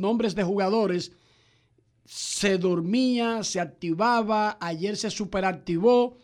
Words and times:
nombres 0.00 0.34
de 0.34 0.42
jugadores, 0.42 1.12
se 2.04 2.58
dormía, 2.58 3.44
se 3.44 3.60
activaba, 3.60 4.58
ayer 4.60 4.96
se 4.96 5.10
superactivó. 5.10 6.18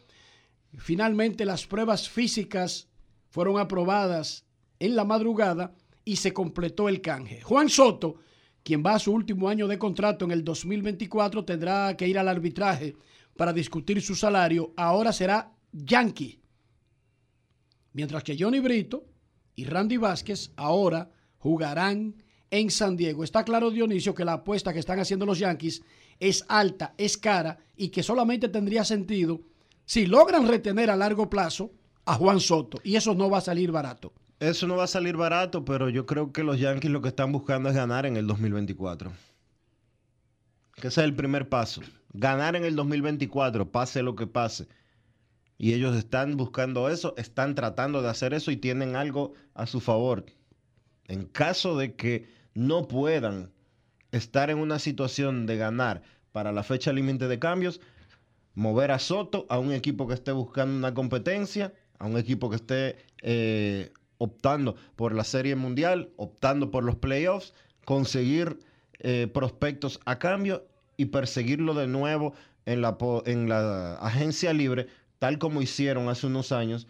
Finalmente 0.78 1.44
las 1.44 1.66
pruebas 1.66 2.08
físicas 2.08 2.88
fueron 3.28 3.58
aprobadas 3.58 4.46
en 4.78 4.96
la 4.96 5.04
madrugada 5.04 5.74
y 6.04 6.16
se 6.16 6.32
completó 6.32 6.88
el 6.88 7.00
canje. 7.00 7.40
Juan 7.42 7.68
Soto, 7.68 8.16
quien 8.62 8.82
va 8.84 8.94
a 8.94 8.98
su 8.98 9.12
último 9.12 9.48
año 9.48 9.68
de 9.68 9.78
contrato 9.78 10.24
en 10.24 10.32
el 10.32 10.42
2024, 10.42 11.44
tendrá 11.44 11.96
que 11.96 12.08
ir 12.08 12.18
al 12.18 12.28
arbitraje 12.28 12.96
para 13.36 13.52
discutir 13.52 14.02
su 14.02 14.14
salario. 14.14 14.72
Ahora 14.76 15.12
será 15.12 15.52
Yankee. 15.72 16.40
Mientras 17.92 18.24
que 18.24 18.36
Johnny 18.38 18.60
Brito 18.60 19.06
y 19.54 19.64
Randy 19.64 19.96
Vázquez 19.96 20.52
ahora 20.56 21.10
jugarán 21.38 22.22
en 22.50 22.70
San 22.70 22.96
Diego. 22.96 23.24
Está 23.24 23.44
claro, 23.44 23.70
Dionisio, 23.70 24.14
que 24.14 24.24
la 24.24 24.34
apuesta 24.34 24.72
que 24.72 24.78
están 24.78 24.98
haciendo 24.98 25.26
los 25.26 25.38
Yankees 25.38 25.82
es 26.20 26.44
alta, 26.48 26.94
es 26.96 27.16
cara 27.16 27.58
y 27.76 27.88
que 27.88 28.02
solamente 28.02 28.48
tendría 28.48 28.84
sentido 28.84 29.40
si 29.84 30.06
logran 30.06 30.48
retener 30.48 30.90
a 30.90 30.96
largo 30.96 31.30
plazo 31.30 31.72
a 32.04 32.14
Juan 32.14 32.40
Soto. 32.40 32.80
Y 32.82 32.96
eso 32.96 33.14
no 33.14 33.30
va 33.30 33.38
a 33.38 33.42
salir 33.42 33.70
barato. 33.70 34.12
Eso 34.38 34.66
no 34.66 34.76
va 34.76 34.84
a 34.84 34.88
salir 34.88 35.16
barato, 35.16 35.64
pero 35.64 35.88
yo 35.88 36.04
creo 36.04 36.32
que 36.32 36.44
los 36.44 36.60
Yankees 36.60 36.90
lo 36.90 37.00
que 37.00 37.08
están 37.08 37.32
buscando 37.32 37.68
es 37.70 37.74
ganar 37.74 38.04
en 38.04 38.16
el 38.16 38.26
2024. 38.26 39.12
Que 40.74 40.88
ese 40.88 41.00
es 41.00 41.04
el 41.04 41.14
primer 41.14 41.48
paso. 41.48 41.80
Ganar 42.12 42.54
en 42.54 42.64
el 42.64 42.76
2024, 42.76 43.70
pase 43.70 44.02
lo 44.02 44.14
que 44.14 44.26
pase. 44.26 44.68
Y 45.58 45.72
ellos 45.72 45.96
están 45.96 46.36
buscando 46.36 46.90
eso, 46.90 47.14
están 47.16 47.54
tratando 47.54 48.02
de 48.02 48.10
hacer 48.10 48.34
eso 48.34 48.50
y 48.50 48.58
tienen 48.58 48.94
algo 48.94 49.32
a 49.54 49.66
su 49.66 49.80
favor. 49.80 50.26
En 51.06 51.24
caso 51.24 51.78
de 51.78 51.94
que 51.94 52.28
no 52.56 52.88
puedan 52.88 53.52
estar 54.12 54.50
en 54.50 54.58
una 54.58 54.78
situación 54.78 55.46
de 55.46 55.56
ganar 55.56 56.02
para 56.32 56.52
la 56.52 56.62
fecha 56.62 56.92
límite 56.92 57.28
de 57.28 57.38
cambios, 57.38 57.80
mover 58.54 58.90
a 58.90 58.98
Soto 58.98 59.46
a 59.48 59.58
un 59.58 59.72
equipo 59.72 60.08
que 60.08 60.14
esté 60.14 60.32
buscando 60.32 60.76
una 60.76 60.94
competencia, 60.94 61.72
a 61.98 62.06
un 62.06 62.16
equipo 62.16 62.48
que 62.50 62.56
esté 62.56 62.96
eh, 63.22 63.92
optando 64.18 64.74
por 64.96 65.14
la 65.14 65.24
Serie 65.24 65.54
Mundial, 65.54 66.10
optando 66.16 66.70
por 66.70 66.82
los 66.82 66.96
playoffs, 66.96 67.52
conseguir 67.84 68.58
eh, 69.00 69.28
prospectos 69.32 70.00
a 70.06 70.18
cambio 70.18 70.66
y 70.96 71.06
perseguirlo 71.06 71.74
de 71.74 71.86
nuevo 71.86 72.32
en 72.64 72.80
la, 72.80 72.96
en 73.26 73.48
la 73.48 73.96
agencia 73.96 74.52
libre 74.52 74.88
tal 75.18 75.38
como 75.38 75.62
hicieron 75.62 76.08
hace 76.08 76.26
unos 76.26 76.52
años 76.52 76.86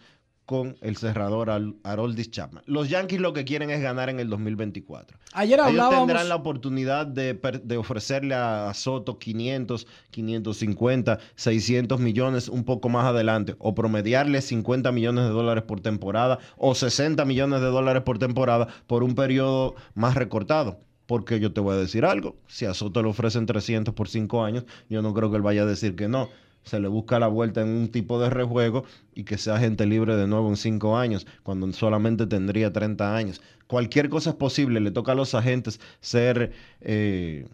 con 0.47 0.77
el 0.79 0.95
cerrador 0.95 1.51
Haroldis 1.83 2.31
Chapman. 2.31 2.63
Los 2.67 2.87
Yankees 2.87 3.19
lo 3.19 3.33
que 3.33 3.43
quieren 3.43 3.69
es 3.69 3.81
ganar 3.81 4.09
en 4.09 4.21
el 4.21 4.29
2024. 4.29 5.17
Ayer 5.33 5.59
hablábamos... 5.59 5.93
Ellos 5.93 6.07
tendrán 6.07 6.29
la 6.29 6.35
oportunidad 6.35 7.05
de, 7.05 7.77
ofrecerle 7.77 8.33
a, 8.33 8.73
Soto 8.73 9.19
500, 9.19 9.85
550, 10.09 11.19
600 11.35 11.99
millones 11.99 12.47
un 12.47 12.63
poco 12.63 12.87
más 12.87 13.05
adelante, 13.05 13.57
o 13.59 13.75
promediarle 13.75 14.41
50 14.41 14.89
millones 14.93 15.25
de 15.25 15.31
dólares 15.31 15.65
por 15.65 15.81
temporada, 15.81 16.39
o 16.55 16.73
60 16.75 17.25
millones 17.25 17.59
de 17.59 17.67
dólares 17.67 18.03
por 18.03 18.17
temporada 18.17 18.69
por 18.87 19.03
un 19.03 19.15
periodo 19.15 19.75
más 19.95 20.15
recortado. 20.15 20.79
Porque 21.07 21.41
yo 21.41 21.51
te 21.51 21.59
voy 21.59 21.75
a 21.75 21.77
decir 21.77 22.05
algo, 22.05 22.37
si 22.47 22.63
a 22.63 22.73
Soto 22.73 23.03
le 23.03 23.09
ofrecen 23.09 23.45
300 23.45 23.93
por 23.93 24.07
5 24.07 24.45
años, 24.45 24.63
yo 24.89 25.01
no 25.01 25.13
creo 25.13 25.29
que 25.29 25.35
él 25.35 25.43
vaya 25.43 25.63
a 25.63 25.65
decir 25.65 25.97
que 25.97 26.07
no 26.07 26.29
se 26.67 26.79
le 26.79 26.87
busca 26.87 27.19
la 27.19 27.27
vuelta 27.27 27.61
en 27.61 27.69
un 27.69 27.87
tipo 27.89 28.19
de 28.19 28.29
rejuego 28.29 28.83
y 29.15 29.23
que 29.23 29.37
sea 29.37 29.57
gente 29.57 29.85
libre 29.85 30.15
de 30.15 30.27
nuevo 30.27 30.49
en 30.49 30.57
cinco 30.57 30.97
años, 30.97 31.25
cuando 31.43 31.71
solamente 31.73 32.27
tendría 32.27 32.71
30 32.71 33.15
años. 33.15 33.41
Cualquier 33.67 34.09
cosa 34.09 34.31
es 34.31 34.35
posible, 34.35 34.79
le 34.79 34.91
toca 34.91 35.13
a 35.13 35.15
los 35.15 35.33
agentes 35.33 35.79
ser 36.01 36.51
eh, 36.81 37.47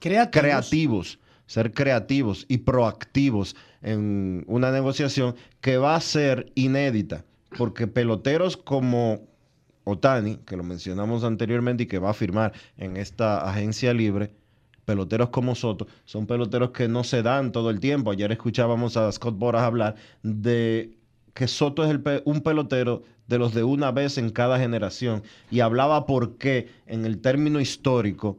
creativos. 0.00 1.18
ser 1.46 1.72
creativos 1.72 2.44
y 2.48 2.58
proactivos 2.58 3.54
en 3.80 4.44
una 4.48 4.72
negociación 4.72 5.36
que 5.60 5.76
va 5.78 5.94
a 5.94 6.00
ser 6.00 6.50
inédita, 6.56 7.24
porque 7.56 7.86
peloteros 7.86 8.56
como 8.56 9.20
Otani, 9.84 10.38
que 10.38 10.56
lo 10.56 10.64
mencionamos 10.64 11.22
anteriormente 11.22 11.84
y 11.84 11.86
que 11.86 12.00
va 12.00 12.10
a 12.10 12.14
firmar 12.14 12.52
en 12.76 12.96
esta 12.96 13.48
agencia 13.48 13.94
libre, 13.94 14.32
peloteros 14.86 15.28
como 15.28 15.54
Soto 15.54 15.86
son 16.06 16.26
peloteros 16.26 16.70
que 16.70 16.88
no 16.88 17.04
se 17.04 17.22
dan 17.22 17.52
todo 17.52 17.68
el 17.68 17.80
tiempo. 17.80 18.12
Ayer 18.12 18.32
escuchábamos 18.32 18.96
a 18.96 19.12
Scott 19.12 19.36
Boras 19.36 19.62
hablar 19.62 19.96
de 20.22 20.96
que 21.34 21.46
Soto 21.46 21.84
es 21.84 22.00
un 22.24 22.40
pelotero 22.40 23.02
de 23.26 23.38
los 23.38 23.52
de 23.52 23.64
una 23.64 23.90
vez 23.90 24.16
en 24.16 24.30
cada 24.30 24.58
generación 24.58 25.22
y 25.50 25.60
hablaba 25.60 26.06
por 26.06 26.38
qué 26.38 26.70
en 26.86 27.04
el 27.04 27.20
término 27.20 27.60
histórico 27.60 28.38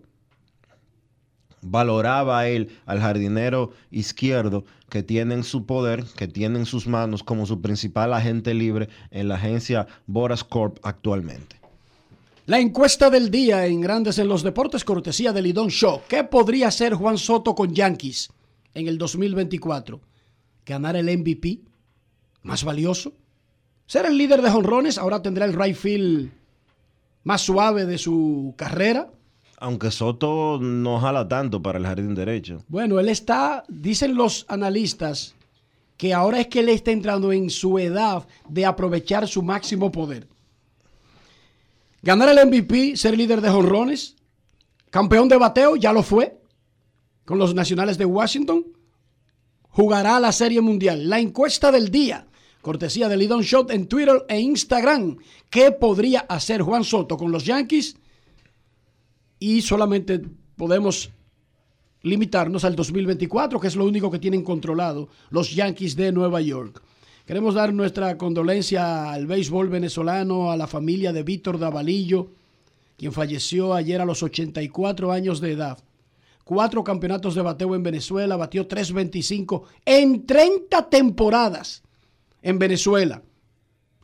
valoraba 1.61 2.47
él 2.47 2.69
al 2.85 3.01
jardinero 3.01 3.71
izquierdo 3.91 4.63
que 4.89 5.03
tiene 5.03 5.33
en 5.33 5.43
su 5.43 5.65
poder, 5.65 6.05
que 6.15 6.27
tiene 6.27 6.59
en 6.59 6.65
sus 6.65 6.87
manos 6.87 7.23
como 7.23 7.45
su 7.45 7.61
principal 7.61 8.13
agente 8.13 8.53
libre 8.53 8.87
en 9.11 9.27
la 9.27 9.35
agencia 9.35 9.87
Boras 10.05 10.43
Corp 10.43 10.77
actualmente. 10.83 11.56
La 12.47 12.61
encuesta 12.61 13.09
del 13.09 13.29
día 13.29 13.65
en 13.65 13.81
Grandes 13.81 14.19
en 14.19 14.29
los 14.29 14.41
Deportes, 14.41 14.85
cortesía 14.85 15.33
de 15.33 15.41
Lidón 15.41 15.67
Show. 15.67 16.03
¿Qué 16.07 16.23
podría 16.23 16.69
hacer 16.69 16.93
Juan 16.93 17.17
Soto 17.17 17.53
con 17.53 17.75
Yankees 17.75 18.29
en 18.73 18.87
el 18.87 18.97
2024? 18.97 19.99
¿Ganar 20.65 20.95
el 20.95 21.17
MVP? 21.17 21.59
¿Más 22.43 22.63
valioso? 22.63 23.11
¿Ser 23.85 24.05
el 24.05 24.17
líder 24.17 24.41
de 24.41 24.49
jonrones? 24.49 24.97
Ahora 24.97 25.21
tendrá 25.21 25.43
el 25.43 25.61
right 25.61 25.75
field 25.75 26.31
más 27.25 27.41
suave 27.41 27.85
de 27.85 27.97
su 27.97 28.53
carrera. 28.55 29.11
Aunque 29.57 29.91
Soto 29.91 30.57
no 30.61 31.01
jala 31.01 31.27
tanto 31.27 31.61
para 31.61 31.79
el 31.79 31.85
jardín 31.85 32.15
derecho. 32.15 32.63
Bueno, 32.69 33.01
él 33.01 33.09
está, 33.09 33.65
dicen 33.67 34.15
los 34.15 34.45
analistas, 34.47 35.35
que 35.97 36.13
ahora 36.13 36.39
es 36.39 36.47
que 36.47 36.61
él 36.61 36.69
está 36.69 36.91
entrando 36.91 37.33
en 37.33 37.49
su 37.49 37.77
edad 37.77 38.25
de 38.47 38.65
aprovechar 38.65 39.27
su 39.27 39.43
máximo 39.43 39.91
poder. 39.91 40.29
Ganar 42.01 42.29
el 42.29 42.47
MVP, 42.47 42.95
ser 42.95 43.17
líder 43.17 43.41
de 43.41 43.49
jonrones, 43.49 44.15
campeón 44.89 45.27
de 45.27 45.37
bateo, 45.37 45.75
ya 45.75 45.91
lo 45.91 46.03
fue, 46.03 46.39
con 47.25 47.37
los 47.37 47.53
Nacionales 47.53 47.97
de 47.97 48.05
Washington. 48.05 48.65
Jugará 49.69 50.19
la 50.19 50.31
Serie 50.31 50.61
Mundial. 50.61 51.09
La 51.09 51.19
encuesta 51.19 51.71
del 51.71 51.91
día, 51.91 52.27
cortesía 52.61 53.09
de 53.09 53.17
Lidon 53.17 53.41
Shot 53.41 53.71
en 53.71 53.87
Twitter 53.87 54.25
e 54.29 54.39
Instagram. 54.39 55.17
¿Qué 55.49 55.71
podría 55.71 56.21
hacer 56.21 56.61
Juan 56.61 56.83
Soto 56.83 57.17
con 57.17 57.31
los 57.31 57.45
Yankees? 57.45 57.95
Y 59.39 59.61
solamente 59.61 60.21
podemos 60.55 61.11
limitarnos 62.01 62.63
al 62.63 62.75
2024, 62.75 63.59
que 63.59 63.67
es 63.67 63.75
lo 63.75 63.85
único 63.85 64.09
que 64.09 64.19
tienen 64.19 64.43
controlado 64.43 65.09
los 65.29 65.53
Yankees 65.53 65.95
de 65.95 66.11
Nueva 66.11 66.41
York. 66.41 66.81
Queremos 67.27 67.55
dar 67.55 67.73
nuestra 67.73 68.17
condolencia 68.17 69.11
al 69.11 69.27
béisbol 69.27 69.67
venezolano, 69.67 70.49
a 70.49 70.55
la 70.55 70.65
familia 70.65 71.11
de 71.11 71.23
Víctor 71.23 71.59
Davalillo, 71.59 72.29
quien 72.95 73.11
falleció 73.11 73.73
ayer 73.73 73.99
a 73.99 74.05
los 74.05 74.23
84 74.23 75.11
años 75.11 75.41
de 75.41 75.51
edad. 75.51 75.77
Cuatro 76.45 76.85
campeonatos 76.85 77.35
de 77.35 77.41
bateo 77.41 77.75
en 77.75 77.83
Venezuela, 77.83 78.37
batió 78.37 78.65
3.25 78.65 79.63
en 79.83 80.25
30 80.25 80.89
temporadas 80.89 81.83
en 82.41 82.59
Venezuela. 82.59 83.21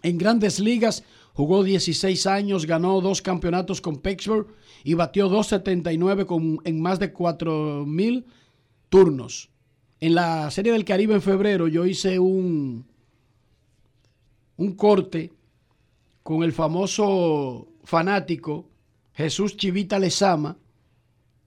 En 0.02 0.18
grandes 0.18 0.60
ligas 0.60 1.06
jugó 1.32 1.64
16 1.64 2.28
años, 2.28 2.66
ganó 2.66 3.00
dos 3.00 3.22
campeonatos 3.22 3.80
con 3.80 4.00
Pittsburgh 4.00 4.48
y 4.84 4.96
batió 4.96 5.30
2.79 5.30 6.60
en 6.66 6.82
más 6.82 7.00
de 7.00 7.14
4.000 7.14 8.26
turnos. 8.90 9.50
En 10.02 10.14
la 10.14 10.52
Serie 10.52 10.74
del 10.74 10.84
Caribe 10.84 11.14
en 11.14 11.22
febrero 11.22 11.70
yo 11.70 11.86
hice 11.86 12.20
un, 12.20 12.86
un 14.64 14.76
corte 14.76 15.34
con 16.24 16.44
el 16.44 16.54
famoso 16.54 17.68
fanático 17.84 18.70
Jesús 19.14 19.58
Chivita 19.58 20.00
Lezama, 20.00 20.58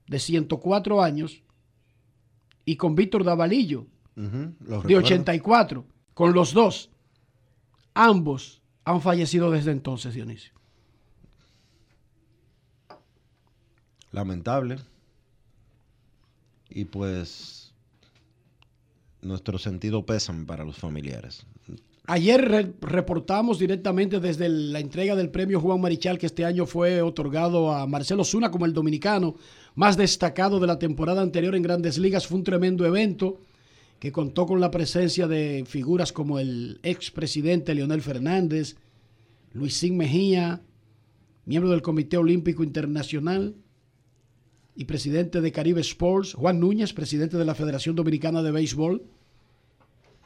de 0.07 0.19
104 0.19 1.01
años, 1.01 1.43
y 2.63 2.75
con 2.77 2.95
Víctor 2.95 3.23
Davalillo, 3.23 3.87
de 4.15 4.95
84, 4.95 5.85
con 6.13 6.33
los 6.33 6.53
dos. 6.53 6.89
Ambos 7.93 8.61
han 8.85 9.01
fallecido 9.01 9.51
desde 9.51 9.71
entonces, 9.71 10.13
Dionisio. 10.13 10.53
Lamentable. 14.11 14.77
Y 16.69 16.85
pues 16.85 17.73
nuestro 19.21 19.57
sentido 19.57 20.05
pésame 20.05 20.45
para 20.45 20.63
los 20.63 20.77
familiares. 20.77 21.45
Ayer 22.09 22.73
reportamos 22.79 23.59
directamente 23.59 24.21
desde 24.21 24.47
la 24.47 24.79
entrega 24.79 25.13
del 25.13 25.29
premio 25.29 25.59
Juan 25.59 25.81
Marichal 25.81 26.17
que 26.17 26.25
este 26.25 26.45
año 26.45 26.65
fue 26.65 27.01
otorgado 27.01 27.73
a 27.73 27.85
Marcelo 27.85 28.23
Zuna 28.23 28.49
como 28.49 28.65
el 28.65 28.71
dominicano 28.71 29.35
más 29.75 29.97
destacado 29.97 30.61
de 30.61 30.67
la 30.67 30.79
temporada 30.79 31.21
anterior 31.21 31.53
en 31.53 31.63
Grandes 31.63 31.97
Ligas. 31.97 32.25
Fue 32.25 32.37
un 32.37 32.45
tremendo 32.45 32.85
evento 32.85 33.41
que 33.99 34.13
contó 34.13 34.45
con 34.45 34.61
la 34.61 34.71
presencia 34.71 35.27
de 35.27 35.65
figuras 35.67 36.13
como 36.13 36.39
el 36.39 36.79
expresidente 36.81 37.75
Leonel 37.75 38.01
Fernández, 38.01 38.77
Luisín 39.51 39.97
Mejía, 39.97 40.61
miembro 41.43 41.71
del 41.71 41.81
Comité 41.81 42.15
Olímpico 42.15 42.63
Internacional, 42.63 43.55
y 44.77 44.85
presidente 44.85 45.41
de 45.41 45.51
Caribe 45.51 45.81
Sports, 45.81 46.35
Juan 46.35 46.61
Núñez, 46.61 46.93
presidente 46.93 47.35
de 47.35 47.43
la 47.43 47.55
Federación 47.55 47.97
Dominicana 47.97 48.41
de 48.43 48.51
Béisbol. 48.51 49.03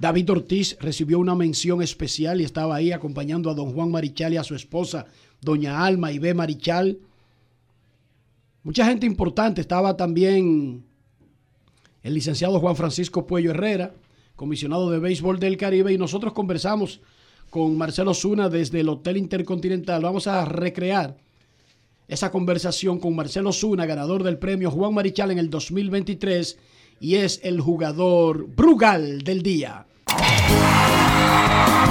David 0.01 0.31
Ortiz 0.31 0.77
recibió 0.79 1.19
una 1.19 1.35
mención 1.35 1.83
especial 1.83 2.41
y 2.41 2.43
estaba 2.43 2.75
ahí 2.75 2.91
acompañando 2.91 3.51
a 3.51 3.53
don 3.53 3.71
Juan 3.71 3.91
Marichal 3.91 4.33
y 4.33 4.37
a 4.37 4.43
su 4.43 4.55
esposa, 4.55 5.05
doña 5.41 5.85
Alma 5.85 6.09
B. 6.09 6.33
Marichal. 6.33 6.97
Mucha 8.63 8.83
gente 8.87 9.05
importante, 9.05 9.61
estaba 9.61 9.95
también 9.95 10.83
el 12.01 12.15
licenciado 12.15 12.59
Juan 12.59 12.75
Francisco 12.75 13.27
Puello 13.27 13.51
Herrera, 13.51 13.93
comisionado 14.35 14.89
de 14.89 14.97
béisbol 14.97 15.39
del 15.39 15.55
Caribe, 15.55 15.93
y 15.93 15.99
nosotros 15.99 16.33
conversamos 16.33 16.99
con 17.51 17.77
Marcelo 17.77 18.15
Zuna 18.15 18.49
desde 18.49 18.79
el 18.79 18.89
Hotel 18.89 19.17
Intercontinental. 19.17 20.01
Vamos 20.01 20.25
a 20.25 20.45
recrear 20.45 21.15
esa 22.07 22.31
conversación 22.31 22.99
con 22.99 23.15
Marcelo 23.15 23.53
Zuna, 23.53 23.85
ganador 23.85 24.23
del 24.23 24.39
premio 24.39 24.71
Juan 24.71 24.95
Marichal 24.95 25.29
en 25.29 25.37
el 25.37 25.51
2023 25.51 26.57
y 26.99 27.17
es 27.17 27.39
el 27.43 27.61
jugador 27.61 28.47
Brugal 28.47 29.21
del 29.21 29.43
día. 29.43 29.85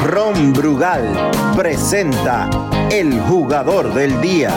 Ron 0.05 0.53
Brugal 0.53 1.31
presenta 1.57 2.51
el 2.91 3.21
jugador 3.21 3.93
del 3.95 4.21
día. 4.21 4.55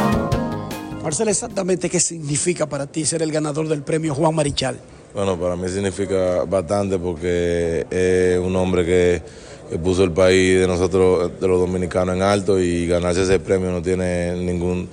Marcelo, 1.04 1.32
exactamente 1.32 1.90
qué 1.90 2.00
significa 2.00 2.66
para 2.66 2.88
ti 2.88 3.06
ser 3.06 3.22
el 3.22 3.32
ganador 3.32 3.68
del 3.68 3.84
premio 3.84 4.16
Juan 4.16 4.34
Marichal. 4.36 4.80
Bueno, 5.14 5.38
para 5.40 5.56
mí 5.56 5.68
significa 5.70 6.44
bastante 6.46 6.98
porque 6.98 7.86
es 7.90 8.40
un 8.40 8.56
hombre 8.56 8.86
que 8.86 9.22
que 9.70 9.80
puso 9.80 10.04
el 10.04 10.12
país 10.12 10.60
de 10.60 10.68
nosotros, 10.68 11.32
de 11.40 11.48
los 11.48 11.60
dominicanos, 11.60 12.16
en 12.16 12.22
alto 12.22 12.60
y 12.60 12.86
ganarse 12.86 13.24
ese 13.24 13.40
premio 13.40 13.72
no 13.72 13.82
tiene 13.82 14.36
ningún, 14.36 14.88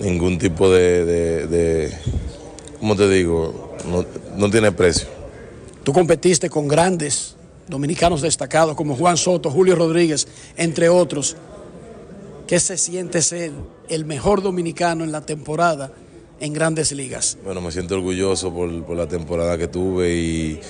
ningún 0.00 0.36
tipo 0.36 0.68
de, 0.68 1.04
de, 1.46 1.92
¿cómo 2.80 2.96
te 2.96 3.08
digo? 3.08 3.76
No, 3.88 4.04
no 4.36 4.50
tiene 4.50 4.72
precio. 4.72 5.06
Tú 5.84 5.92
competiste 5.92 6.50
con 6.50 6.66
grandes 6.66 7.35
dominicanos 7.68 8.22
destacados 8.22 8.76
como 8.76 8.96
Juan 8.96 9.16
Soto, 9.16 9.50
Julio 9.50 9.74
Rodríguez, 9.74 10.26
entre 10.56 10.88
otros. 10.88 11.36
¿Qué 12.46 12.60
se 12.60 12.78
siente 12.78 13.22
ser 13.22 13.52
el 13.88 14.04
mejor 14.04 14.42
dominicano 14.42 15.02
en 15.02 15.12
la 15.12 15.20
temporada 15.20 15.92
en 16.38 16.52
grandes 16.52 16.92
ligas? 16.92 17.38
Bueno, 17.44 17.60
me 17.60 17.72
siento 17.72 17.96
orgulloso 17.96 18.52
por, 18.52 18.96
la 18.96 19.08
temporada 19.08 19.58
que 19.58 19.66
tuve 19.66 20.14
y 20.14 20.60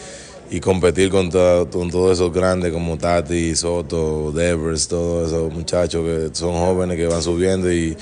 y 0.51 0.61
competir 0.61 1.11
con, 1.11 1.31
todos 1.31 2.13
esos 2.13 2.33
grandes 2.33 2.73
como 2.73 2.97
Tati, 2.97 3.55
Soto, 3.57 4.33
Devers, 4.33 4.89
todos 4.89 5.29
esos 5.29 5.53
muchachos 5.53 6.05
que 6.05 6.31
son 6.33 6.55
jóvenes 6.55 6.97
que 6.97 7.07
van 7.07 7.23
subiendo 7.23 7.73
y, 7.73 7.97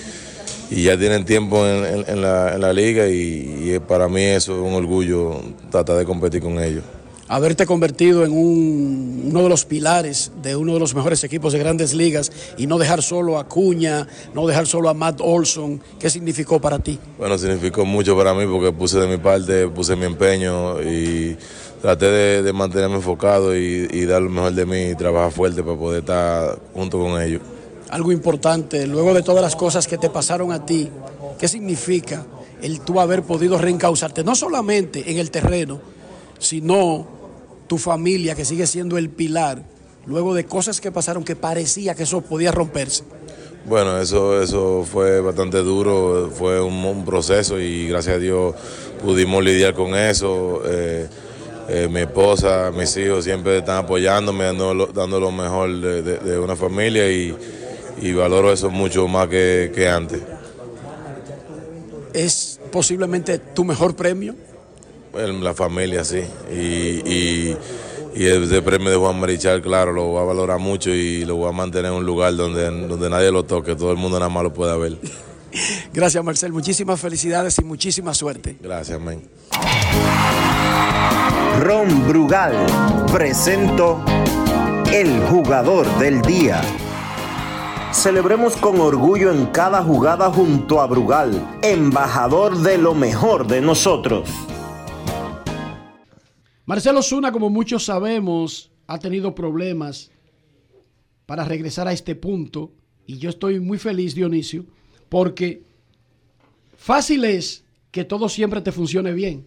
ya 0.71 0.99
tienen 0.99 1.25
tiempo 1.25 1.65
en, 1.67 2.21
la, 2.21 2.73
liga 2.73 3.09
y, 3.09 3.79
para 3.87 4.09
mí 4.09 4.23
eso 4.23 4.55
es 4.55 4.61
un 4.61 4.75
orgullo 4.75 5.41
tratar 5.71 5.97
de 5.97 6.05
competir 6.05 6.43
con 6.43 6.59
ellos. 6.59 6.83
Haberte 7.27 7.65
convertido 7.65 8.25
en 8.25 8.33
uno 8.33 9.43
de 9.43 9.49
los 9.49 9.65
pilares 9.65 10.31
de 10.43 10.57
uno 10.57 10.75
de 10.75 10.81
los 10.81 10.95
mejores 10.95 11.25
equipos 11.25 11.55
de 11.55 11.59
grandes 11.59 11.95
ligas 11.95 12.31
y 12.59 12.67
no 12.67 12.77
dejar 12.77 13.03
solo 13.03 13.39
a 13.39 13.49
Cuña, 13.49 14.07
no 14.35 14.47
dejar 14.47 14.67
solo 14.67 14.91
a 14.91 14.95
Matt 14.95 15.21
Olson, 15.23 15.81
¿qué 15.99 16.11
significó 16.11 16.61
para 16.61 16.79
ti? 16.79 16.99
Bueno, 17.19 17.39
significó 17.39 17.87
mucho 17.87 18.15
para 18.15 18.35
mí 18.35 18.45
porque 18.47 18.73
puse 18.73 18.99
de 18.99 19.07
mi 19.07 19.17
parte, 19.17 19.69
puse 19.69 19.97
mi 19.97 20.05
empeño 20.05 20.83
y 20.83 21.35
traté 21.81 22.43
de, 22.43 22.53
mantenerme 22.53 22.97
enfocado 22.97 23.57
y, 23.57 24.05
dar 24.05 24.21
lo 24.21 24.29
mejor 24.29 24.53
de 24.53 24.67
mí 24.67 24.91
y 24.91 24.95
trabajar 24.95 25.33
fuerte 25.33 25.63
para 25.63 25.79
poder 25.79 26.01
estar 26.01 26.59
junto 26.75 26.99
con 26.99 27.21
ellos. 27.23 27.41
Algo 27.89 28.13
importante, 28.13 28.87
luego 28.87 29.15
de 29.15 29.23
todas 29.23 29.43
las 29.43 29.57
cosas 29.57 29.87
que 29.87 29.97
te 29.97 30.11
pasaron 30.11 30.53
a 30.53 30.67
ti, 30.67 30.91
¿qué 31.39 31.49
significa 31.49 32.27
el 32.61 32.81
tú 32.81 33.01
haber 33.01 33.23
podido 33.23 33.57
reencauzarte? 33.57 34.25
No 34.25 34.35
solamente 34.35 35.11
en 35.11 35.19
el 35.19 35.31
terreno, 35.31 35.94
sino 36.39 37.07
tu 37.67 37.79
familia, 37.79 38.35
que 38.35 38.45
sigue 38.45 38.67
siendo 38.67 38.99
el 38.99 39.11
pilar, 39.11 39.63
luego 40.07 40.35
de 40.35 40.45
cosas 40.45 40.81
que 40.81 40.93
pasaron 40.93 41.25
que 41.25 41.37
parecía 41.37 41.95
que 41.95 42.03
eso 42.03 42.21
podía 42.21 42.53
romperse. 42.53 43.05
Bueno, 43.67 43.99
eso, 43.99 44.43
eso 44.43 44.85
fue 44.85 45.21
bastante 45.21 45.59
duro, 45.59 46.31
fue 46.35 46.61
un, 46.61 47.05
proceso 47.05 47.59
y 47.59 47.89
gracias 47.89 48.17
a 48.17 48.19
Dios 48.19 48.55
pudimos 49.03 49.43
lidiar 49.43 49.73
con 49.73 49.95
eso. 49.95 50.61
Eh, 50.67 51.09
eh, 51.69 51.89
mi 51.91 52.01
esposa, 52.01 52.71
mis 52.77 52.95
hijos 52.99 53.25
siempre 53.25 53.59
están 53.59 53.79
apoyándome, 53.79 54.45
dando, 54.45 55.21
lo 55.21 55.33
mejor 55.33 55.81
de, 55.81 56.39
una 56.39 56.57
familia 56.57 57.11
y, 57.11 58.13
valoro 58.13 58.53
eso 58.53 58.69
mucho 58.69 59.09
más 59.09 59.29
que, 59.29 59.89
antes. 59.91 60.21
¿Es 62.13 62.61
posiblemente 62.71 63.39
tu 63.39 63.65
mejor 63.65 63.97
premio? 63.97 64.35
La 65.15 65.55
familia, 65.55 66.05
sí. 66.05 66.23
Y, 66.51 67.57
y, 68.15 68.27
el, 68.27 68.63
premio 68.63 68.91
de 68.91 68.97
Juan 68.97 69.19
Marichal, 69.19 69.61
claro, 69.63 69.93
lo 69.93 70.05
voy 70.05 70.23
a 70.23 70.25
valorar 70.25 70.59
mucho 70.59 70.91
y 70.91 71.25
lo 71.25 71.37
voy 71.37 71.49
a 71.49 71.53
mantener 71.53 71.91
en 71.91 71.99
un 71.99 72.07
lugar 72.07 72.35
donde, 72.37 72.65
donde 72.87 73.11
nadie 73.11 73.31
lo 73.31 73.45
toque, 73.45 73.75
todo 73.75 73.91
el 73.91 73.97
mundo 73.97 74.19
nada 74.19 74.29
más 74.29 74.43
lo 74.43 74.53
pueda 74.53 74.77
ver. 74.77 74.99
Gracias, 75.93 76.23
Marcel. 76.25 76.53
Muchísimas 76.53 77.01
felicidades 77.01 77.59
y 77.59 77.65
muchísima 77.65 78.15
suerte. 78.15 78.57
Gracias, 78.61 79.01
men. 79.01 79.23
Ron 81.61 82.09
Brugal 82.09 82.55
presento 83.13 84.05
el 84.93 85.21
jugador 85.27 85.87
del 85.99 86.21
día. 86.23 86.61
Celebremos 87.93 88.57
con 88.57 88.81
orgullo 88.81 89.31
en 89.31 89.47
cada 89.47 89.83
jugada 89.83 90.31
junto 90.31 90.81
a 90.81 90.87
Brugal, 90.87 91.59
embajador 91.63 92.59
de 92.59 92.77
lo 92.77 92.95
mejor 92.95 93.47
de 93.47 93.61
nosotros. 93.61 94.29
Marcelo 96.67 97.03
Zuna, 97.03 97.31
como 97.31 97.51
muchos 97.51 97.85
sabemos, 97.85 98.71
ha 98.87 98.99
tenido 98.99 99.35
problemas 99.35 100.11
para 101.27 101.45
regresar 101.45 101.89
a 101.89 101.93
este 101.93 102.15
punto 102.15 102.73
y 103.07 103.19
yo 103.19 103.29
estoy 103.29 103.61
muy 103.61 103.79
feliz, 103.79 104.15
Dionisio, 104.15 104.65
porque 105.11 105.63
fácil 106.77 107.25
es 107.25 107.65
que 107.91 108.05
todo 108.05 108.29
siempre 108.29 108.63
te 108.63 108.73
funcione 108.73 109.13
bien. 109.13 109.47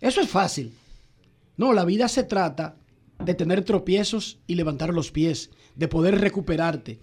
Eso 0.00 0.20
es 0.20 0.28
fácil. 0.28 0.72
No, 1.56 1.72
la 1.72 1.84
vida 1.84 2.08
se 2.08 2.24
trata 2.24 2.76
de 3.24 3.34
tener 3.34 3.64
tropiezos 3.64 4.38
y 4.46 4.56
levantar 4.56 4.92
los 4.92 5.10
pies, 5.10 5.50
de 5.76 5.88
poder 5.88 6.20
recuperarte. 6.20 6.98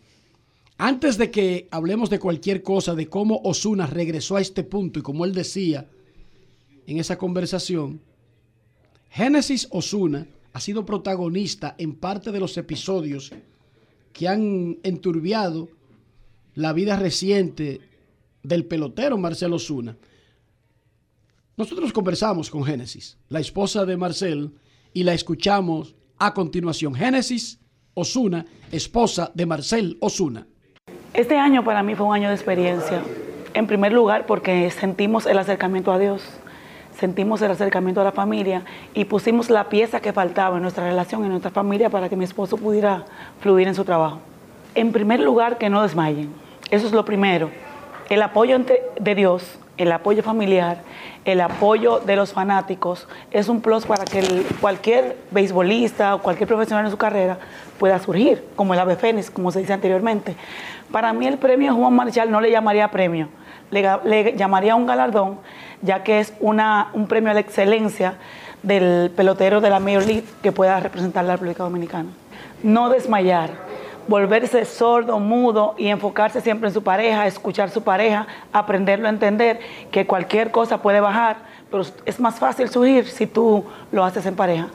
Antes 0.77 1.17
de 1.17 1.31
que 1.31 1.69
hablemos 1.71 2.09
de 2.09 2.19
cualquier 2.19 2.61
cosa, 2.61 2.93
de 2.93 3.07
cómo 3.07 3.39
Osuna 3.43 3.87
regresó 3.87 4.35
a 4.35 4.41
este 4.41 4.63
punto 4.63 4.99
y 4.99 5.01
como 5.01 5.23
él 5.23 5.33
decía 5.33 5.89
en 6.87 6.99
esa 6.99 7.17
conversación, 7.17 8.01
Génesis 9.15 9.69
Osuna 9.71 10.27
ha 10.51 10.59
sido 10.59 10.85
protagonista 10.85 11.73
en 11.77 11.95
parte 11.95 12.33
de 12.33 12.39
los 12.41 12.57
episodios 12.57 13.31
que 14.11 14.27
han 14.27 14.77
enturbiado 14.83 15.69
la 16.53 16.73
vida 16.73 16.97
reciente 16.97 17.79
del 18.43 18.65
pelotero 18.65 19.17
Marcelo 19.17 19.55
Osuna. 19.55 19.95
Nosotros 21.55 21.93
conversamos 21.93 22.49
con 22.49 22.65
Génesis, 22.65 23.17
la 23.29 23.39
esposa 23.39 23.85
de 23.85 23.95
Marcel, 23.95 24.51
y 24.91 25.03
la 25.03 25.13
escuchamos 25.13 25.95
a 26.17 26.33
continuación. 26.33 26.93
Génesis 26.93 27.61
Osuna, 27.93 28.45
esposa 28.69 29.31
de 29.33 29.45
Marcel 29.45 29.97
Osuna. 30.01 30.45
Este 31.13 31.37
año 31.37 31.63
para 31.63 31.83
mí 31.83 31.95
fue 31.95 32.05
un 32.05 32.15
año 32.15 32.27
de 32.27 32.35
experiencia. 32.35 33.01
En 33.53 33.65
primer 33.65 33.93
lugar, 33.93 34.25
porque 34.25 34.69
sentimos 34.71 35.25
el 35.25 35.37
acercamiento 35.37 35.93
a 35.93 35.99
Dios, 35.99 36.21
sentimos 36.97 37.41
el 37.41 37.51
acercamiento 37.51 38.01
a 38.01 38.03
la 38.03 38.11
familia 38.11 38.63
y 38.93 39.05
pusimos 39.05 39.49
la 39.49 39.69
pieza 39.69 39.99
que 39.99 40.13
faltaba 40.13 40.57
en 40.57 40.61
nuestra 40.61 40.85
relación, 40.85 41.23
en 41.23 41.29
nuestra 41.29 41.51
familia, 41.51 41.89
para 41.89 42.09
que 42.09 42.15
mi 42.15 42.23
esposo 42.25 42.57
pudiera 42.57 43.05
fluir 43.39 43.67
en 43.67 43.75
su 43.75 43.83
trabajo. 43.83 44.19
En 44.73 44.91
primer 44.91 45.19
lugar, 45.19 45.57
que 45.57 45.69
no 45.69 45.83
desmayen. 45.83 46.33
Eso 46.71 46.87
es 46.87 46.93
lo 46.93 47.05
primero. 47.05 47.49
El 48.09 48.21
apoyo 48.21 48.57
de 48.99 49.15
Dios 49.15 49.59
el 49.77 49.91
apoyo 49.91 50.23
familiar, 50.23 50.77
el 51.25 51.41
apoyo 51.41 51.99
de 51.99 52.15
los 52.15 52.31
fanáticos 52.33 53.07
es 53.31 53.49
un 53.49 53.61
plus 53.61 53.85
para 53.85 54.05
que 54.05 54.45
cualquier 54.61 55.17
beisbolista 55.31 56.15
o 56.15 56.21
cualquier 56.21 56.47
profesional 56.47 56.85
en 56.85 56.91
su 56.91 56.97
carrera 56.97 57.37
pueda 57.77 57.99
surgir, 57.99 58.43
como 58.55 58.73
el 58.73 58.79
ave 58.79 58.95
fénix, 58.95 59.29
como 59.29 59.51
se 59.51 59.59
dice 59.59 59.73
anteriormente. 59.73 60.35
Para 60.91 61.11
mí 61.13 61.27
el 61.27 61.37
premio 61.37 61.75
Juan 61.75 61.93
Marshall 61.93 62.31
no 62.31 62.39
le 62.39 62.51
llamaría 62.51 62.89
premio, 62.89 63.27
le, 63.71 64.33
llamaría 64.35 64.75
un 64.75 64.85
galardón, 64.85 65.39
ya 65.81 66.03
que 66.03 66.19
es 66.19 66.33
una, 66.39 66.89
un 66.93 67.07
premio 67.07 67.31
a 67.31 67.33
la 67.33 67.39
excelencia 67.39 68.15
del 68.63 69.11
pelotero 69.15 69.61
de 69.61 69.69
la 69.69 69.79
Major 69.79 70.05
League 70.05 70.25
que 70.41 70.51
pueda 70.51 70.79
representar 70.79 71.23
a 71.23 71.27
la 71.27 71.33
República 71.33 71.63
Dominicana. 71.63 72.09
No 72.63 72.89
desmayar, 72.89 73.51
volverse 74.07 74.65
sordo, 74.65 75.19
mudo 75.19 75.75
y 75.77 75.87
enfocarse 75.87 76.41
siempre 76.41 76.69
en 76.69 76.73
su 76.73 76.83
pareja, 76.83 77.27
escuchar 77.27 77.69
su 77.69 77.83
pareja, 77.83 78.27
aprenderlo 78.51 79.07
a 79.07 79.09
entender 79.09 79.59
que 79.91 80.05
cualquier 80.05 80.51
cosa 80.51 80.81
puede 80.81 80.99
bajar, 80.99 81.37
pero 81.69 81.83
es 82.05 82.19
más 82.19 82.35
fácil 82.35 82.69
subir 82.69 83.05
si 83.05 83.27
tú 83.27 83.65
lo 83.91 84.03
haces 84.03 84.25
en 84.25 84.35
pareja. 84.35 84.67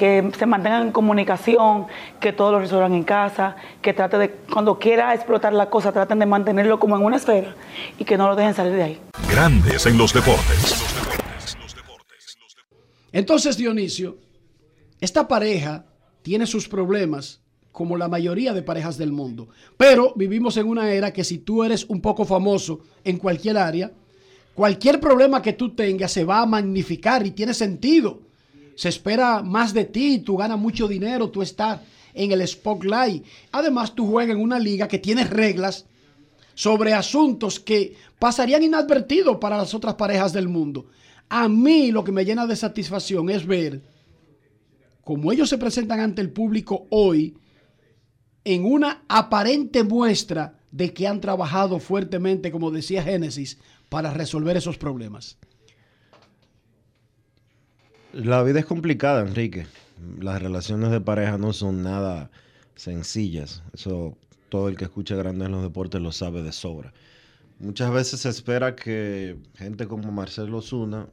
Que 0.00 0.32
se 0.38 0.46
mantengan 0.46 0.86
en 0.86 0.92
comunicación, 0.92 1.84
que 2.20 2.32
todo 2.32 2.52
lo 2.52 2.60
resuelvan 2.60 2.94
en 2.94 3.04
casa, 3.04 3.56
que 3.82 3.92
trate 3.92 4.16
de, 4.16 4.30
cuando 4.50 4.78
quiera 4.78 5.12
explotar 5.12 5.52
la 5.52 5.68
cosa, 5.68 5.92
traten 5.92 6.18
de 6.20 6.24
mantenerlo 6.24 6.80
como 6.80 6.96
en 6.96 7.04
una 7.04 7.16
esfera 7.16 7.54
y 7.98 8.04
que 8.04 8.16
no 8.16 8.26
lo 8.26 8.34
dejen 8.34 8.54
salir 8.54 8.72
de 8.72 8.82
ahí. 8.82 9.00
Grandes 9.30 9.84
en 9.84 9.98
los 9.98 10.14
deportes. 10.14 10.82
Entonces, 13.12 13.58
Dionisio, 13.58 14.16
esta 15.02 15.28
pareja 15.28 15.84
tiene 16.22 16.46
sus 16.46 16.66
problemas 16.66 17.42
como 17.70 17.98
la 17.98 18.08
mayoría 18.08 18.54
de 18.54 18.62
parejas 18.62 18.96
del 18.96 19.12
mundo, 19.12 19.50
pero 19.76 20.14
vivimos 20.16 20.56
en 20.56 20.66
una 20.66 20.90
era 20.90 21.12
que 21.12 21.24
si 21.24 21.40
tú 21.40 21.62
eres 21.62 21.84
un 21.84 22.00
poco 22.00 22.24
famoso 22.24 22.80
en 23.04 23.18
cualquier 23.18 23.58
área, 23.58 23.92
cualquier 24.54 24.98
problema 24.98 25.42
que 25.42 25.52
tú 25.52 25.74
tengas 25.74 26.10
se 26.10 26.24
va 26.24 26.40
a 26.40 26.46
magnificar 26.46 27.26
y 27.26 27.32
tiene 27.32 27.52
sentido. 27.52 28.29
Se 28.74 28.88
espera 28.88 29.42
más 29.42 29.74
de 29.74 29.84
ti, 29.84 30.18
tú 30.18 30.36
ganas 30.36 30.58
mucho 30.58 30.88
dinero, 30.88 31.30
tú 31.30 31.42
estás 31.42 31.80
en 32.14 32.32
el 32.32 32.46
spotlight. 32.46 33.24
Además, 33.52 33.94
tú 33.94 34.06
juegas 34.06 34.36
en 34.36 34.42
una 34.42 34.58
liga 34.58 34.88
que 34.88 34.98
tiene 34.98 35.24
reglas 35.24 35.86
sobre 36.54 36.92
asuntos 36.92 37.60
que 37.60 37.96
pasarían 38.18 38.62
inadvertidos 38.62 39.38
para 39.38 39.56
las 39.56 39.74
otras 39.74 39.94
parejas 39.94 40.32
del 40.32 40.48
mundo. 40.48 40.86
A 41.28 41.48
mí 41.48 41.92
lo 41.92 42.04
que 42.04 42.12
me 42.12 42.24
llena 42.24 42.46
de 42.46 42.56
satisfacción 42.56 43.30
es 43.30 43.46
ver 43.46 43.82
cómo 45.04 45.32
ellos 45.32 45.48
se 45.48 45.58
presentan 45.58 46.00
ante 46.00 46.20
el 46.20 46.30
público 46.30 46.86
hoy 46.90 47.36
en 48.44 48.64
una 48.64 49.04
aparente 49.08 49.84
muestra 49.84 50.58
de 50.70 50.92
que 50.92 51.06
han 51.06 51.20
trabajado 51.20 51.78
fuertemente, 51.78 52.50
como 52.50 52.70
decía 52.70 53.02
Génesis, 53.02 53.58
para 53.88 54.12
resolver 54.12 54.56
esos 54.56 54.78
problemas. 54.78 55.38
La 58.12 58.42
vida 58.42 58.58
es 58.58 58.66
complicada, 58.66 59.20
Enrique. 59.20 59.66
Las 60.18 60.42
relaciones 60.42 60.90
de 60.90 61.00
pareja 61.00 61.38
no 61.38 61.52
son 61.52 61.84
nada 61.84 62.28
sencillas. 62.74 63.62
Eso 63.72 64.16
todo 64.48 64.68
el 64.68 64.76
que 64.76 64.84
escucha 64.84 65.14
grandes 65.14 65.46
en 65.46 65.52
los 65.52 65.62
deportes 65.62 66.02
lo 66.02 66.10
sabe 66.10 66.42
de 66.42 66.50
sobra. 66.50 66.92
Muchas 67.60 67.92
veces 67.92 68.20
se 68.20 68.28
espera 68.28 68.74
que 68.74 69.36
gente 69.54 69.86
como 69.86 70.10
Marcelo 70.10 70.60
Zuna, 70.60 71.06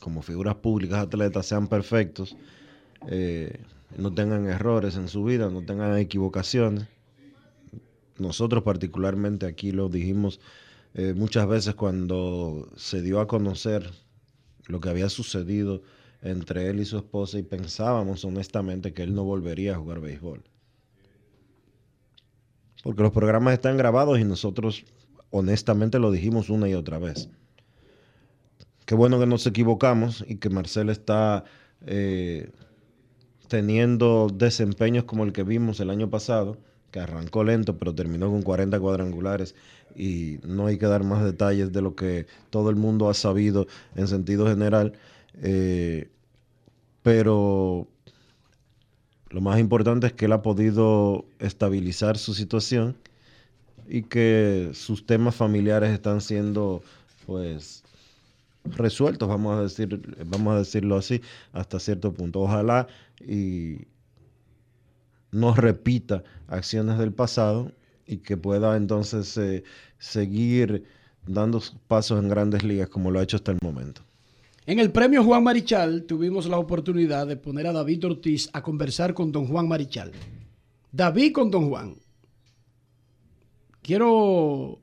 como 0.00 0.22
figuras 0.22 0.56
públicas, 0.56 0.98
atletas, 0.98 1.46
sean 1.46 1.68
perfectos, 1.68 2.36
eh, 3.06 3.60
no 3.96 4.12
tengan 4.12 4.46
errores 4.46 4.96
en 4.96 5.06
su 5.06 5.22
vida, 5.22 5.48
no 5.48 5.64
tengan 5.64 5.96
equivocaciones. 5.96 6.88
Nosotros 8.18 8.64
particularmente 8.64 9.46
aquí 9.46 9.70
lo 9.70 9.88
dijimos 9.88 10.40
eh, 10.94 11.14
muchas 11.14 11.46
veces 11.46 11.76
cuando 11.76 12.68
se 12.76 13.00
dio 13.00 13.20
a 13.20 13.28
conocer 13.28 13.92
lo 14.66 14.80
que 14.80 14.88
había 14.88 15.08
sucedido 15.08 15.82
entre 16.22 16.68
él 16.68 16.80
y 16.80 16.84
su 16.84 16.98
esposa 16.98 17.38
y 17.38 17.42
pensábamos 17.42 18.24
honestamente 18.24 18.92
que 18.92 19.02
él 19.02 19.14
no 19.14 19.24
volvería 19.24 19.74
a 19.74 19.78
jugar 19.78 20.00
béisbol. 20.00 20.42
Porque 22.82 23.02
los 23.02 23.12
programas 23.12 23.54
están 23.54 23.76
grabados 23.76 24.18
y 24.18 24.24
nosotros 24.24 24.84
honestamente 25.30 25.98
lo 25.98 26.10
dijimos 26.10 26.50
una 26.50 26.68
y 26.68 26.74
otra 26.74 26.98
vez. 26.98 27.28
Qué 28.86 28.94
bueno 28.94 29.20
que 29.20 29.26
nos 29.26 29.46
equivocamos 29.46 30.24
y 30.26 30.36
que 30.36 30.50
Marcel 30.50 30.88
está 30.88 31.44
eh, 31.86 32.50
teniendo 33.48 34.28
desempeños 34.32 35.04
como 35.04 35.24
el 35.24 35.32
que 35.32 35.42
vimos 35.42 35.80
el 35.80 35.90
año 35.90 36.10
pasado, 36.10 36.58
que 36.90 37.00
arrancó 37.00 37.44
lento 37.44 37.78
pero 37.78 37.94
terminó 37.94 38.30
con 38.30 38.42
40 38.42 38.80
cuadrangulares 38.80 39.54
y 39.94 40.38
no 40.44 40.66
hay 40.66 40.78
que 40.78 40.86
dar 40.86 41.04
más 41.04 41.24
detalles 41.24 41.72
de 41.72 41.82
lo 41.82 41.94
que 41.94 42.26
todo 42.50 42.70
el 42.70 42.76
mundo 42.76 43.08
ha 43.08 43.14
sabido 43.14 43.66
en 43.94 44.08
sentido 44.08 44.46
general. 44.46 44.94
Eh, 45.42 46.10
pero 47.02 47.88
lo 49.30 49.40
más 49.40 49.58
importante 49.58 50.08
es 50.08 50.12
que 50.12 50.26
él 50.26 50.32
ha 50.32 50.42
podido 50.42 51.24
estabilizar 51.38 52.18
su 52.18 52.34
situación 52.34 52.96
y 53.88 54.02
que 54.02 54.70
sus 54.74 55.06
temas 55.06 55.34
familiares 55.34 55.90
están 55.90 56.20
siendo 56.20 56.82
pues 57.26 57.82
resueltos, 58.64 59.28
vamos 59.28 59.58
a 59.58 59.62
decir, 59.62 60.00
vamos 60.26 60.54
a 60.54 60.58
decirlo 60.58 60.96
así, 60.96 61.22
hasta 61.52 61.80
cierto 61.80 62.12
punto. 62.12 62.40
Ojalá 62.40 62.86
y 63.20 63.86
no 65.32 65.54
repita 65.54 66.22
acciones 66.48 66.98
del 66.98 67.12
pasado 67.12 67.72
y 68.06 68.18
que 68.18 68.36
pueda 68.36 68.76
entonces 68.76 69.36
eh, 69.38 69.64
seguir 69.98 70.84
dando 71.26 71.62
pasos 71.88 72.20
en 72.20 72.28
grandes 72.28 72.64
ligas 72.64 72.88
como 72.88 73.10
lo 73.10 73.20
ha 73.20 73.22
hecho 73.22 73.36
hasta 73.36 73.52
el 73.52 73.58
momento. 73.62 74.02
En 74.66 74.78
el 74.78 74.92
premio 74.92 75.24
Juan 75.24 75.42
Marichal 75.42 76.04
tuvimos 76.04 76.46
la 76.46 76.58
oportunidad 76.58 77.26
de 77.26 77.36
poner 77.36 77.66
a 77.66 77.72
David 77.72 78.04
Ortiz 78.04 78.50
a 78.52 78.62
conversar 78.62 79.14
con 79.14 79.32
don 79.32 79.46
Juan 79.46 79.66
Marichal. 79.66 80.12
David 80.92 81.32
con 81.32 81.50
don 81.50 81.70
Juan. 81.70 81.96
Quiero 83.80 84.78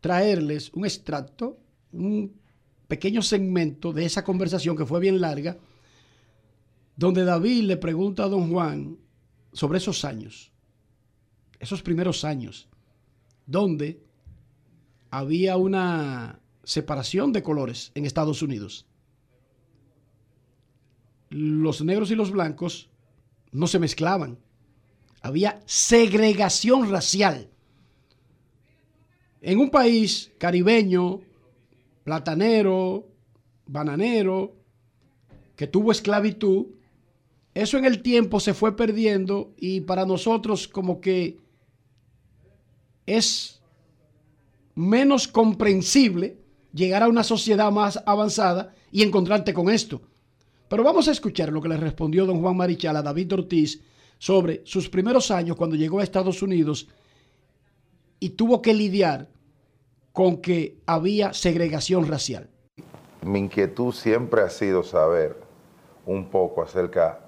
traerles 0.00 0.72
un 0.74 0.84
extracto, 0.84 1.58
un 1.92 2.32
pequeño 2.88 3.22
segmento 3.22 3.92
de 3.92 4.04
esa 4.04 4.24
conversación 4.24 4.76
que 4.76 4.84
fue 4.84 4.98
bien 4.98 5.20
larga, 5.20 5.56
donde 6.96 7.24
David 7.24 7.62
le 7.62 7.76
pregunta 7.76 8.24
a 8.24 8.28
don 8.28 8.50
Juan 8.50 8.98
sobre 9.52 9.78
esos 9.78 10.04
años, 10.04 10.50
esos 11.60 11.82
primeros 11.82 12.24
años, 12.24 12.68
donde 13.46 14.02
había 15.08 15.56
una 15.56 16.40
separación 16.64 17.32
de 17.32 17.44
colores 17.44 17.92
en 17.94 18.06
Estados 18.06 18.42
Unidos 18.42 18.86
los 21.30 21.82
negros 21.82 22.10
y 22.10 22.16
los 22.16 22.30
blancos 22.30 22.90
no 23.52 23.66
se 23.66 23.78
mezclaban. 23.78 24.38
Había 25.22 25.60
segregación 25.64 26.90
racial. 26.90 27.48
En 29.40 29.58
un 29.58 29.70
país 29.70 30.32
caribeño, 30.38 31.20
platanero, 32.04 33.06
bananero, 33.66 34.56
que 35.56 35.66
tuvo 35.66 35.92
esclavitud, 35.92 36.66
eso 37.54 37.78
en 37.78 37.84
el 37.84 38.02
tiempo 38.02 38.40
se 38.40 38.54
fue 38.54 38.76
perdiendo 38.76 39.54
y 39.56 39.80
para 39.82 40.04
nosotros 40.04 40.68
como 40.68 41.00
que 41.00 41.38
es 43.06 43.60
menos 44.74 45.28
comprensible 45.28 46.38
llegar 46.72 47.02
a 47.02 47.08
una 47.08 47.24
sociedad 47.24 47.70
más 47.72 48.02
avanzada 48.06 48.74
y 48.92 49.02
encontrarte 49.02 49.52
con 49.52 49.68
esto. 49.68 50.00
Pero 50.70 50.84
vamos 50.84 51.08
a 51.08 51.10
escuchar 51.10 51.50
lo 51.50 51.60
que 51.60 51.68
le 51.68 51.76
respondió 51.76 52.26
don 52.26 52.40
Juan 52.40 52.56
Marichal 52.56 52.94
a 52.94 53.02
David 53.02 53.34
Ortiz 53.34 53.82
sobre 54.18 54.60
sus 54.64 54.88
primeros 54.88 55.32
años 55.32 55.56
cuando 55.56 55.74
llegó 55.74 55.98
a 55.98 56.04
Estados 56.04 56.42
Unidos 56.42 56.88
y 58.20 58.30
tuvo 58.30 58.62
que 58.62 58.72
lidiar 58.72 59.26
con 60.12 60.40
que 60.40 60.78
había 60.86 61.32
segregación 61.32 62.06
racial. 62.06 62.48
Mi 63.22 63.40
inquietud 63.40 63.92
siempre 63.92 64.42
ha 64.42 64.48
sido 64.48 64.84
saber 64.84 65.36
un 66.06 66.26
poco 66.30 66.62
acerca 66.62 67.18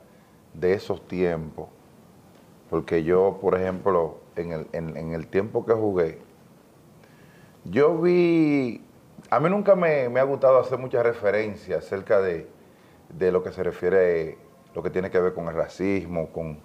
de 0.54 0.74
esos 0.74 1.04
tiempos, 1.08 1.68
porque 2.70 3.02
yo, 3.02 3.38
por 3.40 3.60
ejemplo, 3.60 4.20
en 4.36 5.12
el, 5.14 5.26
tiempo 5.26 5.66
que 5.66 5.72
jugué, 5.72 6.18
yo 7.64 8.00
vi, 8.00 8.82
a 9.30 9.40
mí 9.40 9.50
nunca 9.50 9.74
me, 9.74 10.08
me 10.08 10.20
ha 10.20 10.24
gustado 10.24 10.60
hacer 10.60 10.78
muchas 10.78 11.02
referencias 11.02 11.84
acerca 11.84 12.20
de, 12.20 12.46
de 13.12 13.30
lo 13.30 13.42
que 13.42 13.52
se 13.52 13.62
refiere, 13.62 14.38
lo 14.74 14.82
que 14.82 14.90
tiene 14.90 15.10
que 15.10 15.20
ver 15.20 15.34
con 15.34 15.46
el 15.48 15.54
racismo, 15.54 16.30
con, 16.30 16.60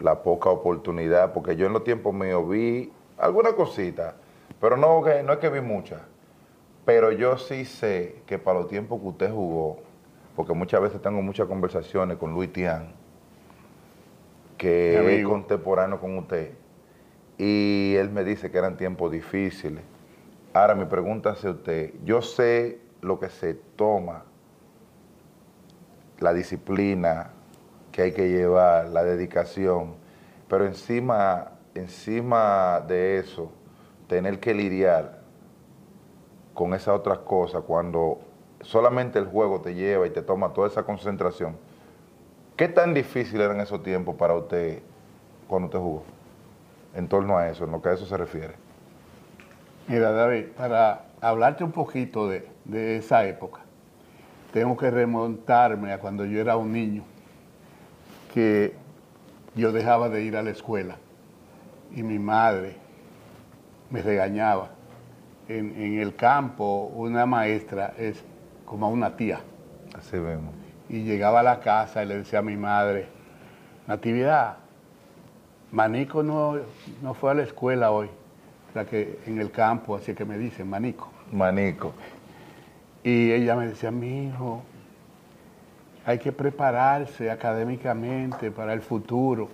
la 0.00 0.22
poca 0.22 0.50
oportunidad, 0.50 1.32
porque 1.32 1.56
yo 1.56 1.66
en 1.66 1.72
los 1.72 1.82
tiempos 1.82 2.12
míos 2.12 2.46
vi 2.46 2.92
alguna 3.16 3.54
cosita, 3.54 4.16
pero 4.60 4.76
no, 4.76 5.00
no 5.00 5.32
es 5.32 5.38
que 5.38 5.48
vi 5.48 5.62
muchas. 5.62 6.02
Pero 6.84 7.10
yo 7.10 7.38
sí 7.38 7.64
sé 7.64 8.16
que 8.26 8.38
para 8.38 8.58
los 8.58 8.68
tiempos 8.68 9.00
que 9.00 9.06
usted 9.08 9.30
jugó, 9.32 9.78
porque 10.36 10.52
muchas 10.52 10.82
veces 10.82 11.00
tengo 11.00 11.22
muchas 11.22 11.46
conversaciones 11.46 12.18
con 12.18 12.34
Luis 12.34 12.52
Tian, 12.52 12.92
que 14.58 15.20
es 15.20 15.24
contemporáneo 15.24 15.98
con 15.98 16.18
usted, 16.18 16.52
y 17.38 17.94
él 17.96 18.10
me 18.10 18.24
dice 18.24 18.50
que 18.50 18.58
eran 18.58 18.76
tiempos 18.76 19.10
difíciles. 19.10 19.82
Ahora 20.52 20.74
mi 20.74 20.84
pregunta 20.84 21.32
es 21.32 21.42
usted, 21.42 21.94
yo 22.04 22.20
sé 22.20 22.78
lo 23.00 23.18
que 23.18 23.30
se 23.30 23.54
toma 23.54 24.24
la 26.20 26.32
disciplina 26.32 27.30
que 27.92 28.02
hay 28.02 28.12
que 28.12 28.28
llevar, 28.28 28.88
la 28.88 29.02
dedicación, 29.02 29.94
pero 30.48 30.66
encima, 30.66 31.52
encima 31.74 32.80
de 32.86 33.18
eso, 33.18 33.50
tener 34.06 34.38
que 34.38 34.54
lidiar 34.54 35.20
con 36.54 36.74
esas 36.74 36.94
otras 36.94 37.18
cosas 37.18 37.62
cuando 37.66 38.20
solamente 38.60 39.18
el 39.18 39.26
juego 39.26 39.60
te 39.60 39.74
lleva 39.74 40.06
y 40.06 40.10
te 40.10 40.22
toma 40.22 40.52
toda 40.52 40.68
esa 40.68 40.82
concentración. 40.82 41.56
¿Qué 42.56 42.68
tan 42.68 42.92
difícil 42.92 43.40
era 43.40 43.54
en 43.54 43.60
esos 43.60 43.82
tiempos 43.82 44.14
para 44.16 44.34
usted 44.34 44.82
cuando 45.48 45.66
usted 45.66 45.78
jugó? 45.78 46.02
En 46.94 47.08
torno 47.08 47.38
a 47.38 47.48
eso, 47.48 47.64
en 47.64 47.70
lo 47.70 47.80
que 47.80 47.88
a 47.88 47.92
eso 47.92 48.04
se 48.04 48.16
refiere. 48.16 48.54
Mira, 49.88 50.10
David, 50.12 50.48
para 50.56 51.06
hablarte 51.20 51.64
un 51.64 51.72
poquito 51.72 52.28
de, 52.28 52.46
de 52.64 52.98
esa 52.98 53.24
época, 53.24 53.60
tengo 54.52 54.76
que 54.76 54.90
remontarme 54.90 55.92
a 55.92 55.98
cuando 55.98 56.24
yo 56.24 56.40
era 56.40 56.56
un 56.56 56.72
niño, 56.72 57.02
que 58.32 58.74
yo 59.54 59.72
dejaba 59.72 60.08
de 60.08 60.22
ir 60.22 60.36
a 60.36 60.42
la 60.42 60.50
escuela 60.50 60.96
y 61.94 62.02
mi 62.02 62.18
madre 62.18 62.76
me 63.90 64.02
regañaba. 64.02 64.70
En, 65.48 65.98
el 65.98 66.14
campo 66.14 66.92
una 66.94 67.26
maestra 67.26 67.92
es 67.98 68.22
como 68.64 68.88
una 68.88 69.16
tía. 69.16 69.40
Así 69.98 70.16
vemos. 70.16 70.54
y 70.88 71.02
llegaba 71.02 71.40
a 71.40 71.42
la 71.42 71.60
casa 71.60 72.04
y 72.04 72.06
le 72.06 72.18
decía 72.18 72.38
a 72.38 72.42
mi 72.42 72.56
madre, 72.56 73.08
Natividad, 73.88 74.56
Manico 75.72 76.22
no, 76.22 76.56
no 77.02 77.14
fue 77.14 77.32
a 77.32 77.34
la 77.34 77.42
escuela 77.42 77.90
hoy, 77.90 78.08
o 78.68 78.72
sea 78.72 78.84
que 78.84 79.18
en 79.26 79.40
el 79.40 79.50
campo, 79.50 79.96
así 79.96 80.14
que 80.14 80.24
me 80.24 80.38
dicen, 80.38 80.70
Manico. 80.70 81.10
Manico. 81.32 81.92
Y 83.02 83.32
ella 83.32 83.56
me 83.56 83.66
decía, 83.66 83.90
mi 83.90 84.26
hijo, 84.26 84.62
hay 86.04 86.18
que 86.18 86.32
prepararse 86.32 87.30
académicamente 87.30 88.50
para 88.50 88.72
el 88.72 88.80
futuro. 88.80 89.48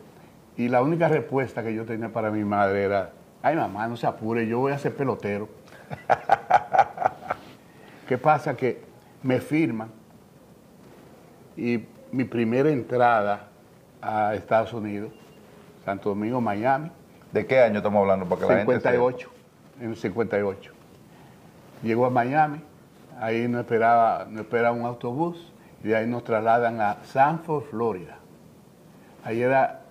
Y 0.57 0.69
la 0.69 0.83
única 0.83 1.09
respuesta 1.09 1.62
que 1.62 1.75
yo 1.75 1.85
tenía 1.85 2.09
para 2.09 2.31
mi 2.31 2.45
madre 2.45 2.85
era, 2.85 3.12
ay 3.43 3.57
mamá, 3.57 3.87
no 3.88 3.97
se 3.97 4.07
apure, 4.07 4.47
yo 4.47 4.59
voy 4.59 4.73
a 4.73 4.79
ser 4.79 4.95
pelotero. 4.95 5.49
¿Qué 8.09 8.19
pasa? 8.19 8.57
Que 8.57 8.83
me 9.23 9.41
firman 9.41 9.91
y 11.57 11.85
mi 12.12 12.25
primera 12.25 12.71
entrada 12.71 13.49
a 14.00 14.35
Estados 14.35 14.73
Unidos, 14.73 15.12
Santo 15.85 16.11
Domingo, 16.11 16.41
Miami, 16.41 16.91
¿De 17.37 17.47
qué 17.47 17.61
año 17.61 17.79
estamos 17.79 18.00
hablando? 18.00 18.26
Para 18.26 18.41
que 18.41 18.47
la 18.47 18.59
gente? 18.61 18.75
58, 18.76 19.31
en 19.81 19.91
el 19.91 19.97
58. 19.97 20.73
Llego 21.83 22.07
a 22.07 22.11
Miami, 22.11 22.62
ahí 23.20 23.49
nos 23.49 23.61
esperaba, 23.62 24.26
nos 24.28 24.42
espera 24.42 24.73
un 24.73 24.82
autobús 24.82 25.52
y 25.82 25.88
de 25.88 25.96
ahí 25.96 26.06
nos 26.06 26.25
trasladan 26.25 26.80
a 26.80 27.04
Sanford, 27.04 27.64
Florida. 27.64 28.18
Ahí 29.25 29.42
era 29.42 29.82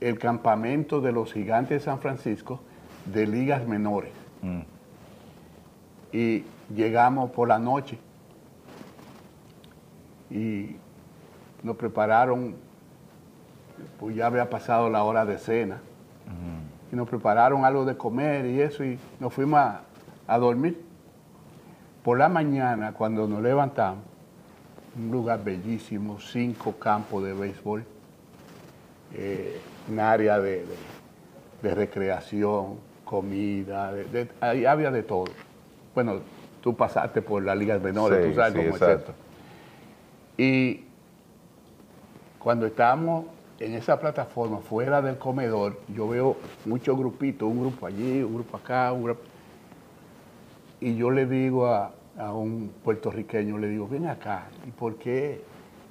el 0.00 0.18
campamento 0.18 1.00
de 1.00 1.12
los 1.12 1.32
gigantes 1.32 1.80
de 1.80 1.84
San 1.84 2.00
Francisco 2.00 2.60
de 3.06 3.26
ligas 3.26 3.66
menores. 3.66 4.12
Mm. 4.42 4.60
Y 6.12 6.44
llegamos 6.74 7.30
por 7.30 7.48
la 7.48 7.58
noche 7.58 7.98
y 10.30 10.76
nos 11.62 11.76
prepararon, 11.76 12.56
pues 13.98 14.16
ya 14.16 14.26
había 14.26 14.50
pasado 14.50 14.90
la 14.90 15.04
hora 15.04 15.24
de 15.24 15.38
cena, 15.38 15.80
y 16.90 16.96
nos 16.96 17.08
prepararon 17.08 17.64
algo 17.64 17.84
de 17.84 17.96
comer 17.96 18.46
y 18.46 18.60
eso, 18.60 18.84
y 18.84 18.98
nos 19.20 19.32
fuimos 19.32 19.60
a, 19.60 19.82
a 20.26 20.38
dormir. 20.38 20.91
Por 22.02 22.18
la 22.18 22.28
mañana, 22.28 22.92
cuando 22.92 23.26
nos 23.28 23.42
levantamos, 23.42 24.04
un 24.98 25.10
lugar 25.10 25.42
bellísimo, 25.44 26.18
cinco 26.20 26.72
campos 26.72 27.24
de 27.24 27.32
béisbol, 27.32 27.84
eh, 29.14 29.60
un 29.88 30.00
área 30.00 30.38
de, 30.40 30.64
de- 30.66 30.66
de 31.62 31.74
recreación, 31.74 32.76
comida, 33.04 33.92
de- 33.92 34.28
ahí 34.40 34.64
había 34.66 34.90
de 34.90 35.02
todo. 35.02 35.26
Bueno, 35.94 36.16
tú 36.60 36.74
pasaste 36.74 37.22
por 37.22 37.42
las 37.42 37.56
ligas 37.56 37.80
menores, 37.80 38.20
Sí, 38.24 38.30
tú 38.30 38.34
sabes 38.36 38.52
sí, 38.52 38.58
cómo 38.58 38.68
es 38.76 38.82
exacto. 38.82 39.12
esto. 39.12 40.42
Y 40.42 40.80
cuando 42.38 42.66
estábamos 42.66 43.26
en 43.60 43.74
esa 43.74 44.00
plataforma, 44.00 44.58
fuera 44.58 45.00
del 45.00 45.18
comedor, 45.18 45.78
yo 45.94 46.08
veo 46.08 46.36
muchos 46.64 46.98
grupitos, 46.98 47.48
un 47.48 47.60
grupo 47.60 47.86
allí, 47.86 48.22
un 48.22 48.34
grupo 48.34 48.56
acá, 48.56 48.92
un 48.92 49.04
grupo... 49.04 49.20
Y 50.82 50.96
yo 50.96 51.12
le 51.12 51.26
digo 51.26 51.68
a, 51.68 51.92
a 52.18 52.32
un 52.32 52.72
puertorriqueño, 52.82 53.56
le 53.56 53.68
digo, 53.68 53.86
ven 53.86 54.06
acá, 54.06 54.48
¿y 54.66 54.72
por 54.72 54.96
qué 54.96 55.40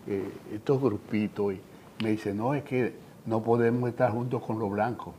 eh, 0.05 0.31
estos 0.51 0.81
grupitos? 0.81 1.53
Y 1.53 1.61
me 2.03 2.09
dice, 2.11 2.33
no, 2.33 2.53
es 2.53 2.63
que 2.65 2.93
no 3.25 3.41
podemos 3.41 3.89
estar 3.89 4.11
juntos 4.11 4.43
con 4.43 4.59
los 4.59 4.69
blancos. 4.69 5.13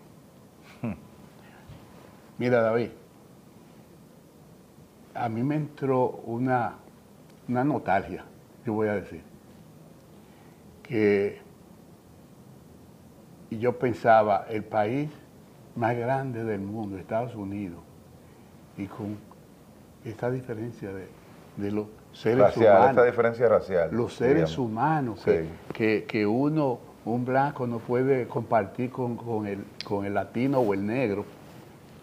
Mira, 2.39 2.61
David, 2.61 2.91
a 5.15 5.31
mí 5.31 5.43
me 5.43 5.57
entró 5.57 6.21
una, 6.27 6.75
una 7.49 7.65
nostalgia, 7.65 8.27
yo 8.67 8.75
voy 8.75 8.89
a 8.89 8.97
decir, 8.97 9.23
que 10.83 11.41
y 13.49 13.59
yo 13.59 13.79
pensaba, 13.79 14.45
el 14.51 14.65
país 14.65 15.09
más 15.77 15.97
grande 15.97 16.45
del 16.45 16.61
mundo, 16.61 16.99
Estados 16.99 17.35
Unidos, 17.35 17.81
y 18.77 18.85
con 18.85 19.32
esta 20.05 20.31
diferencia 20.31 20.93
de, 20.93 21.07
de 21.57 21.71
los 21.71 21.87
seres 22.13 22.39
Racial, 22.39 22.77
humanos 22.77 22.91
esta 22.91 23.05
diferencia 23.05 23.49
racial. 23.49 23.89
los 23.93 24.15
seres 24.15 24.35
digamos. 24.35 24.59
humanos, 24.59 25.23
que, 25.25 25.47
que, 25.73 26.05
que 26.05 26.27
uno, 26.27 26.79
un 27.05 27.25
blanco, 27.25 27.67
no 27.67 27.79
puede 27.79 28.27
compartir 28.27 28.91
con, 28.91 29.17
con 29.17 29.47
el, 29.47 29.65
con 29.85 30.05
el 30.05 30.15
latino 30.15 30.61
o 30.61 30.75
el 30.75 30.87
negro, 30.87 31.25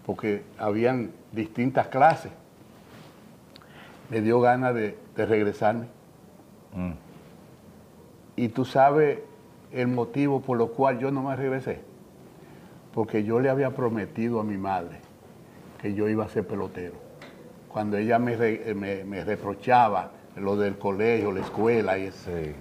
porque 0.05 0.43
habían 0.57 1.11
distintas 1.31 1.87
clases. 1.87 2.31
Me 4.09 4.21
dio 4.21 4.41
ganas 4.41 4.73
de, 4.73 4.97
de 5.15 5.25
regresarme. 5.25 5.85
Mm. 6.73 6.91
Y 8.35 8.49
tú 8.49 8.65
sabes 8.65 9.19
el 9.71 9.87
motivo 9.87 10.41
por 10.41 10.57
lo 10.57 10.69
cual 10.69 10.97
yo 10.97 11.11
no 11.11 11.21
me 11.23 11.35
regresé. 11.35 11.81
Porque 12.93 13.23
yo 13.23 13.39
le 13.39 13.49
había 13.49 13.69
prometido 13.75 14.39
a 14.39 14.43
mi 14.43 14.57
madre 14.57 14.99
que 15.79 15.93
yo 15.93 16.09
iba 16.09 16.25
a 16.25 16.29
ser 16.29 16.47
pelotero. 16.47 16.95
Cuando 17.69 17.97
ella 17.97 18.19
me, 18.19 18.35
re- 18.35 18.73
me- 18.75 19.03
me 19.03 19.23
reprochaba 19.23 20.11
lo 20.37 20.55
del 20.57 20.77
colegio, 20.77 21.31
la 21.31 21.41
escuela 21.41 21.97
y 21.97 22.03
eso. 22.07 22.17
Sí. 22.25 22.51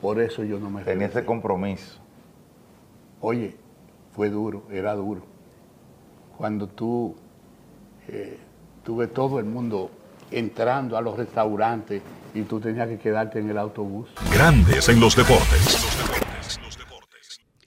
Por 0.00 0.20
eso 0.20 0.42
yo 0.44 0.58
no 0.58 0.68
me 0.70 0.80
Tenía 0.82 0.94
regresé. 1.06 1.18
ese 1.20 1.26
compromiso. 1.26 1.98
Oye, 3.20 3.56
fue 4.14 4.28
duro, 4.30 4.64
era 4.70 4.94
duro. 4.94 5.22
Cuando 6.36 6.66
tú 6.68 7.14
eh, 8.08 8.38
tuve 8.84 9.06
todo 9.06 9.38
el 9.38 9.44
mundo 9.46 9.90
entrando 10.30 10.96
a 10.96 11.00
los 11.00 11.16
restaurantes 11.16 12.02
y 12.34 12.42
tú 12.42 12.58
tenías 12.60 12.88
que 12.88 12.98
quedarte 12.98 13.38
en 13.38 13.48
el 13.50 13.56
autobús. 13.58 14.10
Grandes 14.32 14.88
en 14.88 15.00
los 15.00 15.14
deportes. 15.16 15.83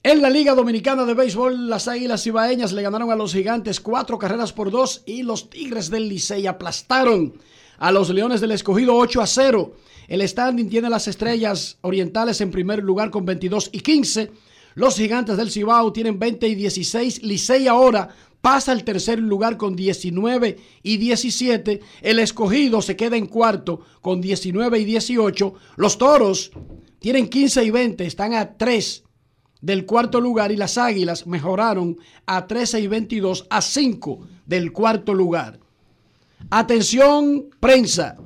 En 0.08 0.22
la 0.22 0.30
Liga 0.30 0.54
Dominicana 0.54 1.04
de 1.04 1.12
Béisbol, 1.12 1.68
las 1.68 1.86
Águilas 1.86 2.26
Ibaeñas 2.26 2.72
le 2.72 2.80
ganaron 2.80 3.10
a 3.10 3.14
los 3.14 3.34
Gigantes 3.34 3.78
cuatro 3.78 4.18
carreras 4.18 4.54
por 4.54 4.70
dos 4.70 5.02
y 5.04 5.22
los 5.22 5.50
Tigres 5.50 5.90
del 5.90 6.08
Licey 6.08 6.46
aplastaron 6.46 7.34
a 7.76 7.92
los 7.92 8.08
Leones 8.08 8.40
del 8.40 8.52
Escogido 8.52 8.96
8 8.96 9.20
a 9.20 9.26
0. 9.26 9.74
El 10.08 10.26
standing 10.26 10.70
tiene 10.70 10.88
las 10.88 11.08
Estrellas 11.08 11.76
Orientales 11.82 12.40
en 12.40 12.50
primer 12.50 12.82
lugar 12.82 13.10
con 13.10 13.26
22 13.26 13.68
y 13.70 13.80
15. 13.80 14.30
Los 14.76 14.96
Gigantes 14.96 15.36
del 15.36 15.50
Cibao 15.50 15.92
tienen 15.92 16.18
20 16.18 16.48
y 16.48 16.54
16. 16.54 17.22
Licey 17.24 17.68
ahora 17.68 18.08
pasa 18.40 18.72
al 18.72 18.84
tercer 18.84 19.18
lugar 19.18 19.58
con 19.58 19.76
19 19.76 20.56
y 20.84 20.96
17. 20.96 21.80
El 22.00 22.18
Escogido 22.18 22.80
se 22.80 22.96
queda 22.96 23.18
en 23.18 23.26
cuarto 23.26 23.82
con 24.00 24.22
19 24.22 24.78
y 24.78 24.84
18. 24.86 25.54
Los 25.76 25.98
Toros 25.98 26.50
tienen 26.98 27.28
15 27.28 27.62
y 27.62 27.70
20, 27.70 28.06
están 28.06 28.32
a 28.32 28.56
3 28.56 29.04
del 29.60 29.86
cuarto 29.86 30.20
lugar 30.20 30.52
y 30.52 30.56
las 30.56 30.78
Águilas 30.78 31.26
mejoraron 31.26 31.96
a 32.26 32.46
13 32.46 32.80
y 32.80 32.86
22 32.86 33.46
a 33.50 33.60
5 33.60 34.20
del 34.46 34.72
cuarto 34.72 35.14
lugar. 35.14 35.58
Atención, 36.50 37.50
prensa. 37.60 38.16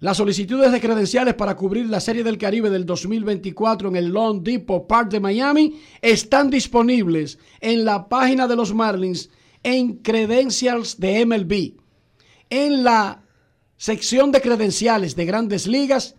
Las 0.00 0.16
solicitudes 0.16 0.72
de 0.72 0.80
credenciales 0.80 1.34
para 1.34 1.56
cubrir 1.56 1.86
la 1.86 2.00
Serie 2.00 2.24
del 2.24 2.38
Caribe 2.38 2.70
del 2.70 2.86
2024 2.86 3.90
en 3.90 3.96
el 3.96 4.08
Lone 4.08 4.40
Depot 4.42 4.86
Park 4.86 5.10
de 5.10 5.20
Miami 5.20 5.78
están 6.00 6.48
disponibles 6.48 7.38
en 7.60 7.84
la 7.84 8.08
página 8.08 8.48
de 8.48 8.56
los 8.56 8.74
Marlins 8.74 9.28
en 9.62 9.98
Credentials 9.98 10.98
de 10.98 11.26
MLB. 11.26 11.74
En 12.48 12.82
la 12.82 13.22
sección 13.76 14.32
de 14.32 14.40
credenciales 14.40 15.16
de 15.16 15.26
grandes 15.26 15.66
ligas, 15.66 16.16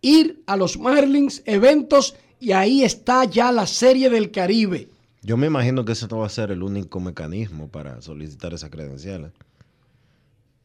ir 0.00 0.42
a 0.46 0.56
los 0.56 0.78
Marlins, 0.78 1.42
eventos, 1.46 2.14
y 2.40 2.52
ahí 2.52 2.82
está 2.84 3.24
ya 3.24 3.50
la 3.52 3.66
Serie 3.66 4.10
del 4.10 4.30
Caribe. 4.30 4.88
Yo 5.22 5.36
me 5.36 5.46
imagino 5.48 5.84
que 5.84 5.92
ese 5.92 6.06
no 6.08 6.18
va 6.18 6.26
a 6.26 6.30
ser 6.30 6.50
el 6.50 6.62
único 6.62 7.00
mecanismo 7.00 7.68
para 7.68 8.00
solicitar 8.00 8.54
esas 8.54 8.70
credenciales. 8.70 9.32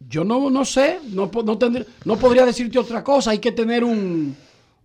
Yo 0.10 0.23
no, 0.23 0.49
no 0.49 0.65
sé, 0.65 0.99
no, 1.12 1.29
no, 1.34 1.60
tendré- 1.60 1.86
no 2.05 2.17
podría 2.17 2.45
decirte 2.45 2.79
otra 2.79 3.03
cosa. 3.03 3.31
Hay 3.31 3.39
que 3.39 3.51
tener 3.51 3.84
un, 3.84 4.36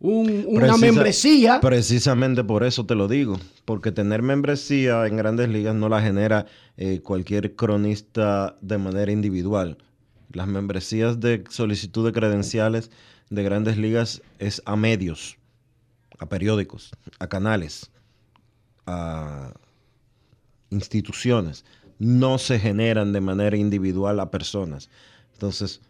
un- 0.00 0.44
una 0.46 0.66
Precisa- 0.68 0.78
membresía. 0.78 1.60
Precisamente 1.60 2.44
por 2.44 2.64
eso 2.64 2.84
te 2.84 2.94
lo 2.94 3.08
digo, 3.08 3.38
porque 3.64 3.92
tener 3.92 4.20
membresía 4.22 5.06
en 5.06 5.16
grandes 5.16 5.48
ligas 5.48 5.74
no 5.74 5.88
la 5.88 6.02
genera 6.02 6.46
eh, 6.76 7.00
cualquier 7.02 7.54
cronista 7.56 8.56
de 8.60 8.76
manera 8.78 9.10
individual. 9.10 9.78
Las 10.32 10.48
membresías 10.48 11.18
de 11.20 11.44
solicitud 11.48 12.04
de 12.04 12.12
credenciales 12.12 12.90
de 13.30 13.42
grandes 13.42 13.78
ligas 13.78 14.20
es 14.38 14.60
a 14.66 14.76
medios, 14.76 15.38
a 16.18 16.28
periódicos, 16.28 16.92
a 17.18 17.28
canales, 17.28 17.90
a 18.86 19.54
instituciones. 20.70 21.64
No 21.98 22.38
se 22.38 22.58
generan 22.58 23.12
de 23.12 23.20
manera 23.20 23.56
individual 23.56 24.20
a 24.20 24.30
personas. 24.30 24.90
Entonces, 25.32 25.80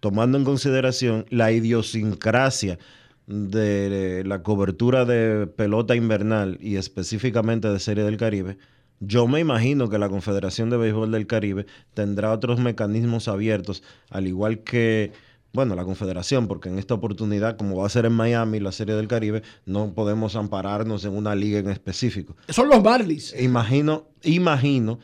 tomando 0.00 0.38
en 0.38 0.44
consideración 0.44 1.26
la 1.30 1.52
idiosincrasia 1.52 2.78
de 3.26 4.24
la 4.26 4.42
cobertura 4.42 5.04
de 5.04 5.46
pelota 5.46 5.94
invernal 5.94 6.58
y 6.60 6.76
específicamente 6.76 7.68
de 7.68 7.78
Serie 7.78 8.04
del 8.04 8.16
Caribe, 8.16 8.58
yo 9.00 9.26
me 9.26 9.40
imagino 9.40 9.88
que 9.88 9.98
la 9.98 10.08
Confederación 10.08 10.70
de 10.70 10.76
Béisbol 10.76 11.10
del 11.10 11.26
Caribe 11.26 11.66
tendrá 11.92 12.32
otros 12.32 12.60
mecanismos 12.60 13.26
abiertos, 13.28 13.82
al 14.10 14.28
igual 14.28 14.60
que 14.60 15.12
bueno, 15.52 15.74
la 15.74 15.84
Confederación, 15.84 16.48
porque 16.48 16.68
en 16.70 16.78
esta 16.78 16.94
oportunidad, 16.94 17.56
como 17.56 17.76
va 17.76 17.86
a 17.86 17.90
ser 17.90 18.06
en 18.06 18.12
Miami 18.12 18.58
la 18.58 18.72
Serie 18.72 18.94
del 18.94 19.08
Caribe, 19.08 19.42
no 19.66 19.92
podemos 19.92 20.34
ampararnos 20.34 21.04
en 21.04 21.14
una 21.14 21.34
liga 21.34 21.58
en 21.58 21.68
específico. 21.68 22.34
Son 22.48 22.68
los 22.68 22.82
Marlins. 22.82 23.34
Imagino, 23.38 24.06
imagino 24.22 24.98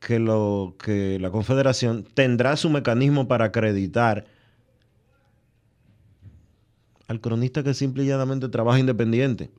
que, 0.00 0.18
lo, 0.18 0.76
que 0.78 1.18
la 1.18 1.30
Confederación 1.30 2.04
tendrá 2.14 2.56
su 2.56 2.68
mecanismo 2.68 3.26
para 3.28 3.46
acreditar 3.46 4.26
al 7.08 7.20
cronista 7.20 7.62
que 7.62 7.74
simple 7.74 8.04
y 8.04 8.06
llanamente 8.06 8.48
trabaja 8.48 8.78
independiente. 8.78 9.50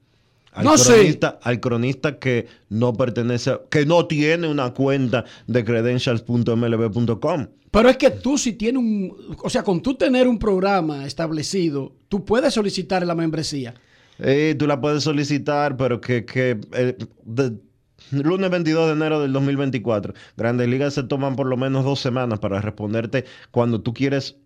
Al 0.56 0.64
No 0.64 0.78
sé. 0.78 0.94
cronista, 0.94 1.40
al 1.44 1.60
cronista 1.60 2.18
que 2.18 2.48
no 2.70 2.94
pertenece, 2.94 3.60
que 3.70 3.86
no 3.86 4.08
tiene 4.08 4.48
una 4.48 4.74
cuenta 4.74 5.26
de 5.48 5.64
credentials.mlb.com. 5.66 7.48
Pero 7.72 7.90
es 7.90 7.98
que 7.98 8.10
tú 8.10 8.38
si 8.38 8.54
tienes 8.54 8.82
un, 8.82 9.36
o 9.44 9.50
sea, 9.50 9.64
con 9.64 9.82
tú 9.82 9.96
tener 9.96 10.28
un 10.28 10.40
programa 10.40 11.06
establecido, 11.06 11.94
tú 12.08 12.24
puedes 12.24 12.54
solicitar 12.54 13.06
la 13.06 13.16
membresía. 13.16 13.74
Eh, 14.20 14.56
tú 14.58 14.66
la 14.66 14.80
puedes 14.80 15.04
solicitar, 15.04 15.76
pero 15.76 16.00
que, 16.00 16.24
que 16.24 16.58
eh, 16.72 16.96
de- 17.26 17.54
lunes 18.12 18.50
22 18.50 18.88
de 18.88 18.94
enero 18.94 19.20
del 19.22 19.34
2024, 19.34 20.14
Grandes 20.38 20.70
Ligas 20.70 20.94
se 20.94 21.04
toman 21.04 21.36
por 21.36 21.48
lo 21.48 21.58
menos 21.58 21.84
dos 21.84 22.00
semanas 22.00 22.40
para 22.40 22.62
responderte 22.62 23.26
cuando 23.52 23.82
tú 23.82 23.94
quieres 23.94 24.38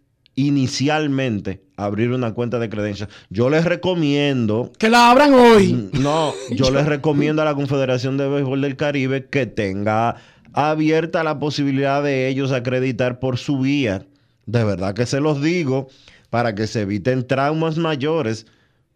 inicialmente 0.47 1.61
abrir 1.75 2.11
una 2.11 2.33
cuenta 2.33 2.59
de 2.59 2.69
credencias. 2.69 3.09
Yo 3.29 3.49
les 3.49 3.65
recomiendo 3.65 4.71
Que 4.77 4.89
la 4.89 5.11
abran 5.11 5.33
hoy. 5.33 5.89
no, 5.93 6.33
yo 6.51 6.71
les 6.71 6.85
recomiendo 6.85 7.41
a 7.41 7.45
la 7.45 7.55
Confederación 7.55 8.17
de 8.17 8.27
Béisbol 8.27 8.61
del 8.61 8.75
Caribe 8.77 9.25
que 9.25 9.45
tenga 9.45 10.15
abierta 10.53 11.23
la 11.23 11.39
posibilidad 11.39 12.01
de 12.01 12.27
ellos 12.27 12.51
acreditar 12.51 13.19
por 13.19 13.37
su 13.37 13.59
vía. 13.59 14.05
De 14.45 14.63
verdad 14.63 14.93
que 14.93 15.05
se 15.05 15.19
los 15.19 15.41
digo, 15.41 15.89
para 16.29 16.55
que 16.55 16.67
se 16.67 16.81
eviten 16.81 17.27
traumas 17.27 17.77
mayores, 17.77 18.47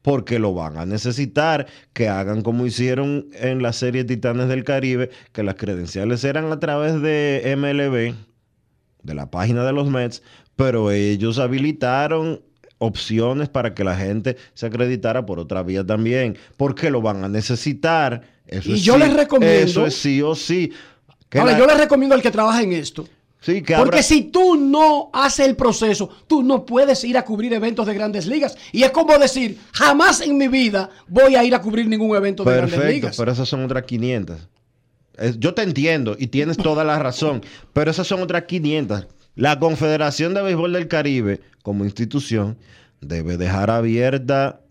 porque 0.02 0.40
lo 0.40 0.54
van 0.54 0.78
a 0.78 0.86
necesitar, 0.86 1.68
que 1.94 2.08
hagan 2.10 2.42
como 2.42 2.66
hicieron 2.66 3.28
en 3.34 3.62
la 3.62 3.74
serie 3.74 4.04
Titanes 4.04 4.48
del 4.48 4.64
Caribe, 4.64 5.10
que 5.32 5.44
las 5.44 5.56
credenciales 5.56 6.24
eran 6.24 6.52
a 6.52 6.60
través 6.60 7.02
de 7.02 7.54
MLB, 7.58 8.16
de 9.04 9.14
la 9.14 9.30
página 9.30 9.64
de 9.64 9.74
los 9.74 9.90
Mets, 9.90 10.24
pero 10.56 10.92
ellos 10.92 11.40
habilitaron 11.40 12.42
opciones 12.78 13.48
para 13.50 13.74
que 13.74 13.84
la 13.84 13.96
gente 13.96 14.36
se 14.54 14.66
acreditara 14.66 15.26
por 15.26 15.40
otra 15.40 15.64
vía 15.64 15.86
también, 15.86 16.38
porque 16.58 16.90
lo 16.90 17.02
van 17.02 17.24
a 17.24 17.30
necesitar. 17.30 18.22
Eso 18.46 18.70
Y 18.70 18.74
es 18.74 18.82
yo 18.84 18.94
sí- 18.96 19.00
les 19.00 19.14
recomiendo- 19.14 19.56
Eso 19.64 19.86
es 19.86 19.96
sí 19.96 20.22
o 20.22 20.36
sí. 20.36 20.72
Que 21.30 21.40
Ahora, 21.40 21.54
la- 21.54 21.60
yo 21.60 21.66
le 21.66 21.76
recomiendo 21.76 22.14
al 22.14 22.22
que 22.22 22.30
trabaja 22.30 22.62
en 22.62 22.74
esto. 22.74 23.08
sí, 23.40 23.62
que 23.62 23.76
Porque 23.76 24.04
si 24.04 24.24
tú 24.24 24.56
no 24.56 25.10
haces 25.14 25.48
el 25.48 25.56
proceso, 25.56 26.10
tú 26.28 26.44
no 26.44 26.66
puedes 26.66 27.04
ir 27.06 27.18
a 27.18 27.24
cubrir 27.26 27.54
eventos 27.54 27.88
de 27.88 27.94
grandes 27.94 28.26
ligas. 28.28 28.56
Y 28.72 28.84
es 28.84 28.92
como 28.92 29.18
decir, 29.18 29.58
jamás 29.72 30.22
en 30.22 30.38
mi 30.38 30.48
vida 30.50 30.90
voy 31.08 31.36
a 31.36 31.44
ir 31.44 31.56
a 31.56 31.62
cubrir 31.62 31.88
ningún 31.88 32.16
evento 32.16 32.44
de 32.44 32.52
grandes 32.52 32.74
Perfecto, 32.76 32.94
ligas. 32.94 33.18
pero 33.18 33.32
esas 33.32 33.48
son 33.50 33.64
otras 33.64 33.84
500. 33.84 34.48
Es- 35.18 35.40
yo 35.40 35.54
te 35.54 35.62
entiendo 35.64 36.16
y 36.20 36.28
tienes 36.28 36.58
toda 36.58 36.84
la 36.84 37.00
razón, 37.00 37.42
pero 37.72 37.90
esas 37.92 38.06
son 38.08 38.22
otras 38.22 38.44
500. 38.44 39.08
La 39.36 39.60
Confederación 39.60 40.34
de 40.34 40.44
Béisbol 40.44 40.74
del 40.74 40.88
Caribe, 40.88 41.42
como 41.64 41.86
institución, 41.86 42.58
debe 43.02 43.38
dejar 43.38 43.72
abierta 43.72 44.62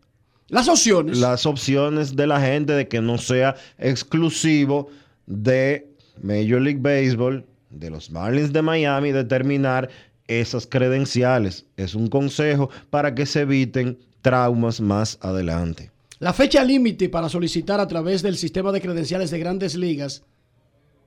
Las 0.48 0.68
opciones. 0.68 1.18
las 1.18 1.46
opciones 1.46 2.14
de 2.14 2.27
la 2.29 2.40
gente 2.40 2.72
de 2.72 2.87
que 2.87 3.01
no 3.01 3.18
sea 3.18 3.57
exclusivo 3.79 4.88
de 5.27 5.88
Major 6.22 6.61
League 6.61 6.81
Baseball, 6.81 7.44
de 7.70 7.90
los 7.90 8.11
Marlins 8.11 8.53
de 8.53 8.62
Miami, 8.62 9.11
determinar 9.11 9.88
esas 10.29 10.66
credenciales. 10.66 11.66
Es 11.77 11.94
un 11.94 12.07
consejo 12.07 12.70
para 12.90 13.14
que 13.14 13.27
se 13.27 13.40
eviten 13.40 13.98
traumas 14.20 14.81
más 14.81 15.18
adelante. 15.22 15.90
La 16.20 16.33
fecha 16.33 16.62
límite 16.62 17.09
para 17.09 17.29
solicitar 17.29 17.81
a 17.81 17.88
través 17.88 18.22
del 18.22 18.37
sistema 18.37 18.70
de 18.70 18.81
credenciales 18.81 19.33
de 19.33 19.40
grandes 19.40 19.75
ligas 19.75 20.22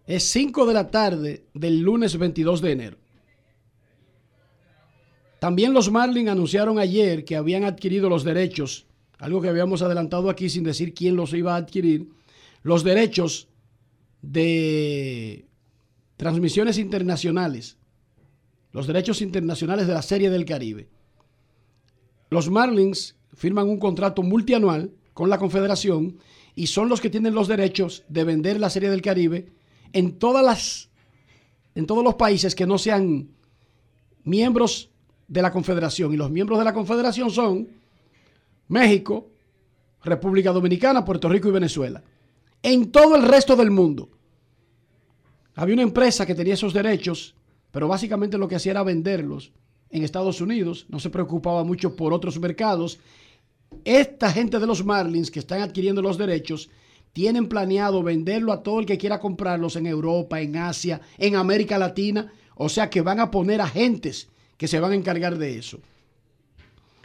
es 0.07 0.23
5 0.29 0.65
de 0.65 0.73
la 0.73 0.91
tarde 0.91 1.45
del 1.53 1.79
lunes 1.79 2.17
22 2.17 2.61
de 2.61 2.71
enero. 2.71 3.04
También 5.39 5.73
los 5.73 5.91
Marlins 5.91 6.29
anunciaron 6.29 6.79
ayer 6.79 7.25
que 7.25 7.35
habían 7.35 7.63
adquirido 7.63 8.09
los 8.09 8.23
derechos, 8.23 8.85
algo 9.17 9.41
que 9.41 9.49
habíamos 9.49 9.81
adelantado 9.81 10.29
aquí 10.29 10.49
sin 10.49 10.63
decir 10.63 10.93
quién 10.93 11.15
los 11.15 11.33
iba 11.33 11.53
a 11.53 11.57
adquirir, 11.57 12.09
los 12.63 12.83
derechos 12.83 13.47
de 14.21 15.45
transmisiones 16.17 16.77
internacionales, 16.77 17.77
los 18.71 18.87
derechos 18.87 19.21
internacionales 19.21 19.87
de 19.87 19.93
la 19.93 20.01
Serie 20.01 20.29
del 20.29 20.45
Caribe. 20.45 20.89
Los 22.29 22.49
Marlins 22.49 23.15
firman 23.33 23.69
un 23.69 23.79
contrato 23.79 24.23
multianual 24.23 24.91
con 25.13 25.29
la 25.29 25.37
Confederación 25.37 26.17
y 26.55 26.67
son 26.67 26.89
los 26.89 27.01
que 27.01 27.09
tienen 27.09 27.35
los 27.35 27.47
derechos 27.47 28.03
de 28.07 28.23
vender 28.23 28.59
la 28.59 28.69
Serie 28.69 28.89
del 28.89 29.01
Caribe 29.01 29.51
en 29.93 30.17
todas 30.17 30.43
las 30.43 30.89
en 31.75 31.85
todos 31.85 32.03
los 32.03 32.15
países 32.15 32.55
que 32.55 32.65
no 32.65 32.77
sean 32.77 33.29
miembros 34.23 34.89
de 35.27 35.41
la 35.41 35.51
Confederación 35.51 36.13
y 36.13 36.17
los 36.17 36.31
miembros 36.31 36.59
de 36.59 36.65
la 36.65 36.73
Confederación 36.73 37.31
son 37.31 37.67
México, 38.67 39.29
República 40.03 40.51
Dominicana, 40.51 41.03
Puerto 41.03 41.29
Rico 41.29 41.49
y 41.49 41.51
Venezuela. 41.51 42.03
En 42.61 42.91
todo 42.91 43.15
el 43.15 43.23
resto 43.23 43.55
del 43.55 43.71
mundo. 43.71 44.09
Había 45.55 45.75
una 45.75 45.83
empresa 45.83 46.25
que 46.25 46.35
tenía 46.35 46.55
esos 46.55 46.73
derechos, 46.73 47.35
pero 47.71 47.87
básicamente 47.87 48.37
lo 48.37 48.47
que 48.47 48.55
hacía 48.55 48.71
era 48.71 48.83
venderlos 48.83 49.51
en 49.89 50.03
Estados 50.03 50.41
Unidos, 50.41 50.85
no 50.89 50.99
se 50.99 51.09
preocupaba 51.09 51.63
mucho 51.63 51.95
por 51.95 52.11
otros 52.11 52.39
mercados. 52.39 52.99
Esta 53.85 54.31
gente 54.31 54.59
de 54.59 54.67
los 54.67 54.83
Marlins 54.83 55.31
que 55.31 55.39
están 55.39 55.61
adquiriendo 55.61 56.01
los 56.01 56.17
derechos 56.17 56.69
tienen 57.13 57.47
planeado 57.47 58.03
venderlo 58.03 58.51
a 58.51 58.61
todo 58.61 58.81
el 58.81 58.85
que 58.85 58.97
quiera 58.97 59.19
comprarlos 59.19 59.77
en 59.77 59.85
Europa, 59.85 60.41
en 60.41 60.57
Asia, 60.57 60.99
en 61.17 61.37
América 61.37 61.77
Latina, 61.77 62.33
o 62.55 62.67
sea 62.67 62.89
que 62.89 63.01
van 63.01 63.21
a 63.21 63.31
poner 63.31 63.61
agentes 63.61 64.29
que 64.57 64.67
se 64.67 64.79
van 64.79 64.91
a 64.91 64.95
encargar 64.95 65.37
de 65.37 65.57
eso. 65.57 65.79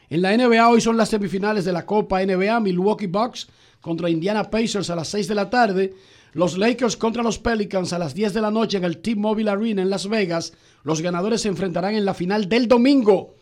En 0.09 0.23
la 0.23 0.37
NBA 0.37 0.69
hoy 0.69 0.81
son 0.81 0.97
las 0.97 1.09
semifinales 1.09 1.65
de 1.65 1.73
la 1.73 1.87
Copa 1.87 2.25
NBA, 2.25 2.59
Milwaukee 2.61 3.07
Bucks 3.07 3.49
contra 3.81 4.11
Indiana 4.11 4.51
Pacers 4.51 4.91
a 4.91 4.97
las 4.97 5.09
6 5.09 5.29
de 5.29 5.35
la 5.35 5.49
tarde, 5.49 5.95
los 6.33 6.59
Lakers 6.59 6.97
contra 6.97 7.23
los 7.23 7.39
Pelicans 7.39 7.93
a 7.93 7.99
las 7.99 8.15
10 8.15 8.35
de 8.35 8.41
la 8.41 8.51
noche 8.51 8.77
en 8.77 8.85
el 8.85 8.99
T-Mobile 8.99 9.51
Arena 9.51 9.83
en 9.83 9.91
Las 9.91 10.09
Vegas. 10.09 10.53
Los 10.85 11.01
ganadores 11.01 11.43
se 11.43 11.49
enfrentarán 11.49 11.95
en 11.95 12.05
la 12.05 12.15
final 12.15 12.49
del 12.49 12.69
domingo. 12.69 13.35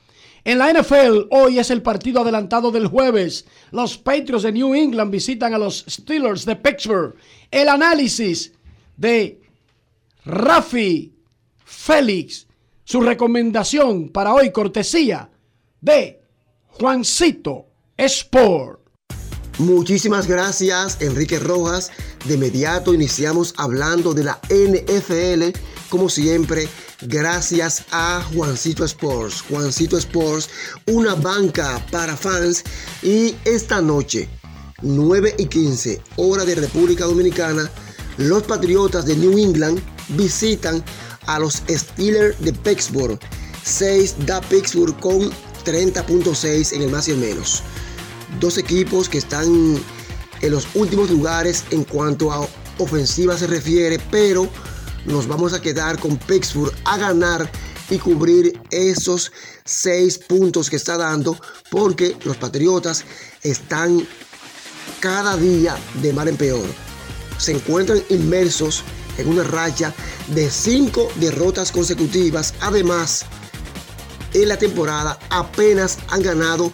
En 0.44 0.59
la 0.59 0.73
NFL, 0.73 1.27
hoy 1.31 1.59
es 1.59 1.71
el 1.71 1.83
partido 1.83 2.23
adelantado 2.23 2.71
del 2.71 2.87
jueves. 2.87 3.47
Los 3.71 3.99
Patriots 3.99 4.44
de 4.44 4.53
New 4.53 4.75
England 4.75 5.11
visitan 5.11 5.53
a 5.53 5.59
los 5.59 5.85
Steelers 5.88 6.47
de 6.47 6.57
Pittsburgh. 6.57 7.14
El 7.51 7.68
análisis 7.68 8.53
de 8.97 9.40
Rafi 10.25 11.12
Félix, 11.64 12.47
su 12.88 13.03
recomendación 13.03 14.09
para 14.09 14.33
hoy, 14.33 14.51
cortesía 14.51 15.31
de 15.79 16.22
Juancito 16.68 17.66
Sport. 17.98 18.81
Muchísimas 19.59 20.27
gracias, 20.27 20.96
Enrique 21.03 21.38
Rojas. 21.38 21.90
De 22.24 22.35
inmediato 22.37 22.94
iniciamos 22.94 23.53
hablando 23.59 24.14
de 24.14 24.24
la 24.24 24.40
NFL. 24.48 25.59
Como 25.90 26.09
siempre, 26.09 26.66
gracias 27.03 27.85
a 27.90 28.27
Juancito 28.35 28.87
Sports. 28.87 29.42
Juancito 29.42 29.98
Sports, 29.98 30.48
una 30.87 31.14
banca 31.14 31.85
para 31.92 32.16
fans. 32.16 32.64
Y 33.03 33.35
esta 33.44 33.83
noche, 33.83 34.31
9 34.81 35.35
y 35.37 35.44
15, 35.44 36.01
hora 36.16 36.46
de 36.46 36.55
República 36.55 37.05
Dominicana, 37.05 37.70
los 38.16 38.44
Patriotas 38.44 39.05
de 39.05 39.14
New 39.14 39.37
England 39.38 39.79
visitan 40.16 40.83
a 41.29 41.38
los 41.38 41.62
Steelers 41.69 42.38
de 42.41 42.53
Pittsburgh. 42.53 43.19
6 43.64 44.27
da 44.27 44.41
Pittsburgh 44.41 44.99
con 44.99 45.31
30.6 45.64 46.73
en 46.73 46.83
el 46.83 46.91
más 46.91 47.09
y 47.09 47.12
el 47.12 47.19
menos 47.19 47.62
dos 48.41 48.59
equipos 48.59 49.09
que 49.09 49.19
están 49.19 49.81
en 50.41 50.51
los 50.51 50.69
últimos 50.75 51.11
lugares 51.11 51.64
en 51.71 51.85
cuanto 51.85 52.31
a 52.31 52.47
ofensiva 52.79 53.37
se 53.37 53.47
refiere, 53.47 53.99
pero 54.11 54.49
nos 55.07 55.27
vamos 55.27 55.53
a 55.53 55.61
quedar 55.61 55.99
con 55.99 56.17
Pittsburgh 56.17 56.73
a 56.85 56.99
ganar 56.99 57.51
y 57.91 57.99
cubrir 57.99 58.61
esos 58.71 59.33
seis 59.64 60.19
puntos 60.19 60.69
que 60.69 60.77
está 60.77 60.97
dando, 60.97 61.37
porque 61.71 62.17
los 62.25 62.37
Patriotas 62.37 63.05
están 63.43 64.07
cada 65.01 65.37
día 65.37 65.77
de 66.03 66.12
mal 66.12 66.29
en 66.29 66.37
peor. 66.37 66.67
Se 67.38 67.53
encuentran 67.53 68.03
inmersos 68.11 68.85
en 69.18 69.28
una 69.28 69.44
racha 69.44 69.94
de 70.28 70.50
cinco 70.50 71.09
derrotas 71.16 71.70
consecutivas. 71.70 72.54
Además, 72.61 73.26
en 74.33 74.48
la 74.48 74.57
temporada 74.57 75.18
apenas 75.31 75.98
han 76.09 76.22
ganado 76.22 76.72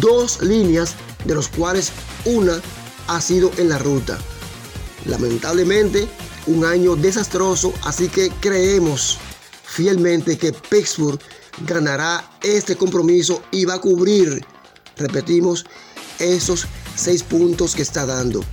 dos 0.00 0.42
líneas, 0.42 0.94
de 1.24 1.34
los 1.34 1.48
cuales 1.48 1.92
una 2.24 2.60
ha 3.08 3.20
sido 3.20 3.50
en 3.58 3.68
la 3.68 3.78
ruta. 3.78 4.18
Lamentablemente, 5.06 6.08
un 6.46 6.64
año 6.64 6.96
desastroso, 6.96 7.72
así 7.84 8.08
que 8.08 8.30
creemos 8.40 9.18
fielmente 9.64 10.38
que 10.38 10.52
Pittsburgh 10.52 11.20
ganará 11.66 12.30
este 12.42 12.76
compromiso 12.76 13.42
y 13.50 13.64
va 13.64 13.74
a 13.74 13.80
cubrir, 13.80 14.44
repetimos, 14.96 15.64
esos 16.18 16.66
seis 16.96 17.22
puntos 17.22 17.74
que 17.74 17.82
está 17.82 18.06
dando. 18.06 18.44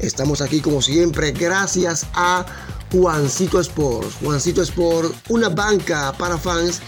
Estamos 0.00 0.40
aquí 0.40 0.60
como 0.60 0.80
siempre 0.80 1.32
gracias 1.32 2.06
a 2.14 2.46
Juancito 2.92 3.60
Sport. 3.60 4.08
Juancito 4.22 4.62
Sport, 4.62 5.12
una 5.28 5.48
banca 5.48 6.12
para 6.16 6.38
fans 6.38 6.80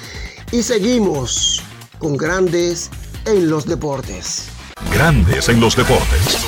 y 0.53 0.63
seguimos 0.63 1.63
con 1.99 2.17
grandes 2.17 2.91
en 3.27 3.51
los 3.51 3.67
deportes. 3.67 4.49
Grandes 4.93 5.49
en 5.49 5.61
los 5.61 5.77
deportes. 5.77 6.39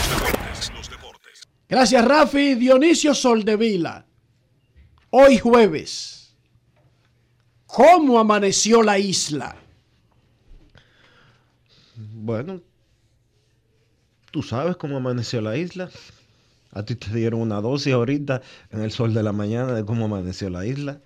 Gracias, 1.68 2.04
Rafi. 2.04 2.54
Dionisio 2.54 3.14
Soldevila. 3.14 4.06
Hoy 5.10 5.38
jueves. 5.38 6.34
¿Cómo 7.66 8.18
amaneció 8.18 8.82
la 8.82 8.98
isla? 8.98 9.56
Bueno, 11.96 12.60
tú 14.30 14.42
sabes 14.42 14.76
cómo 14.76 14.98
amaneció 14.98 15.40
la 15.40 15.56
isla. 15.56 15.90
A 16.72 16.84
ti 16.84 16.94
te 16.94 17.14
dieron 17.14 17.40
una 17.40 17.60
dosis 17.60 17.92
ahorita 17.92 18.42
en 18.70 18.80
el 18.80 18.90
sol 18.90 19.14
de 19.14 19.22
la 19.22 19.32
mañana 19.32 19.72
de 19.74 19.84
cómo 19.84 20.06
amaneció 20.06 20.50
la 20.50 20.66
isla. 20.66 21.00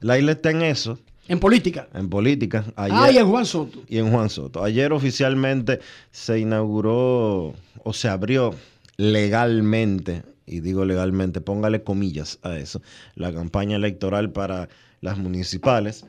La 0.00 0.18
isla 0.18 0.32
está 0.32 0.50
en 0.50 0.62
eso. 0.62 0.98
En 1.26 1.40
política. 1.40 1.88
En 1.92 2.08
política. 2.08 2.64
ah, 2.76 3.10
y 3.10 3.18
en 3.18 3.28
Juan 3.28 3.44
Soto. 3.44 3.82
Y 3.88 3.98
en 3.98 4.10
Juan 4.10 4.30
Soto. 4.30 4.62
Ayer 4.62 4.92
oficialmente 4.92 5.80
se 6.10 6.38
inauguró 6.38 7.54
o 7.82 7.92
se 7.92 8.08
abrió 8.08 8.54
legalmente, 8.96 10.22
y 10.46 10.60
digo 10.60 10.84
legalmente, 10.84 11.40
póngale 11.40 11.82
comillas 11.82 12.38
a 12.42 12.56
eso, 12.56 12.80
la 13.14 13.32
campaña 13.32 13.76
electoral 13.76 14.30
para 14.30 14.68
las 15.00 15.18
municipales, 15.18 16.06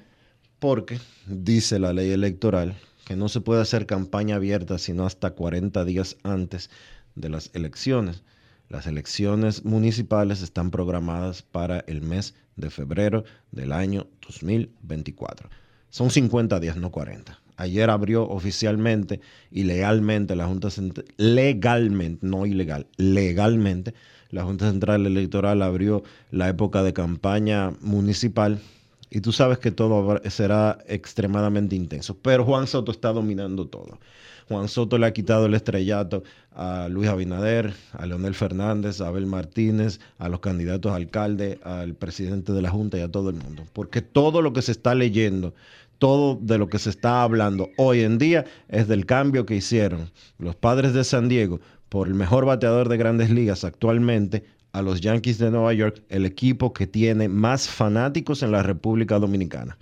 porque 0.59 0.99
dice 1.27 1.79
la 1.79 1.93
ley 1.93 2.11
electoral 2.11 2.75
que 3.05 3.15
no 3.15 3.27
se 3.27 3.41
puede 3.41 3.61
hacer 3.61 3.87
campaña 3.87 4.35
abierta 4.35 4.77
sino 4.77 5.05
hasta 5.05 5.31
40 5.31 5.83
días 5.83 6.17
antes 6.23 6.69
de 7.15 7.29
las 7.29 7.49
elecciones. 7.53 8.23
Las 8.69 8.86
elecciones 8.86 9.65
municipales 9.65 10.43
están 10.43 10.69
programadas 10.69 11.41
para 11.41 11.79
el 11.88 12.03
mes 12.03 12.36
de 12.55 12.69
febrero 12.69 13.23
del 13.51 13.71
año 13.71 14.05
2024. 14.27 15.49
Son 15.89 16.12
50 16.12 16.60
días, 16.60 16.77
no 16.77 16.91
40. 16.91 17.39
Ayer 17.58 17.89
abrió 17.89 18.29
oficialmente 18.29 19.21
y 19.49 19.63
legalmente 19.63 20.36
la 20.36 20.45
Junta 20.45 20.69
Central, 20.69 21.08
legalmente, 21.17 22.25
no 22.27 22.45
ilegal, 22.45 22.86
legalmente, 22.97 23.95
la 24.29 24.43
Junta 24.43 24.69
Central 24.69 25.08
Electoral 25.08 25.63
abrió 25.63 26.03
la 26.29 26.47
época 26.47 26.84
de 26.84 26.93
campaña 26.93 27.71
municipal 27.82 28.62
y 29.09 29.21
tú 29.21 29.31
sabes 29.31 29.59
que 29.59 29.71
todo 29.71 30.19
será 30.29 30.77
extremadamente 30.87 31.75
intenso. 31.75 32.17
Pero 32.21 32.45
Juan 32.45 32.67
Soto 32.67 32.91
está 32.91 33.11
dominando 33.11 33.67
todo. 33.67 33.99
Juan 34.47 34.67
Soto 34.67 34.97
le 34.97 35.05
ha 35.05 35.13
quitado 35.13 35.45
el 35.45 35.53
estrellato 35.53 36.23
a 36.51 36.87
Luis 36.89 37.07
Abinader, 37.07 37.73
a 37.93 38.05
Leonel 38.05 38.33
Fernández, 38.33 38.99
a 38.99 39.07
Abel 39.07 39.27
Martínez, 39.27 39.99
a 40.17 40.27
los 40.27 40.39
candidatos 40.39 40.91
a 40.91 40.95
alcalde, 40.95 41.59
al 41.63 41.93
presidente 41.93 42.51
de 42.51 42.61
la 42.61 42.71
Junta 42.71 42.97
y 42.97 43.01
a 43.01 43.11
todo 43.11 43.29
el 43.29 43.35
mundo. 43.35 43.63
Porque 43.73 44.01
todo 44.01 44.41
lo 44.41 44.51
que 44.53 44.63
se 44.63 44.71
está 44.71 44.95
leyendo, 44.95 45.53
todo 45.99 46.37
de 46.41 46.57
lo 46.57 46.67
que 46.67 46.79
se 46.79 46.89
está 46.89 47.21
hablando 47.21 47.69
hoy 47.77 48.01
en 48.01 48.17
día 48.17 48.45
es 48.69 48.87
del 48.87 49.05
cambio 49.05 49.45
que 49.45 49.55
hicieron 49.55 50.11
los 50.39 50.55
padres 50.55 50.93
de 50.93 51.03
San 51.03 51.29
Diego 51.29 51.59
por 51.89 52.07
el 52.07 52.13
mejor 52.13 52.45
bateador 52.45 52.89
de 52.89 52.97
grandes 52.97 53.29
ligas 53.29 53.63
actualmente 53.63 54.45
a 54.71 54.82
los 54.82 55.01
Yankees 55.01 55.38
de 55.38 55.51
Nueva 55.51 55.73
York, 55.73 56.03
el 56.10 56.25
equipo 56.25 56.73
que 56.73 56.88
tiene 56.88 57.27
más 57.27 57.67
fanáticos 57.69 58.43
en 58.43 58.51
la 58.51 58.63
República 58.63 59.19
Dominicana. 59.19 59.77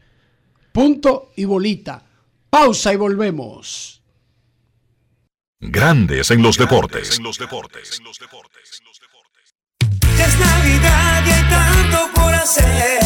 Punto 0.71 1.31
y 1.35 1.45
bolita. 1.45 2.03
Pausa 2.49 2.93
y 2.93 2.95
volvemos. 2.95 4.01
Grandes 5.59 6.29
en 6.31 6.41
los 6.41 6.57
deportes. 6.57 7.19
Ya 10.17 10.25
es 10.25 10.39
Navidad 10.39 11.23
y 11.25 11.31
hay 11.31 11.43
tanto 11.49 12.13
por 12.13 12.33
hacer. 12.33 12.99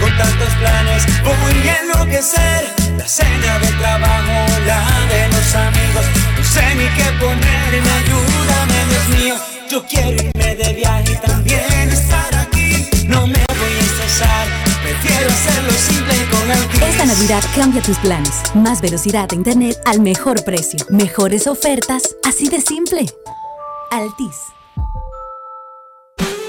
Con 0.00 0.16
tantos 0.16 0.54
planes 0.60 1.06
voy 1.24 1.68
a 1.68 1.76
enloquecer. 1.82 2.64
La 2.96 3.06
cena 3.06 3.58
de 3.58 3.66
trabajo, 3.78 4.46
la 4.66 5.06
de 5.08 5.28
los 5.28 5.54
amigos. 5.54 6.06
No 6.36 6.44
sé 6.44 6.74
ni 6.76 6.86
qué 6.96 7.10
ponerme, 7.20 7.90
ayúdame, 7.90 8.78
Dios 8.90 9.08
mío. 9.18 9.57
Yo 9.70 9.84
quiero 9.86 10.12
irme 10.22 10.54
de 10.54 10.72
viaje 10.72 11.12
y 11.12 11.26
también 11.26 11.90
estar 11.90 12.34
aquí. 12.34 12.88
No 13.06 13.26
me 13.26 13.34
voy 13.34 13.72
a 13.76 13.80
estresar 13.80 14.46
Prefiero 14.82 15.28
hacerlo 15.28 15.72
simple 15.72 16.14
con 16.30 16.50
Altis. 16.50 16.82
Esta 16.82 17.04
Navidad 17.04 17.42
cambia 17.54 17.82
tus 17.82 17.98
planes. 17.98 18.32
Más 18.54 18.80
velocidad 18.80 19.28
de 19.28 19.36
internet 19.36 19.76
al 19.84 20.00
mejor 20.00 20.42
precio. 20.44 20.80
Mejores 20.88 21.46
ofertas, 21.46 22.16
así 22.24 22.48
de 22.48 22.62
simple. 22.62 23.04
Altis. 23.90 24.36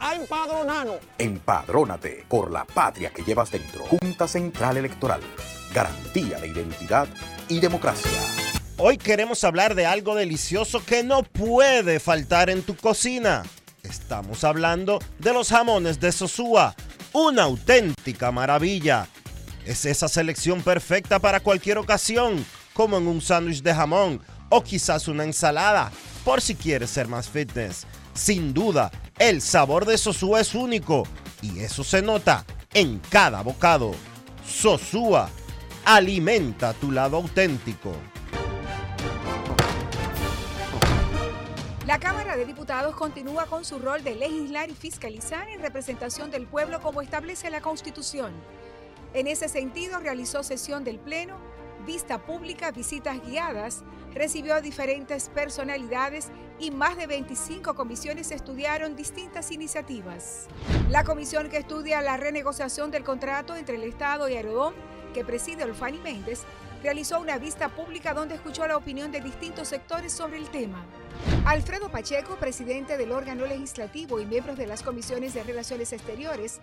a 0.00 0.14
empadronarnos. 0.14 0.98
Empadrónate 1.18 2.24
por 2.28 2.50
la 2.50 2.64
patria 2.64 3.10
que 3.10 3.22
llevas 3.22 3.50
dentro. 3.50 3.84
Junta 3.86 4.28
Central 4.28 4.76
Electoral. 4.76 5.20
Garantía 5.72 6.38
de 6.38 6.48
identidad 6.48 7.08
y 7.48 7.60
democracia. 7.60 8.10
Hoy 8.76 8.96
queremos 8.96 9.42
hablar 9.44 9.74
de 9.74 9.86
algo 9.86 10.14
delicioso 10.14 10.84
que 10.84 11.02
no 11.02 11.22
puede 11.22 11.98
faltar 11.98 12.48
en 12.48 12.62
tu 12.62 12.76
cocina. 12.76 13.42
Estamos 13.82 14.44
hablando 14.44 15.00
de 15.18 15.32
los 15.32 15.48
jamones 15.48 15.98
de 15.98 16.12
Sosúa, 16.12 16.74
una 17.12 17.44
auténtica 17.44 18.30
maravilla. 18.30 19.08
Es 19.66 19.84
esa 19.84 20.08
selección 20.08 20.62
perfecta 20.62 21.18
para 21.18 21.40
cualquier 21.40 21.78
ocasión, 21.78 22.44
como 22.72 22.98
en 22.98 23.06
un 23.06 23.20
sándwich 23.20 23.62
de 23.62 23.74
jamón 23.74 24.20
o 24.48 24.62
quizás 24.62 25.08
una 25.08 25.24
ensalada, 25.24 25.90
por 26.24 26.40
si 26.40 26.54
quieres 26.54 26.90
ser 26.90 27.08
más 27.08 27.28
fitness. 27.28 27.86
Sin 28.14 28.52
duda, 28.52 28.90
el 29.18 29.40
sabor 29.40 29.84
de 29.84 29.98
Sosúa 29.98 30.40
es 30.40 30.54
único 30.54 31.04
y 31.42 31.60
eso 31.60 31.84
se 31.84 32.02
nota 32.02 32.44
en 32.74 33.00
cada 33.10 33.42
bocado. 33.42 33.92
Sosúa, 34.46 35.30
alimenta 35.84 36.72
tu 36.74 36.90
lado 36.90 37.16
auténtico. 37.16 37.92
La 41.86 41.98
Cámara 41.98 42.36
de 42.36 42.44
Diputados 42.44 42.94
continúa 42.96 43.46
con 43.46 43.64
su 43.64 43.78
rol 43.78 44.04
de 44.04 44.14
legislar 44.14 44.68
y 44.68 44.74
fiscalizar 44.74 45.48
en 45.48 45.62
representación 45.62 46.30
del 46.30 46.46
pueblo 46.46 46.82
como 46.82 47.00
establece 47.00 47.48
la 47.48 47.62
Constitución. 47.62 48.32
En 49.14 49.26
ese 49.26 49.48
sentido, 49.48 49.98
realizó 49.98 50.42
sesión 50.42 50.84
del 50.84 50.98
Pleno, 50.98 51.38
vista 51.86 52.18
pública, 52.18 52.70
visitas 52.70 53.20
guiadas, 53.24 53.84
recibió 54.14 54.54
a 54.54 54.60
diferentes 54.60 55.28
personalidades 55.28 56.30
y 56.58 56.70
más 56.70 56.96
de 56.96 57.06
25 57.06 57.74
comisiones 57.74 58.30
estudiaron 58.30 58.96
distintas 58.96 59.52
iniciativas. 59.52 60.48
La 60.90 61.04
comisión 61.04 61.48
que 61.48 61.58
estudia 61.58 62.02
la 62.02 62.16
renegociación 62.16 62.90
del 62.90 63.04
contrato 63.04 63.56
entre 63.56 63.76
el 63.76 63.84
Estado 63.84 64.28
y 64.28 64.34
Aerodón, 64.34 64.74
que 65.14 65.24
preside 65.24 65.64
Olfani 65.64 65.98
Méndez, 65.98 66.44
realizó 66.82 67.20
una 67.20 67.38
vista 67.38 67.68
pública 67.68 68.14
donde 68.14 68.34
escuchó 68.34 68.66
la 68.66 68.76
opinión 68.76 69.10
de 69.10 69.20
distintos 69.20 69.68
sectores 69.68 70.12
sobre 70.12 70.38
el 70.38 70.48
tema. 70.48 70.84
Alfredo 71.44 71.90
Pacheco, 71.90 72.36
presidente 72.36 72.96
del 72.96 73.12
órgano 73.12 73.46
legislativo 73.46 74.20
y 74.20 74.26
miembros 74.26 74.56
de 74.56 74.66
las 74.66 74.82
comisiones 74.82 75.34
de 75.34 75.42
Relaciones 75.42 75.92
Exteriores, 75.92 76.60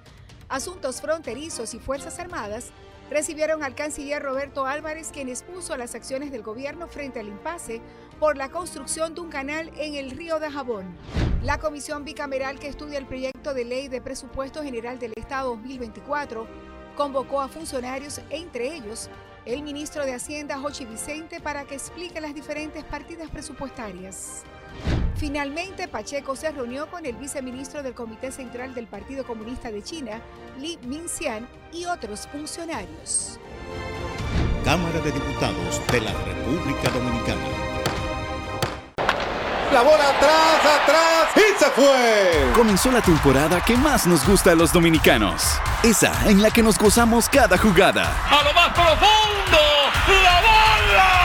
Asuntos 0.48 1.02
Fronterizos 1.02 1.74
y 1.74 1.80
Fuerzas 1.80 2.20
Armadas, 2.20 2.72
recibieron 3.10 3.64
al 3.64 3.76
canciller 3.76 4.22
Roberto 4.22 4.66
Álvarez, 4.66 5.12
quien 5.12 5.30
expuso 5.30 5.78
las 5.78 5.96
acciones 5.96 6.32
del 6.32 6.42
gobierno 6.42 6.88
frente 6.88 7.20
al 7.20 7.28
impasse 7.28 7.82
por 8.20 8.38
la 8.38 8.50
construcción 8.50 9.14
de 9.14 9.22
un 9.22 9.30
canal 9.30 9.72
en 9.78 9.96
el 9.96 10.12
río 10.12 10.40
de 10.40 10.50
Jabón. 10.50 10.96
La 11.44 11.60
comisión 11.60 12.04
bicameral 12.06 12.60
que 12.60 12.68
estudia 12.68 12.98
el 12.98 13.06
proyecto 13.06 13.54
de 13.54 13.66
ley 13.66 13.88
de 13.88 14.02
presupuesto 14.02 14.64
general 14.64 14.98
del 15.00 15.14
Estado 15.16 15.50
2024 15.52 16.48
convocó 16.96 17.42
a 17.42 17.48
funcionarios, 17.48 18.22
entre 18.30 18.74
ellos 18.74 19.10
el 19.46 19.62
ministro 19.62 20.06
de 20.06 20.14
Hacienda, 20.14 20.58
Jochi 20.58 20.86
Vicente, 20.86 21.40
para 21.40 21.66
que 21.66 21.76
explique 21.76 22.20
las 22.20 22.34
diferentes 22.34 22.84
partidas 22.84 23.30
presupuestarias. 23.30 24.44
Finalmente, 25.16 25.88
Pacheco 25.88 26.36
se 26.36 26.52
reunió 26.52 26.88
con 26.88 27.06
el 27.06 27.16
viceministro 27.16 27.82
del 27.82 27.94
Comité 27.94 28.32
Central 28.32 28.76
del 28.76 28.88
Partido 28.88 29.26
Comunista 29.26 29.72
de 29.72 29.82
China, 29.82 30.20
Li 30.60 30.78
Minxian, 30.84 31.48
y 31.72 31.86
otros 31.86 32.28
funcionarios. 32.32 33.40
Cámara 34.64 35.00
de 35.00 35.12
Diputados 35.12 35.82
de 35.92 36.02
la 36.02 36.12
República 36.12 36.90
Dominicana. 36.90 37.42
La 39.72 39.82
bola 39.82 40.10
atrás, 40.10 40.82
atrás 40.82 41.28
y 41.36 41.60
se 41.60 41.70
fue. 41.72 42.52
Comenzó 42.56 42.92
la 42.92 43.02
temporada 43.02 43.62
que 43.62 43.76
más 43.76 44.08
nos 44.08 44.26
gusta 44.26 44.52
a 44.52 44.56
los 44.56 44.72
dominicanos. 44.72 45.60
Esa 45.84 46.14
en 46.30 46.42
la 46.42 46.50
que 46.50 46.64
nos 46.64 46.78
gozamos 46.78 47.28
cada 47.30 47.58
jugada. 47.58 48.16
A 48.30 48.44
lo 48.44 48.54
más 48.54 48.70
profundo, 48.70 49.60
la 50.24 50.42
bola. 50.42 51.25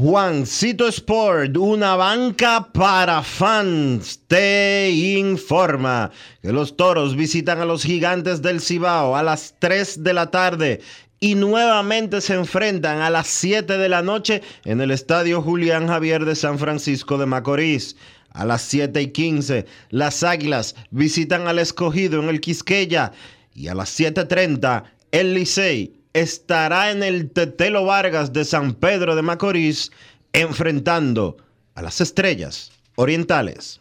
Juancito 0.00 0.88
Sport, 0.88 1.58
una 1.58 1.94
banca 1.94 2.72
para 2.72 3.22
fans, 3.22 4.18
te 4.26 4.88
informa 4.90 6.10
que 6.40 6.54
los 6.54 6.74
toros 6.74 7.14
visitan 7.16 7.60
a 7.60 7.66
los 7.66 7.82
gigantes 7.82 8.40
del 8.40 8.62
Cibao 8.62 9.14
a 9.14 9.22
las 9.22 9.56
3 9.58 10.02
de 10.02 10.14
la 10.14 10.30
tarde 10.30 10.80
y 11.20 11.34
nuevamente 11.34 12.22
se 12.22 12.32
enfrentan 12.32 13.02
a 13.02 13.10
las 13.10 13.26
7 13.26 13.76
de 13.76 13.88
la 13.90 14.00
noche 14.00 14.40
en 14.64 14.80
el 14.80 14.90
Estadio 14.90 15.42
Julián 15.42 15.88
Javier 15.88 16.24
de 16.24 16.34
San 16.34 16.58
Francisco 16.58 17.18
de 17.18 17.26
Macorís. 17.26 17.94
A 18.30 18.46
las 18.46 18.62
7 18.62 19.02
y 19.02 19.08
15, 19.08 19.66
las 19.90 20.22
Águilas 20.22 20.76
visitan 20.90 21.46
al 21.46 21.58
escogido 21.58 22.22
en 22.22 22.30
el 22.30 22.40
Quisqueya 22.40 23.12
y 23.54 23.68
a 23.68 23.74
las 23.74 24.00
7.30, 24.00 24.82
el 25.10 25.34
Licey 25.34 25.99
estará 26.12 26.90
en 26.90 27.02
el 27.02 27.30
Tetelo 27.30 27.84
Vargas 27.84 28.32
de 28.32 28.44
San 28.44 28.74
Pedro 28.74 29.14
de 29.14 29.22
Macorís 29.22 29.92
enfrentando 30.32 31.36
a 31.74 31.82
las 31.82 32.00
estrellas 32.00 32.72
orientales. 32.96 33.80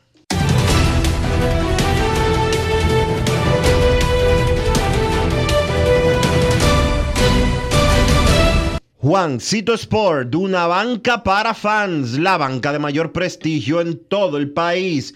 Juancito 9.01 9.73
Sport, 9.73 10.35
una 10.35 10.67
banca 10.67 11.23
para 11.23 11.53
fans, 11.53 12.19
la 12.19 12.37
banca 12.37 12.73
de 12.73 12.79
mayor 12.79 13.13
prestigio 13.13 13.79
en 13.79 13.97
todo 13.97 14.37
el 14.37 14.51
país, 14.51 15.15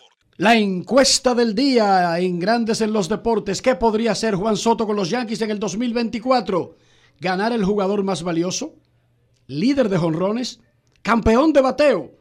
La 0.41 0.57
encuesta 0.57 1.35
del 1.35 1.53
día 1.53 2.17
en 2.17 2.39
Grandes 2.39 2.81
en 2.81 2.91
los 2.91 3.07
Deportes. 3.07 3.61
¿Qué 3.61 3.75
podría 3.75 4.13
hacer 4.13 4.33
Juan 4.33 4.57
Soto 4.57 4.87
con 4.87 4.95
los 4.95 5.11
Yankees 5.11 5.39
en 5.41 5.51
el 5.51 5.59
2024? 5.59 6.77
¿Ganar 7.19 7.51
el 7.51 7.63
jugador 7.63 8.01
más 8.03 8.23
valioso? 8.23 8.73
¿Líder 9.45 9.87
de 9.87 9.99
jonrones? 9.99 10.59
¿Campeón 11.03 11.53
de 11.53 11.61
bateo? 11.61 12.11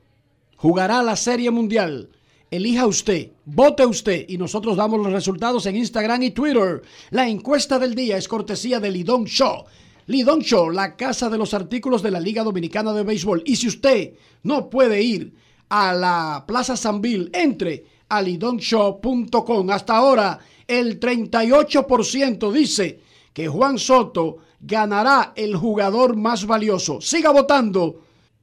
¿Jugará 0.57 1.03
la 1.03 1.17
Serie 1.17 1.51
Mundial? 1.51 2.11
Elija 2.51 2.87
usted, 2.87 3.31
vote 3.47 3.87
usted 3.87 4.27
y 4.29 4.37
nosotros 4.37 4.77
damos 4.77 5.01
los 5.01 5.15
resultados 5.15 5.65
en 5.65 5.77
Instagram 5.77 6.23
y 6.23 6.31
Twitter. 6.33 6.83
La 7.09 7.27
encuesta 7.27 7.79
del 7.79 7.95
día 7.95 8.19
es 8.19 8.29
cortesía 8.29 8.81
de 8.81 8.91
Lidón 8.91 9.25
Show. 9.25 9.65
Lidón 10.09 10.43
Show, 10.43 10.69
la 10.69 10.95
casa 10.95 11.31
de 11.31 11.39
los 11.39 11.55
artículos 11.55 12.03
de 12.03 12.11
la 12.11 12.21
Liga 12.21 12.45
Dominicana 12.45 12.93
de 12.93 13.03
Béisbol. 13.03 13.43
Y 13.47 13.57
si 13.57 13.69
usted 13.69 14.13
no 14.43 14.69
puede 14.69 15.01
ir 15.01 15.33
a 15.71 15.95
la 15.95 16.45
Plaza 16.47 16.77
Sanville, 16.77 17.31
entre 17.33 18.00
a 18.11 18.21
lidonshow.com. 18.21 19.71
Hasta 19.71 19.97
ahora, 19.97 20.39
el 20.67 21.01
38% 21.01 22.53
dice 22.53 23.01
que 23.33 23.49
Juan 23.49 23.79
Soto 23.79 24.39
ganará 24.61 25.33
el 25.37 25.57
jugador 25.57 26.17
más 26.17 26.45
valioso. 26.45 27.01
Siga 27.01 27.31
votando. 27.31 28.03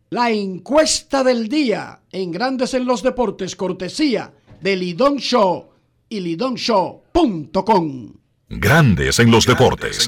La 0.10 0.32
encuesta 0.32 1.22
del 1.24 1.50
día 1.50 2.00
en 2.12 2.32
Grandes 2.32 2.74
en 2.74 2.86
los 2.86 3.04
Deportes, 3.04 3.58
cortesía 3.58 4.34
de 4.62 4.76
Lidón 4.78 5.18
Show 5.18 5.68
y 6.08 6.22
lidonshow.com. 6.22 8.14
Grandes 8.50 9.20
en 9.20 9.30
los 9.30 9.46
deportes. 9.46 10.08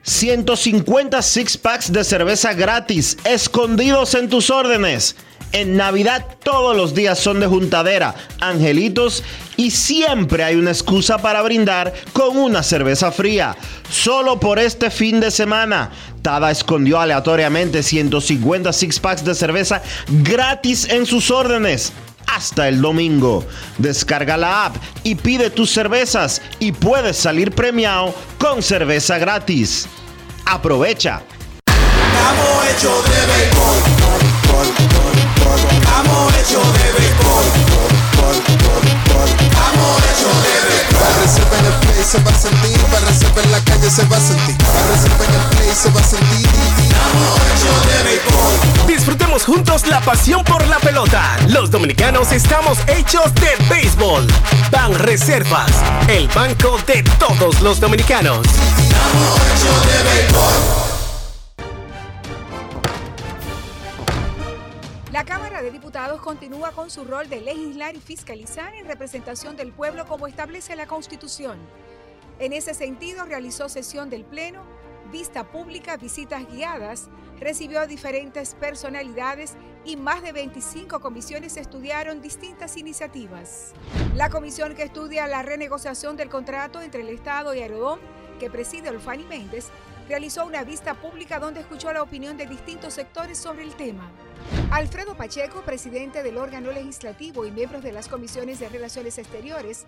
150 0.03 1.21
six 1.21 1.57
packs 1.57 1.91
de 1.91 2.03
cerveza 2.03 2.53
gratis, 2.53 3.17
escondidos 3.23 4.15
en 4.15 4.29
tus 4.29 4.49
órdenes. 4.49 5.15
En 5.53 5.75
Navidad 5.75 6.25
todos 6.43 6.77
los 6.77 6.95
días 6.95 7.19
son 7.19 7.41
de 7.41 7.47
juntadera, 7.47 8.15
angelitos 8.39 9.21
y 9.57 9.71
siempre 9.71 10.45
hay 10.45 10.55
una 10.55 10.71
excusa 10.71 11.17
para 11.17 11.41
brindar 11.41 11.93
con 12.13 12.37
una 12.37 12.63
cerveza 12.63 13.11
fría. 13.11 13.57
Solo 13.89 14.39
por 14.39 14.59
este 14.59 14.89
fin 14.89 15.19
de 15.19 15.29
semana, 15.29 15.91
Tada 16.21 16.51
escondió 16.51 16.99
aleatoriamente 16.99 17.83
150 17.83 18.71
six 18.71 18.99
packs 18.99 19.25
de 19.25 19.35
cerveza 19.35 19.81
gratis 20.07 20.87
en 20.89 21.05
sus 21.05 21.31
órdenes 21.31 21.91
hasta 22.27 22.67
el 22.67 22.81
domingo. 22.81 23.45
Descarga 23.77 24.37
la 24.37 24.65
app 24.65 24.77
y 25.03 25.15
pide 25.15 25.49
tus 25.49 25.71
cervezas 25.71 26.41
y 26.59 26.71
puedes 26.71 27.17
salir 27.17 27.51
premiado 27.51 28.13
con 28.37 28.61
cerveza 28.63 29.17
gratis. 29.17 29.87
Aprovecha. 30.45 31.21
Estamos 31.67 32.65
hechos 32.69 33.03
de 33.05 33.19
béisbol. 33.31 33.77
Estamos 35.71 36.33
hechos 36.37 36.73
de 36.73 36.87
béisbol. 36.97 37.45
Estamos 39.39 39.93
hechos 40.09 40.35
de 40.43 40.55
béisbol. 40.67 40.99
Para 40.99 41.15
reserva 41.21 41.57
en 41.59 41.65
el 41.65 41.73
play 41.79 42.03
se 42.03 42.19
va 42.19 42.31
a 42.31 42.33
sentir, 42.39 42.79
para 42.91 43.05
reserva 43.07 43.41
en 43.43 43.51
la 43.51 43.59
calle 43.63 43.89
se 43.89 44.03
va 44.05 44.17
a 44.17 44.19
sentir, 44.19 44.57
para 44.57 44.87
reserva 44.87 45.25
en 45.25 45.33
el 45.33 45.41
play 45.49 45.71
se 45.73 45.89
va 45.89 45.99
a 45.99 46.03
sentir. 46.03 46.47
Estamos 46.47 47.39
hechos 47.47 47.79
de 47.87 48.03
béisbol. 48.03 48.30
Juntos 49.39 49.87
la 49.87 50.01
pasión 50.01 50.43
por 50.43 50.67
la 50.67 50.77
pelota. 50.79 51.37
Los 51.47 51.71
dominicanos 51.71 52.33
estamos 52.33 52.77
hechos 52.87 53.33
de 53.35 53.47
béisbol. 53.69 54.27
Ban 54.69 54.93
Reservas, 54.93 55.71
el 56.09 56.27
banco 56.27 56.77
de 56.85 57.01
todos 57.17 57.61
los 57.61 57.79
dominicanos. 57.79 58.45
Estamos. 58.45 59.79
La 65.13 65.23
Cámara 65.23 65.61
de 65.61 65.71
Diputados 65.71 66.19
continúa 66.21 66.71
con 66.71 66.89
su 66.89 67.05
rol 67.05 67.29
de 67.29 67.39
legislar 67.39 67.95
y 67.95 68.01
fiscalizar 68.01 68.75
en 68.75 68.85
representación 68.85 69.55
del 69.55 69.71
pueblo 69.71 70.05
como 70.07 70.27
establece 70.27 70.75
la 70.75 70.87
Constitución. 70.87 71.57
En 72.37 72.51
ese 72.51 72.73
sentido, 72.73 73.23
realizó 73.25 73.69
sesión 73.69 74.09
del 74.09 74.25
Pleno, 74.25 74.61
vista 75.11 75.43
pública, 75.43 75.97
visitas 75.97 76.47
guiadas, 76.51 77.09
recibió 77.39 77.81
a 77.81 77.87
diferentes 77.87 78.55
personalidades 78.55 79.55
y 79.83 79.97
más 79.97 80.21
de 80.21 80.31
25 80.31 80.99
comisiones 80.99 81.57
estudiaron 81.57 82.21
distintas 82.21 82.77
iniciativas. 82.77 83.73
La 84.15 84.29
comisión 84.29 84.75
que 84.75 84.83
estudia 84.83 85.27
la 85.27 85.41
renegociación 85.41 86.15
del 86.15 86.29
contrato 86.29 86.81
entre 86.81 87.01
el 87.01 87.09
Estado 87.09 87.53
y 87.53 87.59
Aerodón, 87.59 87.99
que 88.39 88.49
preside 88.49 88.89
Olfani 88.89 89.25
Méndez, 89.25 89.69
realizó 90.07 90.45
una 90.45 90.63
vista 90.63 90.95
pública 90.95 91.39
donde 91.39 91.61
escuchó 91.61 91.91
la 91.93 92.03
opinión 92.03 92.37
de 92.37 92.45
distintos 92.45 92.93
sectores 92.93 93.37
sobre 93.37 93.63
el 93.63 93.73
tema. 93.75 94.09
Alfredo 94.71 95.15
Pacheco, 95.15 95.61
presidente 95.61 96.23
del 96.23 96.37
órgano 96.37 96.71
legislativo 96.71 97.45
y 97.45 97.51
miembros 97.51 97.83
de 97.83 97.91
las 97.91 98.07
comisiones 98.07 98.59
de 98.59 98.69
Relaciones 98.69 99.17
Exteriores, 99.17 99.85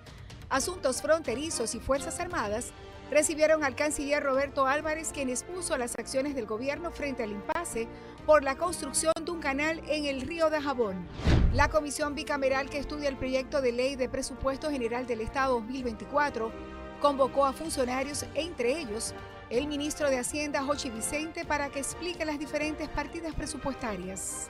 Asuntos 0.50 1.02
Fronterizos 1.02 1.76
y 1.76 1.80
Fuerzas 1.80 2.20
Armadas, 2.20 2.72
recibieron 3.14 3.64
al 3.64 3.76
canciller 3.76 4.24
Roberto 4.24 4.66
Álvarez, 4.66 5.12
quien 5.14 5.30
expuso 5.30 5.78
las 5.78 5.94
acciones 6.00 6.34
del 6.34 6.48
gobierno 6.48 6.90
frente 6.90 7.22
al 7.22 7.32
impasse 7.32 7.88
por 8.26 8.44
la 8.44 8.56
construcción 8.56 9.14
de 9.24 9.32
un 9.32 9.40
canal 9.40 9.82
en 9.88 10.06
el 10.06 10.22
río 10.22 10.50
de 10.50 10.60
Jabón. 10.60 11.08
La 11.54 11.70
comisión 11.70 12.16
bicameral 12.16 12.72
que 12.72 12.80
estudia 12.80 13.10
el 13.10 13.16
proyecto 13.16 13.62
de 13.62 13.72
ley 13.72 13.96
de 13.96 14.10
presupuesto 14.10 14.72
general 14.72 15.06
del 15.06 15.22
Estado 15.22 15.54
2024 15.60 16.52
convocó 17.00 17.46
a 17.46 17.54
funcionarios, 17.54 18.26
entre 18.34 18.80
ellos 18.80 19.14
el 19.52 19.68
ministro 19.68 20.10
de 20.10 20.18
Hacienda, 20.18 20.64
Jochi 20.64 20.90
Vicente, 20.90 21.46
para 21.46 21.70
que 21.70 21.80
explique 21.80 22.26
las 22.26 22.40
diferentes 22.40 22.90
partidas 22.90 23.36
presupuestarias. 23.36 24.48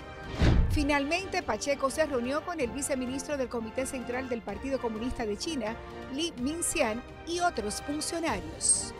Finalmente, 0.72 1.44
Pacheco 1.44 1.90
se 1.90 2.06
reunió 2.06 2.44
con 2.44 2.60
el 2.60 2.72
viceministro 2.72 3.38
del 3.38 3.48
Comité 3.48 3.86
Central 3.86 4.28
del 4.28 4.42
Partido 4.42 4.80
Comunista 4.80 5.26
de 5.26 5.38
China, 5.38 5.76
Li 6.14 6.34
Minxian, 6.38 7.04
y 7.28 7.40
otros 7.40 7.82
funcionarios. 7.82 8.94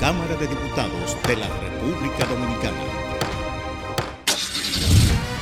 Cámara 0.00 0.36
de 0.36 0.46
Diputados 0.46 1.16
de 1.26 1.36
la 1.36 1.48
República 1.48 2.24
Dominicana. 2.26 3.13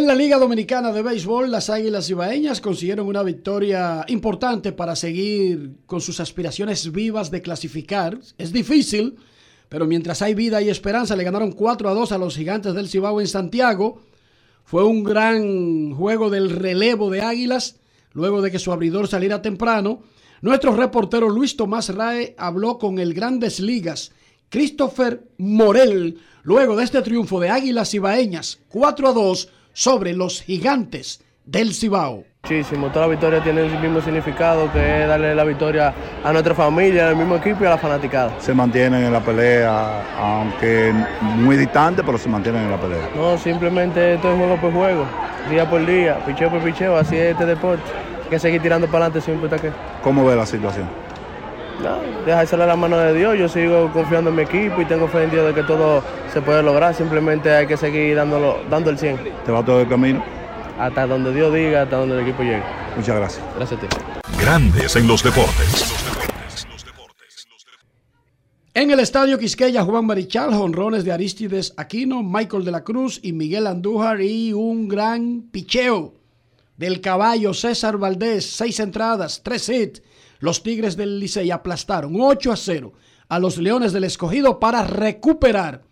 la 0.00 0.14
Liga 0.14 0.38
Dominicana 0.38 0.90
de 0.90 1.02
Béisbol, 1.02 1.50
las 1.50 1.68
Águilas 1.68 2.08
Ibaeñas 2.08 2.62
consiguieron 2.62 3.06
una 3.06 3.22
victoria 3.22 4.06
importante 4.08 4.72
para 4.72 4.96
seguir 4.96 5.72
con 5.84 6.00
sus 6.00 6.18
aspiraciones 6.18 6.90
vivas 6.92 7.30
de 7.30 7.42
clasificar. 7.42 8.18
Es 8.38 8.54
difícil, 8.54 9.16
pero 9.68 9.84
mientras 9.86 10.22
hay 10.22 10.32
vida 10.32 10.62
y 10.62 10.70
esperanza, 10.70 11.14
le 11.14 11.24
ganaron 11.24 11.52
4 11.52 11.90
a 11.90 11.92
2 11.92 12.10
a 12.10 12.16
los 12.16 12.36
Gigantes 12.36 12.72
del 12.72 12.88
Cibao 12.88 13.20
en 13.20 13.26
Santiago. 13.26 14.00
Fue 14.64 14.82
un 14.82 15.04
gran 15.04 15.92
juego 15.94 16.30
del 16.30 16.48
relevo 16.48 17.10
de 17.10 17.20
Águilas, 17.20 17.76
luego 18.14 18.40
de 18.40 18.50
que 18.50 18.58
su 18.58 18.72
abridor 18.72 19.08
saliera 19.08 19.42
temprano. 19.42 20.04
Nuestro 20.40 20.74
reportero 20.74 21.28
Luis 21.28 21.54
Tomás 21.54 21.94
Rae 21.94 22.34
habló 22.38 22.78
con 22.78 22.98
el 22.98 23.12
Grandes 23.12 23.60
Ligas, 23.60 24.12
Christopher 24.48 25.28
Morel, 25.36 26.18
luego 26.44 26.76
de 26.76 26.84
este 26.84 27.02
triunfo 27.02 27.40
de 27.40 27.50
Águilas 27.50 27.92
Ibaeñas, 27.92 28.60
4 28.68 29.08
a 29.08 29.12
2 29.12 29.48
sobre 29.72 30.14
los 30.14 30.42
gigantes 30.42 31.20
del 31.44 31.74
Cibao. 31.74 32.24
Muchísimo, 32.44 32.88
toda 32.88 33.06
la 33.06 33.12
victoria 33.12 33.40
tiene 33.40 33.60
el 33.60 33.78
mismo 33.78 34.00
significado 34.00 34.70
que 34.72 35.02
es 35.02 35.08
darle 35.08 35.32
la 35.32 35.44
victoria 35.44 35.94
a 36.24 36.32
nuestra 36.32 36.54
familia, 36.54 37.08
al 37.08 37.16
mismo 37.16 37.36
equipo 37.36 37.62
y 37.62 37.66
a 37.68 37.70
la 37.70 37.78
fanaticada. 37.78 38.32
Se 38.40 38.52
mantienen 38.52 39.04
en 39.04 39.12
la 39.12 39.20
pelea, 39.20 40.02
aunque 40.18 40.92
muy 41.36 41.56
distante, 41.56 42.02
pero 42.02 42.18
se 42.18 42.28
mantienen 42.28 42.64
en 42.64 42.70
la 42.72 42.80
pelea. 42.80 43.08
No, 43.14 43.38
simplemente 43.38 44.14
esto 44.14 44.32
es 44.32 44.38
juego 44.38 44.56
por 44.56 44.72
juego, 44.72 45.04
día 45.48 45.70
por 45.70 45.86
día, 45.86 46.18
picheo 46.26 46.50
por 46.50 46.60
picheo, 46.62 46.96
así 46.96 47.16
es 47.16 47.32
este 47.32 47.46
deporte. 47.46 47.84
Hay 48.24 48.30
que 48.30 48.38
seguir 48.40 48.60
tirando 48.60 48.88
para 48.88 49.06
adelante 49.06 49.20
sin 49.20 49.34
importa 49.34 49.58
qué. 49.58 49.70
¿Cómo 50.02 50.24
ve 50.24 50.34
la 50.34 50.46
situación? 50.46 50.88
No, 51.80 52.24
dejársela 52.26 52.66
la 52.66 52.76
mano 52.76 52.98
de 52.98 53.14
Dios, 53.14 53.38
yo 53.38 53.48
sigo 53.48 53.90
confiando 53.92 54.30
en 54.30 54.36
mi 54.36 54.42
equipo 54.42 54.80
y 54.80 54.84
tengo 54.84 55.08
fe 55.08 55.24
en 55.24 55.30
Dios 55.30 55.46
de 55.46 55.54
que 55.54 55.62
todo 55.62 56.02
se 56.32 56.40
puede 56.40 56.62
lograr, 56.62 56.94
simplemente 56.94 57.54
hay 57.54 57.66
que 57.66 57.76
seguir 57.76 58.16
dándolo, 58.16 58.58
dando 58.68 58.90
el 58.90 58.98
100. 58.98 59.18
¿Te 59.44 59.52
va 59.52 59.64
todo 59.64 59.80
el 59.80 59.88
camino? 59.88 60.22
hasta 60.78 61.06
donde 61.06 61.32
Dios 61.32 61.54
diga, 61.54 61.82
hasta 61.82 61.96
donde 61.96 62.16
el 62.16 62.22
equipo 62.22 62.42
llegue. 62.42 62.62
Muchas 62.96 63.16
gracias. 63.16 63.44
Gracias 63.56 63.82
a 63.82 63.88
ti. 63.88 63.96
Grandes 64.40 64.96
en 64.96 65.06
los 65.06 65.22
deportes. 65.22 65.92
En 68.74 68.90
el 68.90 69.00
estadio 69.00 69.38
Quisqueya, 69.38 69.84
Juan 69.84 70.06
Marichal, 70.06 70.54
jonrones 70.54 71.04
de 71.04 71.12
Aristides 71.12 71.74
Aquino, 71.76 72.22
Michael 72.22 72.64
de 72.64 72.70
la 72.70 72.82
Cruz 72.82 73.20
y 73.22 73.32
Miguel 73.32 73.66
Andújar 73.66 74.22
y 74.22 74.54
un 74.54 74.88
gran 74.88 75.42
picheo 75.52 76.14
del 76.78 77.02
caballo 77.02 77.52
César 77.52 77.98
Valdés, 77.98 78.56
seis 78.56 78.80
entradas, 78.80 79.42
tres 79.44 79.68
hits. 79.68 80.02
Los 80.42 80.64
Tigres 80.64 80.96
del 80.96 81.20
Licey 81.20 81.52
aplastaron 81.52 82.20
8 82.20 82.50
a 82.50 82.56
0 82.56 82.92
a 83.28 83.38
los 83.38 83.58
Leones 83.58 83.92
del 83.92 84.02
Escogido 84.02 84.58
para 84.58 84.82
recuperar 84.82 85.84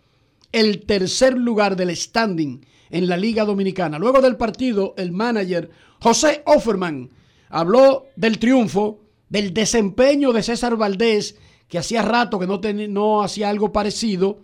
el 0.51 0.85
tercer 0.87 1.39
lugar 1.39 1.77
del 1.77 1.97
standing 1.97 2.67
en 2.91 3.07
la 3.07 3.17
Liga 3.17 3.45
Dominicana. 3.45 3.97
Luego 3.97 4.21
del 4.21 4.37
partido, 4.37 4.93
el 4.97 5.13
manager 5.13 5.71
José 6.01 6.43
Offerman 6.47 7.11
habló 7.49 8.07
del 8.17 8.41
triunfo, 8.41 8.99
del 9.29 9.55
desempeño 9.55 10.33
de 10.33 10.43
César 10.43 10.75
Valdés, 10.77 11.37
que 11.69 11.79
hacía 11.79 12.03
rato 12.03 12.41
que 12.41 12.49
no, 12.49 12.61
no 12.89 13.23
hacía 13.23 13.51
algo 13.51 13.73
parecido, 13.73 14.41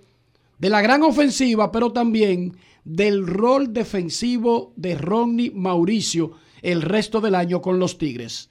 de 0.61 0.71
la 0.71 0.83
gran 0.83 1.03
ofensiva, 1.03 1.73
pero 1.73 1.91
también 1.91 2.57
del 2.85 3.27
rol 3.27 3.73
defensivo 3.73 4.73
de 4.77 4.95
Ronnie 4.95 5.51
Mauricio 5.51 6.35
el 6.63 6.83
resto 6.83 7.21
del 7.21 7.35
año 7.35 7.61
con 7.61 7.81
los 7.81 7.99
Tigres. 7.99 8.51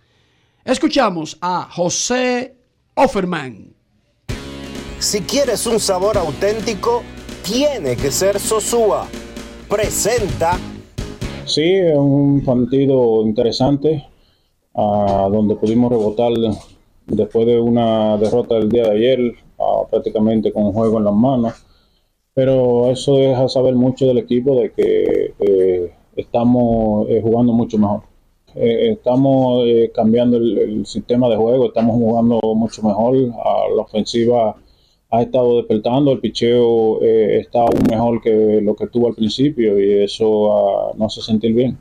Escuchamos 0.66 1.38
a 1.42 1.70
José 1.70 2.56
Offerman. 2.96 3.76
Si 4.98 5.22
quieres 5.22 5.68
un 5.68 5.80
sabor 5.80 6.18
auténtico, 6.18 7.04
tiene 7.44 7.96
que 7.96 8.10
ser 8.10 8.40
Sosúa. 8.40 9.06
Presenta. 9.70 10.58
Sí, 11.46 11.62
es 11.62 11.96
un 11.96 12.44
partido 12.44 13.22
interesante 13.28 14.08
ah, 14.74 15.30
donde 15.32 15.56
pudimos 15.56 15.92
rebotar 15.92 16.32
después 17.06 17.46
de 17.46 17.60
una 17.60 18.18
derrota 18.18 18.56
del 18.56 18.70
día 18.70 18.86
de 18.86 18.92
ayer, 18.92 19.20
ah, 19.60 19.84
prácticamente 19.88 20.52
con 20.52 20.64
un 20.64 20.74
juego 20.74 20.98
en 20.98 21.04
las 21.04 21.14
manos. 21.14 21.54
Pero 22.34 22.90
eso 22.90 23.18
deja 23.18 23.48
saber 23.50 23.76
mucho 23.76 24.08
del 24.08 24.18
equipo 24.18 24.60
de 24.60 24.72
que 24.72 25.36
eh, 25.38 25.94
estamos 26.16 27.08
eh, 27.08 27.22
jugando 27.22 27.54
mucho 27.54 27.78
mejor. 27.78 28.15
Eh, 28.56 28.92
estamos 28.94 29.66
cambiando 29.94 30.38
el, 30.38 30.58
el, 30.58 30.86
sistema 30.86 31.28
de 31.30 31.36
juego, 31.36 31.68
estamos 31.68 31.96
jugando 31.96 32.40
mucho 32.56 32.82
mejor. 32.84 33.16
A 33.16 33.76
la 33.76 33.82
ofensiva 33.82 34.56
ha 35.12 35.22
estado 35.22 35.58
despertando, 35.58 36.12
el 36.12 36.20
picheo 36.20 37.02
está 37.02 37.60
aún 37.60 37.84
mejor 37.90 38.22
que 38.22 38.60
lo 38.62 38.76
que 38.76 38.88
tuvo 38.88 39.08
al 39.08 39.16
principio 39.16 39.80
y 39.80 40.04
eso 40.04 40.52
ah, 40.52 40.94
nos 40.98 41.18
hace 41.18 41.32
sentir 41.32 41.54
bien. 41.54 41.78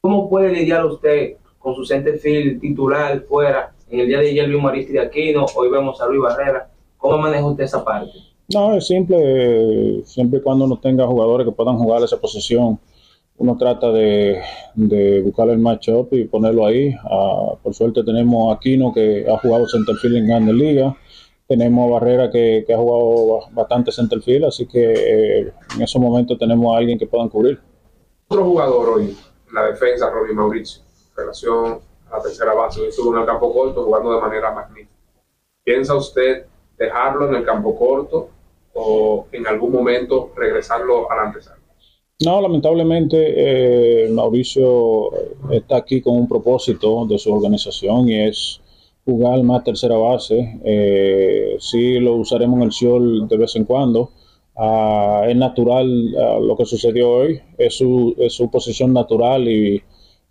¿Cómo 0.00 0.28
puede 0.28 0.52
lidiar 0.52 0.86
usted 0.86 1.36
con 1.58 1.74
su 1.74 1.84
centerfield 1.84 2.60
titular 2.60 3.20
fuera? 3.22 3.74
En 3.90 4.00
el 4.00 4.06
día 4.06 4.20
de 4.20 4.30
ayer 4.30 4.48
vimos 4.48 4.66
a 4.66 4.68
Aristide 4.68 5.00
Aquino, 5.00 5.46
hoy 5.56 5.70
vemos 5.70 6.00
a 6.00 6.06
Luis 6.06 6.22
Barrera. 6.22 6.70
¿Cómo 6.96 7.18
maneja 7.18 7.46
usted 7.46 7.64
esa 7.64 7.84
parte? 7.84 8.12
No, 8.52 8.74
es 8.74 8.86
simple. 8.86 10.02
Siempre 10.04 10.40
y 10.40 10.42
cuando 10.42 10.66
no 10.66 10.78
tenga 10.78 11.06
jugadores 11.06 11.46
que 11.46 11.52
puedan 11.52 11.76
jugar 11.78 12.02
esa 12.02 12.20
posición, 12.20 12.78
uno 13.38 13.56
trata 13.56 13.92
de, 13.92 14.42
buscar 15.24 15.48
el 15.48 15.58
matchup 15.58 16.12
y 16.12 16.24
ponerlo 16.24 16.66
ahí. 16.66 16.94
Uh, 17.04 17.56
por 17.62 17.72
suerte 17.72 18.02
tenemos 18.02 18.50
a 18.50 18.56
Aquino 18.56 18.92
que 18.92 19.26
ha 19.28 19.38
jugado 19.38 19.68
centerfield 19.68 20.16
en 20.16 20.26
Grandes 20.26 20.54
Ligas. 20.54 20.94
Tenemos 21.46 21.88
a 21.88 21.92
Barrera 21.92 22.30
que, 22.30 22.66
ha 22.68 22.76
jugado 22.76 23.48
bastante 23.52 23.92
centerfield, 23.92 24.44
así 24.44 24.66
que 24.66 24.92
eh, 24.92 25.52
en 25.74 25.82
esos 25.82 26.00
momentos 26.02 26.38
tenemos 26.38 26.74
a 26.74 26.78
alguien 26.78 26.98
que 26.98 27.06
puedan 27.06 27.28
cubrir. 27.30 27.58
Otro 28.28 28.44
jugador 28.44 28.88
hoy, 28.90 29.16
la 29.54 29.64
defensa, 29.66 30.10
Ronnie 30.10 30.34
Mauricio, 30.34 30.82
en 30.82 31.16
relación 31.16 31.80
a 32.10 32.18
la 32.18 32.22
tercera 32.22 32.52
base, 32.52 32.88
estuvo 32.88 33.14
en 33.14 33.20
el 33.20 33.26
campo 33.26 33.50
corto 33.54 33.82
jugando 33.82 34.12
de 34.14 34.20
manera 34.20 34.52
magnífica. 34.52 34.92
¿Piensa 35.64 35.94
usted 35.94 36.44
dejarlo 36.76 37.28
en 37.28 37.36
el 37.36 37.44
campo 37.46 37.78
corto 37.78 38.28
o 38.74 39.26
en 39.32 39.46
algún 39.46 39.72
momento 39.72 40.32
regresarlo 40.36 41.10
a 41.10 41.16
la 41.16 41.22
antesala? 41.22 41.57
No, 42.24 42.40
lamentablemente 42.40 44.06
eh, 44.06 44.08
Mauricio 44.10 45.10
está 45.52 45.76
aquí 45.76 46.00
con 46.00 46.16
un 46.16 46.26
propósito 46.26 47.06
de 47.06 47.16
su 47.16 47.32
organización 47.32 48.08
y 48.08 48.16
es 48.16 48.60
jugar 49.04 49.40
más 49.44 49.62
tercera 49.62 49.96
base. 49.96 50.58
Eh, 50.64 51.56
sí 51.60 52.00
lo 52.00 52.16
usaremos 52.16 52.58
en 52.58 52.64
el 52.64 52.72
Ciol 52.72 53.28
de 53.28 53.36
vez 53.36 53.54
en 53.54 53.64
cuando. 53.64 54.10
Uh, 54.56 55.28
es 55.28 55.36
natural 55.36 55.86
uh, 55.86 56.44
lo 56.44 56.56
que 56.56 56.64
sucedió 56.64 57.08
hoy, 57.08 57.40
es 57.56 57.74
su, 57.74 58.16
es 58.18 58.32
su 58.32 58.50
posición 58.50 58.92
natural 58.92 59.46
y 59.46 59.80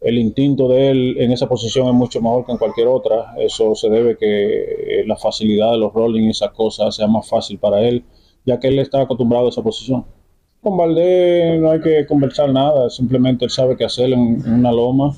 el 0.01 0.17
instinto 0.17 0.67
de 0.67 0.89
él 0.89 1.15
en 1.19 1.31
esa 1.31 1.47
posición 1.47 1.88
es 1.88 1.93
mucho 1.93 2.21
mejor 2.21 2.45
que 2.45 2.51
en 2.51 2.57
cualquier 2.57 2.88
otra. 2.88 3.33
Eso 3.38 3.75
se 3.75 3.89
debe 3.89 4.17
que 4.17 5.03
la 5.05 5.15
facilidad 5.15 5.71
de 5.71 5.77
los 5.77 5.93
rolling 5.93 6.23
y 6.25 6.29
esas 6.31 6.51
cosas 6.51 6.97
sea 6.97 7.07
más 7.07 7.29
fácil 7.29 7.59
para 7.59 7.88
él, 7.88 8.03
ya 8.45 8.59
que 8.59 8.67
él 8.67 8.79
está 8.79 9.01
acostumbrado 9.03 9.45
a 9.45 9.49
esa 9.49 9.63
posición. 9.63 10.16
Con 10.62 10.76
Valdés 10.76 11.60
no 11.60 11.72
hay 11.72 11.82
que 11.82 12.05
conversar 12.05 12.51
nada, 12.51 12.89
simplemente 12.89 13.45
él 13.45 13.51
sabe 13.51 13.78
qué 13.78 13.86
hacer 13.86 14.12
en, 14.12 14.41
una 14.51 14.72
loma. 14.72 15.16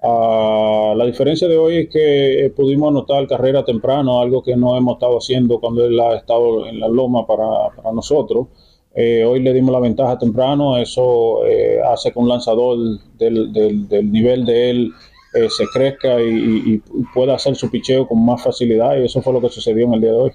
Uh, 0.00 0.94
la 0.94 1.04
diferencia 1.04 1.48
de 1.48 1.58
hoy 1.58 1.76
es 1.76 1.88
que 1.90 2.52
pudimos 2.56 2.90
anotar 2.90 3.26
carrera 3.26 3.64
temprano, 3.64 4.20
algo 4.20 4.42
que 4.42 4.56
no 4.56 4.76
hemos 4.76 4.94
estado 4.94 5.18
haciendo 5.18 5.60
cuando 5.60 5.84
él 5.84 5.98
ha 6.00 6.16
estado 6.16 6.66
en 6.66 6.80
la 6.80 6.88
loma 6.88 7.26
para, 7.26 7.92
nosotros. 7.92 8.46
Eh, 8.94 9.24
hoy 9.24 9.40
le 9.40 9.52
dimos 9.52 9.72
la 9.72 9.80
ventaja 9.80 10.18
temprano, 10.18 10.76
eso 10.78 11.44
eh, 11.46 11.78
hace 11.84 12.10
que 12.10 12.18
un 12.18 12.28
lanzador 12.28 12.78
del, 13.18 13.52
del, 13.52 14.10
nivel 14.10 14.44
de 14.44 14.70
él 14.70 14.92
eh, 15.34 15.48
se 15.50 15.66
crezca 15.66 16.20
y, 16.20 16.26
y, 16.74 16.82
pueda 17.14 17.34
hacer 17.34 17.54
su 17.54 17.70
picheo 17.70 18.08
con 18.08 18.24
más 18.24 18.42
facilidad 18.42 18.96
y 18.96 19.04
eso 19.04 19.20
fue 19.20 19.32
lo 19.32 19.40
que 19.40 19.50
sucedió 19.50 19.86
en 19.86 19.94
el 19.94 20.00
día 20.00 20.12
de 20.12 20.16
hoy. 20.16 20.32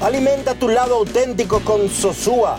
Alimenta 0.00 0.54
tu 0.54 0.68
lado 0.68 0.96
auténtico 0.96 1.60
con 1.60 1.88
Sosúa. 1.88 2.58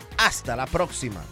Hasta 0.23 0.55
la 0.55 0.67
próxima. 0.67 1.23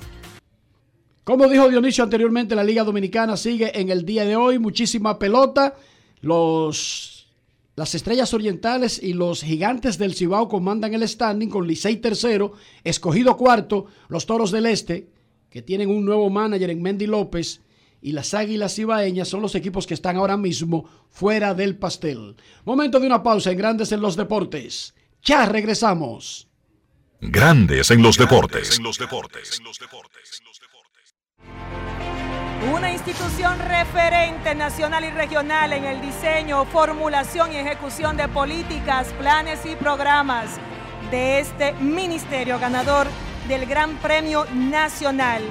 Como 1.24 1.48
dijo 1.48 1.70
Dionisio 1.70 2.04
anteriormente, 2.04 2.56
la 2.56 2.64
Liga 2.64 2.84
Dominicana 2.84 3.38
sigue 3.38 3.80
en 3.80 3.90
el 3.90 4.04
día 4.04 4.26
de 4.26 4.36
hoy. 4.36 4.58
Muchísima 4.58 5.20
pelota. 5.20 5.76
Los, 6.22 7.28
las 7.76 7.94
Estrellas 7.94 8.34
Orientales 8.34 9.02
y 9.02 9.14
los 9.14 9.44
Gigantes 9.44 10.00
del 10.00 10.16
Cibao 10.16 10.50
comandan 10.50 10.96
el 10.96 11.08
standing 11.08 11.50
con 11.50 11.68
Licey 11.68 11.98
tercero, 11.98 12.54
escogido 12.84 13.38
cuarto, 13.38 13.86
los 14.08 14.26
Toros 14.26 14.50
del 14.50 14.66
Este, 14.66 15.08
que 15.52 15.62
tienen 15.62 15.90
un 15.90 16.04
nuevo 16.04 16.30
manager 16.32 16.72
en 16.72 16.82
Mendy 16.82 17.06
López, 17.06 17.62
y 18.02 18.14
las 18.14 18.34
Águilas 18.34 18.74
Cibaeñas 18.74 19.28
son 19.28 19.44
los 19.44 19.54
equipos 19.54 19.86
que 19.86 19.94
están 19.94 20.18
ahora 20.18 20.36
mismo 20.36 20.90
fuera 21.10 21.54
del 21.54 21.78
pastel. 21.78 22.36
Momento 22.66 23.00
de 23.00 23.06
una 23.06 23.22
pausa 23.22 23.52
en 23.52 23.58
Grandes 23.60 23.92
en 23.92 24.02
los 24.02 24.16
Deportes. 24.16 24.96
Ya 25.24 25.46
regresamos. 25.46 26.49
Grandes 27.22 27.92
en 27.92 28.02
los 28.02 28.18
deportes. 28.18 28.78
En 28.78 28.84
los 28.86 28.98
deportes. 28.98 29.62
Una 32.74 32.94
institución 32.94 33.60
referente 33.60 34.56
nacional 34.56 35.04
y 35.04 35.10
regional 35.10 35.74
en 35.74 35.84
el 35.84 36.00
diseño, 36.00 36.64
formulación 36.64 37.52
y 37.52 37.58
ejecución 37.58 38.16
de 38.16 38.30
políticas, 38.30 39.08
planes 39.20 39.66
y 39.66 39.76
programas 39.76 40.62
de 41.12 41.40
este 41.40 41.74
ministerio 41.74 42.58
ganador 42.58 43.08
del 43.50 43.66
Gran 43.66 43.98
Premio 43.98 44.46
Nacional 44.54 45.44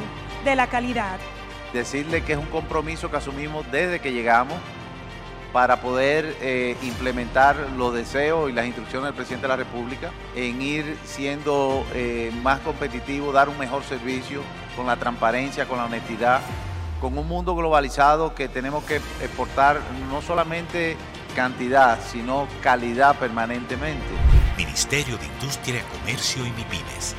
de 0.47 0.57
la 0.57 0.69
Calidad. 0.69 1.19
Decirle 1.75 2.25
que 2.25 2.33
es 2.33 2.39
un 2.39 2.47
compromiso 2.47 3.11
que 3.11 3.19
asumimos 3.19 3.71
desde 3.71 4.01
que 4.01 4.13
llegamos 4.13 4.57
para 5.53 5.81
poder 5.81 6.37
eh, 6.41 6.77
implementar 6.83 7.57
los 7.77 7.95
deseos 7.95 8.51
y 8.51 8.53
las 8.53 8.67
instrucciones 8.67 9.07
del 9.07 9.15
presidente 9.15 9.47
de 9.47 9.49
la 9.49 9.57
República 9.57 10.11
en 10.35 10.61
ir 10.61 10.97
siendo 11.05 11.85
eh, 11.95 12.33
más 12.43 12.61
competitivo, 12.61 13.33
dar 13.33 13.49
un 13.49 13.59
mejor 13.59 13.83
servicio 13.83 14.43
con 14.77 14.87
la 14.87 14.97
transparencia, 14.97 15.67
con 15.67 15.79
la 15.79 15.87
honestidad, 15.87 16.41
con 17.01 17.17
un 17.17 17.27
mundo 17.27 17.55
globalizado 17.55 18.35
que 18.35 18.49
tenemos 18.49 18.85
que 18.85 18.97
exportar 18.97 19.81
no 20.11 20.21
solamente 20.21 20.97
cantidad, 21.35 21.99
sino 22.11 22.49
calidad 22.63 23.17
permanentemente. 23.17 24.05
Ministerio 24.57 25.17
de 25.19 25.27
Industria, 25.27 25.83
Comercio 25.93 26.45
y 26.45 26.51
MIPIMES. 26.51 27.15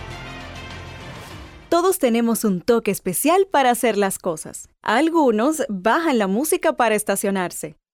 Todos 1.70 2.00
tenemos 2.00 2.44
un 2.46 2.62
toque 2.62 2.92
especial 2.92 3.48
para 3.50 3.70
hacer 3.70 3.96
las 3.96 4.18
cosas. 4.18 4.70
Algunos 4.82 5.64
bajan 5.70 6.18
la 6.18 6.28
música 6.28 6.74
para 6.74 6.96
estacionarse. 6.96 7.76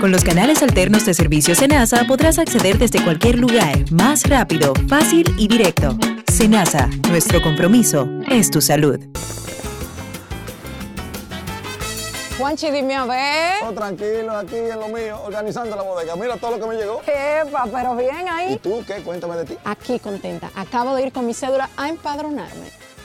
Con 0.00 0.12
los 0.12 0.24
canales 0.24 0.62
alternos 0.62 1.04
de 1.04 1.12
servicio 1.12 1.54
Senasa 1.54 2.04
podrás 2.04 2.38
acceder 2.38 2.78
desde 2.78 3.04
cualquier 3.04 3.38
lugar, 3.38 3.76
más 3.92 4.26
rápido, 4.26 4.72
fácil 4.88 5.26
y 5.36 5.46
directo. 5.46 5.94
Senasa, 6.32 6.88
nuestro 7.10 7.42
compromiso 7.42 8.08
es 8.30 8.50
tu 8.50 8.62
salud. 8.62 8.98
Juanchi, 12.38 12.70
dime 12.70 12.94
a 12.94 13.04
ver. 13.04 13.56
Oh, 13.68 13.72
tranquilo, 13.72 14.34
aquí 14.38 14.56
en 14.56 14.80
lo 14.80 14.88
mío, 14.88 15.20
organizando 15.22 15.76
la 15.76 15.82
bodega. 15.82 16.16
Mira 16.16 16.38
todo 16.38 16.52
lo 16.52 16.60
que 16.60 16.66
me 16.66 16.76
llegó. 16.80 17.02
Epa, 17.02 17.66
pero 17.70 17.94
bien 17.94 18.26
ahí. 18.26 18.54
¿Y 18.54 18.56
tú 18.56 18.82
qué? 18.86 19.02
Cuéntame 19.02 19.36
de 19.36 19.44
ti. 19.44 19.58
Aquí 19.64 19.98
contenta. 19.98 20.50
Acabo 20.54 20.96
de 20.96 21.02
ir 21.02 21.12
con 21.12 21.26
mi 21.26 21.34
cédula 21.34 21.68
a 21.76 21.90
empadronarme. 21.90 22.79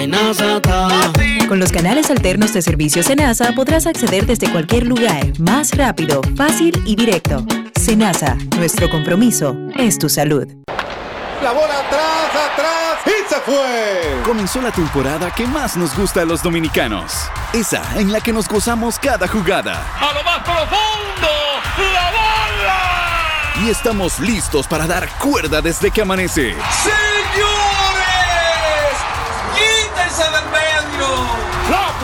Senazata. 0.00 1.12
Con 1.46 1.60
los 1.60 1.70
canales 1.70 2.10
alternos 2.10 2.54
de 2.54 2.62
servicio 2.62 3.02
Senasa 3.02 3.52
podrás 3.52 3.86
acceder 3.86 4.24
desde 4.24 4.50
cualquier 4.50 4.86
lugar, 4.86 5.38
más 5.38 5.76
rápido, 5.76 6.22
fácil 6.38 6.82
y 6.86 6.96
directo. 6.96 7.44
Senasa, 7.78 8.34
nuestro 8.56 8.88
compromiso 8.88 9.54
es 9.76 9.98
tu 9.98 10.08
salud. 10.08 10.48
La 11.42 11.52
bola 11.52 11.80
atrás, 11.80 12.30
atrás 12.50 12.98
y 13.04 13.28
se 13.28 13.40
fue. 13.40 14.22
Comenzó 14.24 14.62
la 14.62 14.70
temporada 14.70 15.30
que 15.34 15.46
más 15.46 15.76
nos 15.76 15.94
gusta 15.94 16.22
a 16.22 16.24
los 16.24 16.42
dominicanos. 16.42 17.12
Esa 17.52 17.82
en 17.98 18.10
la 18.10 18.22
que 18.22 18.32
nos 18.32 18.48
gozamos 18.48 18.98
cada 18.98 19.28
jugada. 19.28 19.84
A 20.00 20.14
lo 20.14 20.24
más 20.24 20.38
profundo, 20.38 21.28
la 21.76 22.10
bola. 22.10 23.66
Y 23.66 23.68
estamos 23.68 24.18
listos 24.18 24.66
para 24.66 24.86
dar 24.86 25.06
cuerda 25.18 25.60
desde 25.60 25.90
que 25.90 26.00
amanece. 26.00 26.54
Señores, 26.82 27.09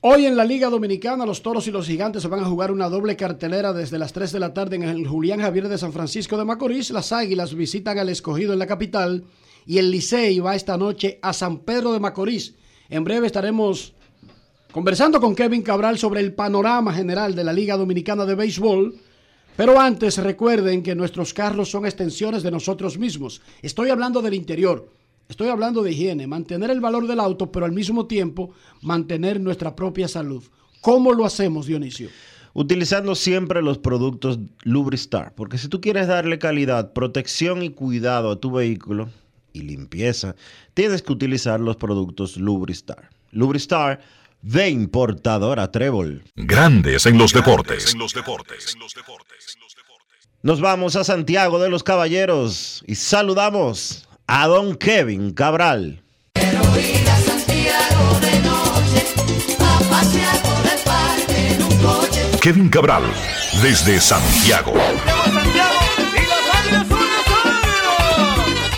Hoy 0.00 0.26
en 0.26 0.36
la 0.36 0.44
Liga 0.44 0.70
Dominicana, 0.70 1.26
los 1.26 1.42
toros 1.42 1.66
y 1.66 1.72
los 1.72 1.88
gigantes 1.88 2.24
van 2.28 2.38
a 2.38 2.44
jugar 2.44 2.70
una 2.70 2.88
doble 2.88 3.16
cartelera 3.16 3.72
desde 3.72 3.98
las 3.98 4.12
3 4.12 4.30
de 4.30 4.38
la 4.38 4.54
tarde 4.54 4.76
en 4.76 4.84
el 4.84 5.08
Julián 5.08 5.40
Javier 5.40 5.68
de 5.68 5.76
San 5.76 5.92
Francisco 5.92 6.36
de 6.38 6.44
Macorís. 6.44 6.90
Las 6.90 7.10
águilas 7.10 7.52
visitan 7.52 7.98
al 7.98 8.08
escogido 8.08 8.52
en 8.52 8.60
la 8.60 8.68
capital 8.68 9.24
y 9.66 9.78
el 9.78 9.90
Licey 9.90 10.38
va 10.38 10.54
esta 10.54 10.76
noche 10.76 11.18
a 11.20 11.32
San 11.32 11.58
Pedro 11.64 11.92
de 11.92 11.98
Macorís. 11.98 12.54
En 12.88 13.02
breve 13.02 13.26
estaremos 13.26 13.92
conversando 14.70 15.20
con 15.20 15.34
Kevin 15.34 15.62
Cabral 15.62 15.98
sobre 15.98 16.20
el 16.20 16.32
panorama 16.32 16.94
general 16.94 17.34
de 17.34 17.42
la 17.42 17.52
Liga 17.52 17.76
Dominicana 17.76 18.24
de 18.24 18.36
Béisbol. 18.36 18.94
Pero 19.56 19.80
antes 19.80 20.18
recuerden 20.18 20.84
que 20.84 20.94
nuestros 20.94 21.34
carros 21.34 21.72
son 21.72 21.86
extensiones 21.86 22.44
de 22.44 22.52
nosotros 22.52 22.98
mismos. 22.98 23.40
Estoy 23.62 23.90
hablando 23.90 24.22
del 24.22 24.34
interior. 24.34 24.92
Estoy 25.28 25.48
hablando 25.48 25.82
de 25.82 25.92
higiene, 25.92 26.26
mantener 26.26 26.70
el 26.70 26.80
valor 26.80 27.06
del 27.06 27.20
auto, 27.20 27.52
pero 27.52 27.66
al 27.66 27.72
mismo 27.72 28.06
tiempo 28.06 28.54
mantener 28.80 29.38
nuestra 29.40 29.76
propia 29.76 30.08
salud. 30.08 30.42
¿Cómo 30.80 31.12
lo 31.12 31.26
hacemos, 31.26 31.66
Dionisio? 31.66 32.08
Utilizando 32.54 33.14
siempre 33.14 33.60
los 33.60 33.76
productos 33.78 34.38
Lubristar, 34.62 35.34
porque 35.34 35.58
si 35.58 35.68
tú 35.68 35.82
quieres 35.82 36.08
darle 36.08 36.38
calidad, 36.38 36.94
protección 36.94 37.62
y 37.62 37.70
cuidado 37.70 38.30
a 38.30 38.40
tu 38.40 38.52
vehículo 38.52 39.10
y 39.52 39.62
limpieza, 39.62 40.34
tienes 40.72 41.02
que 41.02 41.12
utilizar 41.12 41.60
los 41.60 41.76
productos 41.76 42.38
Lubristar. 42.38 43.10
Lubristar 43.30 44.00
de 44.40 44.70
importadora 44.70 45.70
Trébol. 45.70 46.24
Grandes 46.36 47.04
en 47.04 47.18
los 47.18 47.34
deportes. 47.34 47.94
Nos 50.42 50.60
vamos 50.62 50.96
a 50.96 51.04
Santiago 51.04 51.58
de 51.58 51.68
los 51.68 51.82
Caballeros 51.82 52.82
y 52.86 52.94
saludamos 52.94 54.07
a 54.30 54.46
don 54.46 54.76
Kevin 54.76 55.32
Cabral. 55.32 56.02
Kevin 62.42 62.68
Cabral, 62.68 63.04
desde 63.62 63.98
Santiago. 63.98 64.74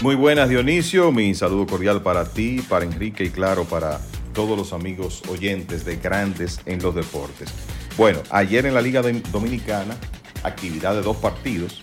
Muy 0.01 0.14
buenas 0.14 0.48
Dionisio, 0.48 1.11
mi 1.11 1.34
saludo 1.34 1.66
cordial 1.66 2.01
para 2.01 2.26
ti, 2.26 2.64
para 2.68 2.84
Enrique 2.84 3.24
y 3.24 3.30
claro 3.30 3.64
para 3.64 4.01
todos 4.32 4.57
los 4.57 4.72
amigos 4.72 5.20
oyentes 5.28 5.84
de 5.84 5.96
Grandes 5.96 6.61
en 6.64 6.80
los 6.80 6.94
Deportes. 6.94 7.51
Bueno, 7.96 8.20
ayer 8.30 8.66
en 8.66 8.74
la 8.74 8.80
Liga 8.80 9.03
Dominicana, 9.32 9.96
actividad 10.44 10.94
de 10.94 11.03
dos 11.03 11.16
partidos, 11.16 11.82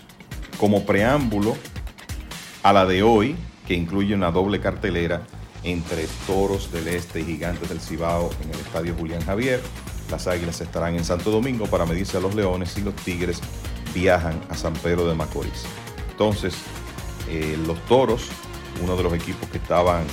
como 0.58 0.86
preámbulo 0.86 1.54
a 2.62 2.72
la 2.72 2.86
de 2.86 3.02
hoy, 3.02 3.36
que 3.68 3.74
incluye 3.74 4.14
una 4.14 4.30
doble 4.30 4.60
cartelera 4.60 5.20
entre 5.62 6.06
Toros 6.26 6.72
del 6.72 6.88
Este 6.88 7.20
y 7.20 7.24
Gigantes 7.24 7.68
del 7.68 7.80
Cibao 7.80 8.30
en 8.42 8.48
el 8.48 8.60
Estadio 8.60 8.94
Julián 8.94 9.20
Javier. 9.20 9.60
Las 10.10 10.26
Águilas 10.26 10.62
estarán 10.62 10.96
en 10.96 11.04
Santo 11.04 11.30
Domingo 11.30 11.66
para 11.66 11.84
medirse 11.84 12.16
a 12.16 12.20
los 12.20 12.34
Leones 12.34 12.78
y 12.78 12.80
los 12.80 12.96
Tigres 12.96 13.40
viajan 13.94 14.40
a 14.48 14.54
San 14.54 14.72
Pedro 14.72 15.06
de 15.06 15.14
Macorís. 15.14 15.66
Entonces, 16.10 16.54
eh, 17.28 17.58
los 17.66 17.78
Toros, 17.84 18.30
uno 18.82 18.96
de 18.96 19.02
los 19.02 19.12
equipos 19.12 19.46
que 19.50 19.58
estaban 19.58 20.04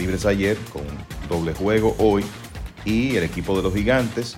libres 0.00 0.26
ayer 0.26 0.58
con 0.72 0.82
doble 1.28 1.54
juego 1.54 1.94
hoy 2.00 2.24
y 2.84 3.14
el 3.14 3.22
equipo 3.22 3.56
de 3.56 3.62
los 3.62 3.72
gigantes 3.72 4.36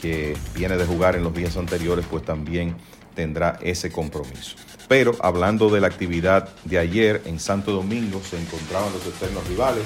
que 0.00 0.34
viene 0.54 0.78
de 0.78 0.86
jugar 0.86 1.16
en 1.16 1.22
los 1.22 1.34
días 1.34 1.58
anteriores 1.58 2.06
pues 2.10 2.24
también 2.24 2.76
tendrá 3.14 3.58
ese 3.60 3.92
compromiso. 3.92 4.56
Pero 4.88 5.16
hablando 5.20 5.68
de 5.68 5.80
la 5.80 5.88
actividad 5.88 6.48
de 6.64 6.78
ayer 6.78 7.22
en 7.26 7.40
Santo 7.40 7.72
Domingo 7.72 8.20
se 8.22 8.40
encontraban 8.40 8.92
los 8.92 9.06
externos 9.06 9.46
rivales. 9.48 9.84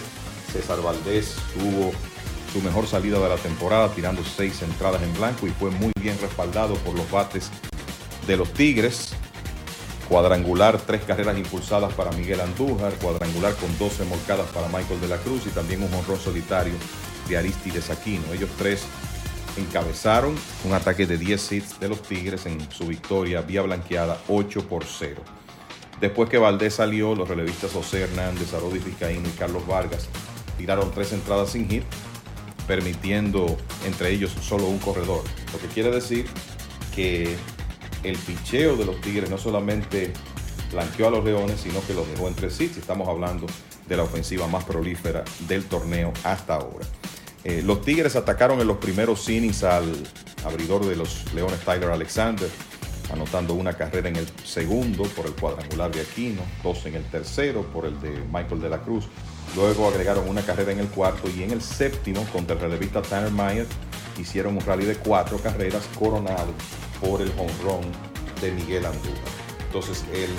César 0.52 0.82
Valdés 0.82 1.36
tuvo 1.54 1.92
su 2.52 2.60
mejor 2.60 2.86
salida 2.86 3.18
de 3.18 3.28
la 3.28 3.36
temporada 3.36 3.88
tirando 3.94 4.22
seis 4.24 4.60
entradas 4.62 5.02
en 5.02 5.14
blanco 5.14 5.46
y 5.46 5.50
fue 5.50 5.70
muy 5.70 5.92
bien 6.00 6.18
respaldado 6.20 6.74
por 6.76 6.94
los 6.94 7.10
bates 7.10 7.50
de 8.26 8.36
los 8.36 8.52
Tigres. 8.52 9.12
Cuadrangular, 10.08 10.78
tres 10.80 11.02
carreras 11.04 11.38
impulsadas 11.38 11.94
para 11.94 12.10
Miguel 12.10 12.40
Andújar, 12.40 12.92
cuadrangular 12.94 13.54
con 13.54 13.78
12 13.78 14.04
molcadas 14.06 14.48
para 14.48 14.66
Michael 14.66 15.00
de 15.00 15.08
la 15.08 15.18
Cruz 15.18 15.46
y 15.46 15.50
también 15.50 15.84
un 15.84 15.94
honrón 15.94 16.18
solitario 16.18 16.74
de 17.28 17.38
Aristides 17.38 17.90
Aquino. 17.90 18.24
Ellos 18.32 18.50
tres 18.58 18.82
encabezaron 19.60 20.34
un 20.64 20.72
ataque 20.72 21.06
de 21.06 21.18
10 21.18 21.52
hits 21.52 21.80
de 21.80 21.88
los 21.88 22.02
Tigres 22.02 22.46
en 22.46 22.58
su 22.70 22.86
victoria 22.86 23.42
vía 23.42 23.62
blanqueada 23.62 24.18
8 24.28 24.68
por 24.68 24.84
0. 24.84 25.22
Después 26.00 26.30
que 26.30 26.38
Valdés 26.38 26.74
salió, 26.74 27.14
los 27.14 27.28
relevistas 27.28 27.72
José 27.72 28.02
Hernández, 28.02 28.54
Arodi 28.54 28.78
Vizcaíno 28.78 29.28
y 29.28 29.32
Carlos 29.32 29.66
Vargas 29.66 30.08
tiraron 30.56 30.90
tres 30.92 31.12
entradas 31.12 31.50
sin 31.50 31.68
hit, 31.68 31.84
permitiendo 32.66 33.56
entre 33.86 34.10
ellos 34.10 34.32
solo 34.40 34.66
un 34.66 34.78
corredor. 34.78 35.22
Lo 35.52 35.58
que 35.58 35.66
quiere 35.68 35.90
decir 35.90 36.26
que 36.94 37.36
el 38.02 38.16
picheo 38.16 38.76
de 38.76 38.86
los 38.86 39.00
Tigres 39.00 39.30
no 39.30 39.38
solamente 39.38 40.12
blanqueó 40.72 41.08
a 41.08 41.10
los 41.10 41.24
Leones, 41.24 41.60
sino 41.60 41.84
que 41.86 41.94
los 41.94 42.08
dejó 42.08 42.28
en 42.28 42.34
tres 42.34 42.60
hits. 42.60 42.78
Estamos 42.78 43.08
hablando 43.08 43.46
de 43.86 43.96
la 43.96 44.04
ofensiva 44.04 44.46
más 44.46 44.64
prolífera 44.64 45.24
del 45.48 45.64
torneo 45.64 46.12
hasta 46.24 46.54
ahora. 46.54 46.86
Eh, 47.44 47.62
los 47.64 47.82
Tigres 47.82 48.16
atacaron 48.16 48.60
en 48.60 48.66
los 48.66 48.76
primeros 48.76 49.28
innings 49.28 49.64
al 49.64 49.90
abridor 50.44 50.84
de 50.84 50.96
los 50.96 51.32
Leones, 51.32 51.60
Tyler 51.60 51.90
Alexander, 51.90 52.48
anotando 53.12 53.54
una 53.54 53.72
carrera 53.72 54.08
en 54.08 54.16
el 54.16 54.26
segundo 54.44 55.04
por 55.04 55.26
el 55.26 55.32
cuadrangular 55.32 55.90
de 55.90 56.02
Aquino, 56.02 56.42
dos 56.62 56.84
en 56.86 56.96
el 56.96 57.04
tercero 57.04 57.62
por 57.62 57.86
el 57.86 57.98
de 58.00 58.10
Michael 58.32 58.60
de 58.60 58.68
la 58.68 58.78
Cruz. 58.82 59.06
Luego 59.56 59.88
agregaron 59.88 60.28
una 60.28 60.42
carrera 60.42 60.72
en 60.72 60.80
el 60.80 60.88
cuarto 60.88 61.28
y 61.28 61.42
en 61.42 61.50
el 61.50 61.62
séptimo 61.62 62.24
contra 62.32 62.54
el 62.54 62.62
relevista 62.62 63.02
Tanner 63.02 63.32
Meyer 63.32 63.66
hicieron 64.18 64.56
un 64.56 64.60
rally 64.60 64.84
de 64.84 64.96
cuatro 64.96 65.38
carreras 65.38 65.88
coronado 65.98 66.52
por 67.00 67.22
el 67.22 67.32
home 67.38 67.52
run 67.64 67.92
de 68.40 68.52
Miguel 68.52 68.86
Andújar. 68.86 69.14
Entonces 69.66 70.04
el 70.12 70.30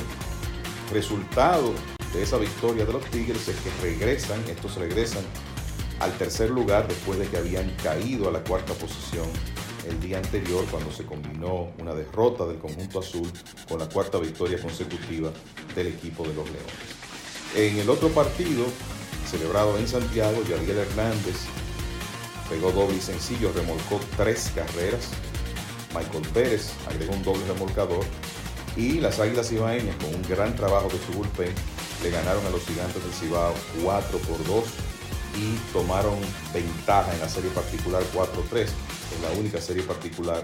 resultado 0.93 1.73
de 2.13 2.23
esa 2.23 2.37
victoria 2.37 2.85
de 2.85 2.93
los 2.93 3.03
Tigres 3.05 3.47
es 3.47 3.55
que 3.57 3.69
regresan, 3.81 4.39
estos 4.49 4.75
regresan 4.75 5.23
al 6.01 6.17
tercer 6.17 6.49
lugar 6.49 6.87
después 6.87 7.19
de 7.19 7.27
que 7.27 7.37
habían 7.37 7.69
caído 7.83 8.27
a 8.27 8.31
la 8.31 8.43
cuarta 8.43 8.73
posición 8.73 9.27
el 9.87 9.99
día 9.99 10.17
anterior 10.17 10.65
cuando 10.71 10.91
se 10.91 11.05
combinó 11.05 11.69
una 11.77 11.93
derrota 11.93 12.45
del 12.47 12.57
conjunto 12.57 12.99
azul 12.99 13.31
con 13.69 13.77
la 13.77 13.87
cuarta 13.87 14.17
victoria 14.17 14.59
consecutiva 14.59 15.29
del 15.75 15.87
equipo 15.87 16.23
de 16.23 16.33
los 16.33 16.45
Leones. 16.45 17.55
En 17.55 17.77
el 17.77 17.89
otro 17.89 18.09
partido, 18.09 18.65
celebrado 19.29 19.77
en 19.77 19.87
Santiago, 19.87 20.41
Yadiel 20.43 20.79
Hernández 20.79 21.35
pegó 22.49 22.71
doble 22.71 22.97
y 22.97 23.01
sencillo, 23.01 23.51
remolcó 23.53 23.99
tres 24.17 24.51
carreras. 24.55 25.09
Michael 25.93 26.27
Pérez 26.33 26.71
agregó 26.87 27.13
un 27.13 27.23
doble 27.23 27.45
remolcador 27.45 28.05
y 28.75 28.99
las 28.99 29.19
Águilas 29.19 29.51
Ibaeñas 29.51 29.95
con 29.97 30.15
un 30.15 30.23
gran 30.23 30.55
trabajo 30.55 30.89
de 30.89 30.97
su 30.97 31.11
bullpen 31.11 31.53
le 32.01 32.09
ganaron 32.09 32.43
a 32.47 32.49
los 32.49 32.65
Gigantes 32.65 33.03
del 33.03 33.13
Cibao 33.13 33.53
4 33.83 34.17
por 34.19 34.43
2 34.47 34.90
y 35.37 35.55
tomaron 35.73 36.17
ventaja 36.53 37.13
en 37.13 37.19
la 37.19 37.29
serie 37.29 37.49
particular 37.51 38.03
4-3, 38.13 38.61
es 38.61 38.71
la 39.21 39.39
única 39.39 39.59
serie 39.59 39.83
particular 39.83 40.43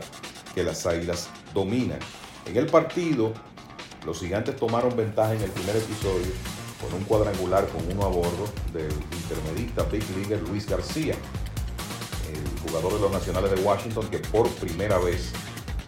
que 0.53 0.63
las 0.63 0.85
Águilas 0.85 1.29
dominan. 1.53 1.99
En 2.45 2.55
el 2.57 2.67
partido, 2.67 3.33
los 4.05 4.19
gigantes 4.19 4.55
tomaron 4.55 4.95
ventaja 4.95 5.33
en 5.33 5.41
el 5.41 5.51
primer 5.51 5.75
episodio 5.75 6.31
con 6.81 6.93
un 6.93 7.03
cuadrangular 7.05 7.67
con 7.69 7.81
uno 7.91 8.05
a 8.05 8.09
bordo 8.09 8.47
del 8.73 8.91
intermedista 9.11 9.83
Big 9.83 10.03
Leaguer 10.15 10.41
Luis 10.47 10.67
García, 10.67 11.15
el 12.31 12.69
jugador 12.69 12.93
de 12.93 12.99
los 12.99 13.11
Nacionales 13.11 13.51
de 13.51 13.61
Washington 13.61 14.07
que 14.09 14.19
por 14.19 14.49
primera 14.49 14.97
vez 14.99 15.31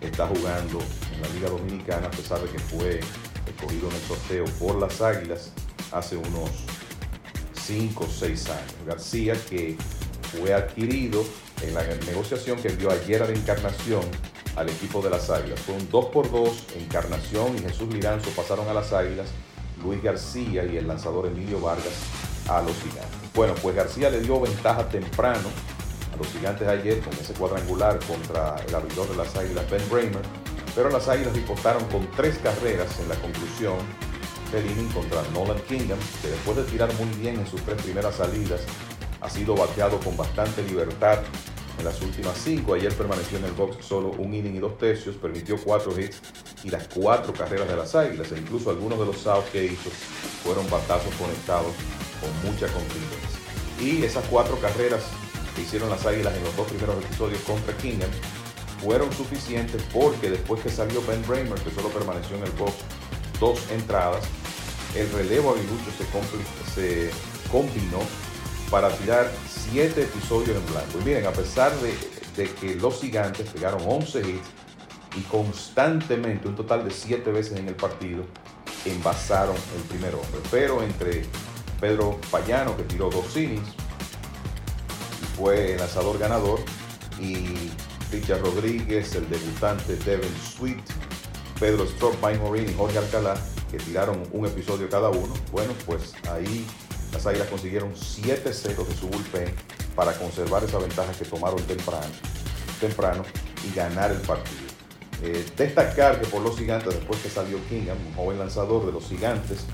está 0.02 0.28
jugando 0.28 0.80
en 1.14 1.22
la 1.22 1.28
Liga 1.30 1.50
Dominicana 1.50 2.08
a 2.08 2.12
pesar 2.12 2.39
de 2.41 2.50
que 2.50 2.60
fue 2.60 3.00
escogido 3.45 3.89
en 3.89 3.95
el 3.95 4.02
sorteo 4.02 4.45
por 4.60 4.80
las 4.80 5.02
Águilas 5.02 5.52
hace 5.91 6.16
unos 6.16 6.50
5 7.70 8.04
o 8.04 8.08
6 8.08 8.50
años. 8.50 8.74
García 8.88 9.36
que 9.48 9.78
fue 10.32 10.56
adquirido 10.56 11.24
en 11.62 11.76
la 11.76 11.84
negociación 12.08 12.60
que 12.60 12.70
envió 12.70 12.90
ayer 12.90 13.22
a 13.22 13.28
la 13.28 13.34
Encarnación 13.34 14.02
al 14.56 14.70
equipo 14.70 15.04
de 15.04 15.12
las 15.12 15.30
Águilas. 15.30 15.60
Fue 15.60 15.76
un 15.76 15.88
2 15.88 16.06
por 16.06 16.32
2 16.32 16.64
Encarnación 16.78 17.56
y 17.58 17.60
Jesús 17.60 17.94
Liranzo 17.94 18.32
pasaron 18.32 18.68
a 18.70 18.74
las 18.74 18.92
Águilas, 18.92 19.28
Luis 19.84 20.02
García 20.02 20.66
y 20.66 20.78
el 20.78 20.88
lanzador 20.88 21.28
Emilio 21.28 21.62
Vargas 21.62 21.94
a 22.48 22.64
los 22.64 22.76
gigantes. 22.78 23.06
Bueno, 23.36 23.54
pues 23.62 23.76
García 23.76 24.10
le 24.10 24.22
dio 24.22 24.42
ventaja 24.42 24.90
temprano 24.90 25.50
a 26.12 26.18
los 26.18 26.28
gigantes 26.30 26.68
ayer 26.68 27.00
con 27.02 27.14
ese 27.14 27.34
cuadrangular 27.34 28.00
contra 28.00 28.56
el 28.68 28.74
abridor 28.74 29.08
de 29.10 29.16
las 29.16 29.36
Águilas, 29.36 29.70
Ben 29.70 29.88
Bramer, 29.92 30.26
pero 30.74 30.90
las 30.90 31.08
Águilas 31.08 31.36
dispostaron 31.36 31.86
con 31.90 32.10
tres 32.18 32.40
carreras 32.40 33.00
en 33.00 33.10
la 33.10 33.16
conclusión 33.16 34.09
inning 34.58 34.89
contra 34.89 35.22
Nolan 35.34 35.60
Kingdom, 35.68 36.00
que 36.22 36.30
después 36.30 36.58
de 36.58 36.64
tirar 36.64 36.91
muy 36.95 37.08
bien 37.20 37.39
en 37.39 37.47
sus 37.47 37.62
tres 37.62 37.82
primeras 37.82 38.16
salidas, 38.16 38.62
ha 39.22 39.30
sido 39.30 39.56
bateado 39.56 40.00
con 40.00 40.18
bastante 40.18 40.64
libertad 40.64 41.20
en 41.78 41.86
las 41.86 42.02
últimas 42.02 42.38
cinco. 42.38 42.74
Ayer 42.74 42.93
permaneció 42.93 43.38
en 43.38 43.45
el 43.45 43.52
box 43.52 43.86
solo 43.86 44.10
un 44.18 44.34
inning 44.34 44.56
y 44.56 44.60
dos 44.60 44.78
tercios, 44.78 45.16
permitió 45.16 45.58
cuatro 45.58 45.97
hits 46.00 46.20
y 46.64 46.70
las 46.70 46.88
cuatro 46.88 47.34
carreras 47.34 47.68
de 47.68 47.76
las 47.76 47.95
Águilas, 47.95 48.32
e 48.32 48.39
incluso 48.39 48.70
algunos 48.70 49.00
de 49.00 49.06
los 49.06 49.28
outs 49.28 49.50
que 49.50 49.66
hizo 49.66 49.89
fueron 50.43 50.70
batazos 50.70 51.14
conectados 51.16 51.74
con 52.20 52.52
mucha 52.52 52.68
confianza. 52.68 53.18
Y 53.80 54.04
esas 54.04 54.26
cuatro 54.26 54.60
carreras 54.60 55.04
que 55.56 55.62
hicieron 55.62 55.89
las 55.89 56.06
Águilas 56.06 56.36
en 56.36 56.43
los 56.43 56.56
dos 56.56 56.68
primeros 56.68 56.97
episodios 57.04 57.41
contra 57.41 57.76
Kingdom 57.78 58.10
fueron 58.84 59.12
suficientes 59.14 59.82
porque 59.93 60.30
después 60.30 60.62
que 60.62 60.70
salió 60.70 61.02
Ben 61.06 61.22
Bramer, 61.28 61.60
que 61.60 61.72
solo 61.72 61.89
permaneció 61.89 62.38
en 62.38 62.43
el 62.43 62.52
box 62.52 62.74
dos 63.39 63.60
entradas, 63.72 64.24
el 65.00 65.12
relevo 65.12 65.52
aguilucho 65.52 65.91
se, 65.97 66.74
se 66.74 67.12
combinó 67.52 68.00
para 68.70 68.89
tirar 68.89 69.32
siete 69.47 70.04
episodios 70.04 70.58
en 70.58 70.66
blanco. 70.66 71.00
Y 71.02 71.06
miren, 71.06 71.26
a 71.26 71.32
pesar 71.32 71.72
de, 71.80 71.93
que 72.60 72.76
los 72.76 73.02
gigantes 73.02 73.50
pegaron 73.50 73.82
11 73.86 74.20
hits 74.20 74.47
y 75.18 75.22
constantemente, 75.22 76.47
un 76.47 76.56
total 76.56 76.86
de 76.86 76.91
siete 76.91 77.32
veces 77.32 77.58
en 77.58 77.68
el 77.68 77.76
partido, 77.76 78.24
envasaron 78.86 79.56
el 79.76 79.82
primer 79.84 80.14
hombre. 80.14 80.39
Pero 80.52 80.84
entre 80.84 81.26
Pedro 81.82 82.20
Payano, 82.32 82.78
que 82.78 82.84
tiró 82.84 83.10
dos 83.10 83.36
innings, 83.36 83.70
y 85.22 85.38
fue 85.38 85.74
el 85.74 85.80
lanzador 85.80 86.18
ganador, 86.20 86.60
y 87.20 87.72
Richard 88.12 88.41
Rodríguez, 88.41 89.16
el 89.16 89.30
debutante 89.30 89.95
Devin 89.97 90.34
Sweet, 90.56 90.84
Pedro 91.60 91.86
Stroke, 91.88 92.18
Mike 92.22 92.39
Morin 92.39 92.70
y 92.70 92.74
Jorge 92.74 93.00
Alcalá, 93.00 93.36
que 93.70 93.78
tiraron 93.78 94.24
un 94.32 94.46
episodio 94.46 94.90
cada 94.90 95.10
uno. 95.10 95.34
Bueno, 95.52 95.74
pues 95.86 96.14
ahí 96.32 96.66
las 97.12 97.26
Águilas 97.26 97.48
consiguieron 97.48 97.96
7 97.96 98.54
ceros 98.54 98.88
de 98.88 98.96
su 98.96 99.08
bullpen 99.08 99.54
para 99.96 100.14
conservar 100.14 100.64
esa 100.64 100.78
ventaja 100.78 101.12
que 101.14 101.26
tomaron 101.26 101.62
temprano, 101.64 102.12
temprano 102.80 103.24
y 103.68 103.76
ganar 103.76 104.12
el 104.12 104.20
partido. 104.20 104.70
Eh, 105.22 105.46
destacar 105.58 106.22
que 106.22 106.28
por 106.28 106.42
los 106.42 106.58
gigantes, 106.58 106.94
después 106.94 107.20
que 107.20 107.30
salió 107.30 107.58
Kingham, 107.68 107.98
un 108.08 108.14
joven 108.14 108.40
lanzador 108.40 108.86
de 108.86 108.92
los 108.92 109.06
gigantes, 109.06 109.66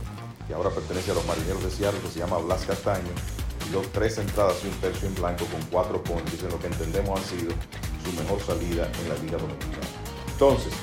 que 0.47 0.53
ahora 0.53 0.69
pertenece 0.69 1.11
a 1.11 1.13
los 1.13 1.25
marineros 1.25 1.63
de 1.63 1.69
Seattle, 1.69 1.99
que 2.01 2.09
se 2.09 2.19
llama 2.19 2.37
Blas 2.37 2.65
Castaño, 2.65 3.11
dio 3.69 3.81
tres 3.93 4.17
entradas 4.17 4.57
y 4.63 4.67
un 4.67 4.73
tercio 4.75 5.07
en 5.07 5.15
blanco 5.15 5.45
con 5.45 5.61
cuatro 5.71 6.03
puntos, 6.03 6.41
en 6.41 6.49
lo 6.49 6.59
que 6.59 6.67
entendemos 6.67 7.19
han 7.19 7.25
sido 7.25 7.51
su 8.03 8.11
mejor 8.21 8.41
salida 8.41 8.89
en 9.01 9.09
la 9.09 9.15
Liga 9.15 9.37
Dominicana. 9.37 9.87
Entonces, 10.31 10.73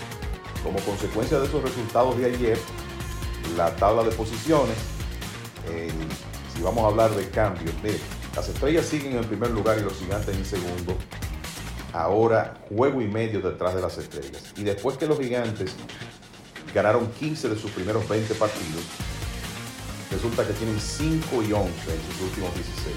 como 0.63 0.79
consecuencia 0.81 1.39
de 1.41 1.47
esos 1.47 1.63
resultados 1.63 2.17
de 2.19 2.27
ayer, 2.27 2.59
la 3.57 3.75
tabla 3.77 4.03
de 4.03 4.11
posiciones, 4.13 4.77
eh, 5.69 5.91
si 6.55 6.63
vamos 6.63 6.85
a 6.85 6.89
hablar 6.89 7.11
de 7.11 7.29
cambios, 7.31 7.75
las 8.35 8.49
estrellas 8.49 8.87
siguen 8.87 9.17
en 9.17 9.25
primer 9.25 9.51
lugar 9.51 9.79
y 9.79 9.83
los 9.83 9.95
gigantes 9.95 10.37
en 10.37 10.45
segundo. 10.45 10.97
Ahora 11.93 12.55
juego 12.75 13.03
y 13.03 13.07
medio 13.07 13.41
detrás 13.41 13.75
de 13.75 13.83
las 13.83 13.99
estrellas. 13.99 14.53
Y 14.57 14.65
después 14.65 14.97
que 14.97 15.07
los 15.07 15.19
gigantes 15.19 15.75
ganaron 16.75 17.07
15 17.13 17.51
de 17.51 17.59
sus 17.59 17.71
primeros 17.71 18.09
20 18.09 18.35
partidos, 18.35 18.85
resulta 20.11 20.47
que 20.47 20.55
tienen 20.55 20.81
5 20.81 21.43
y 21.43 21.53
11 21.53 21.59
en 21.59 22.13
sus 22.13 22.21
últimos 22.23 22.55
16. 22.55 22.97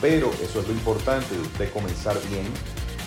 Pero 0.00 0.30
eso 0.42 0.60
es 0.60 0.68
lo 0.68 0.74
importante 0.74 1.34
de 1.34 1.40
usted 1.40 1.72
comenzar 1.72 2.16
bien, 2.28 2.46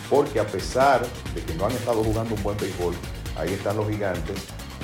porque 0.10 0.40
a 0.40 0.48
pesar 0.48 1.06
de 1.36 1.42
que 1.44 1.54
no 1.54 1.68
han 1.68 1.72
estado 1.74 2.04
jugando 2.04 2.34
un 2.34 2.42
buen 2.42 2.58
béisbol, 2.58 2.96
Ahí 3.40 3.54
están 3.54 3.78
los 3.78 3.88
gigantes, 3.90 4.36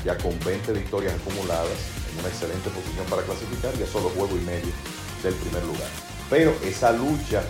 ya 0.05 0.17
con 0.17 0.37
20 0.39 0.71
victorias 0.71 1.15
acumuladas, 1.15 1.77
en 2.13 2.19
una 2.19 2.29
excelente 2.29 2.69
posición 2.69 3.05
para 3.09 3.23
clasificar 3.23 3.73
y 3.79 3.83
a 3.83 3.87
solo 3.87 4.09
juego 4.09 4.37
y 4.37 4.41
medio 4.41 4.71
del 5.23 5.33
primer 5.33 5.63
lugar. 5.65 5.89
Pero 6.29 6.53
esa 6.63 6.91
lucha 6.91 7.43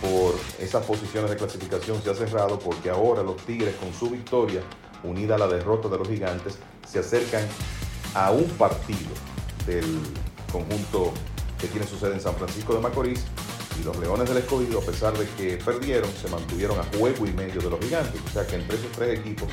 por 0.00 0.34
esas 0.60 0.84
posiciones 0.86 1.30
de 1.30 1.36
clasificación 1.36 2.02
se 2.02 2.10
ha 2.10 2.14
cerrado 2.14 2.58
porque 2.58 2.88
ahora 2.88 3.22
los 3.22 3.36
Tigres 3.44 3.74
con 3.76 3.92
su 3.92 4.08
victoria, 4.10 4.62
unida 5.02 5.34
a 5.34 5.38
la 5.38 5.48
derrota 5.48 5.88
de 5.88 5.98
los 5.98 6.08
gigantes, 6.08 6.58
se 6.88 7.00
acercan 7.00 7.46
a 8.14 8.30
un 8.30 8.44
partido 8.50 9.10
del 9.66 10.00
conjunto 10.50 11.12
que 11.60 11.66
tiene 11.66 11.86
su 11.86 11.98
sede 11.98 12.14
en 12.14 12.20
San 12.20 12.34
Francisco 12.36 12.74
de 12.74 12.80
Macorís 12.80 13.24
y 13.78 13.84
los 13.84 13.96
Leones 13.98 14.28
del 14.28 14.38
Escogido, 14.38 14.78
a 14.78 14.82
pesar 14.82 15.16
de 15.18 15.26
que 15.36 15.62
perdieron, 15.62 16.10
se 16.12 16.28
mantuvieron 16.28 16.78
a 16.78 16.84
juego 16.96 17.26
y 17.26 17.32
medio 17.32 17.60
de 17.60 17.70
los 17.70 17.80
gigantes. 17.80 18.20
O 18.26 18.30
sea 18.30 18.46
que 18.46 18.56
entre 18.56 18.76
esos 18.76 18.90
tres 18.92 19.18
equipos 19.18 19.48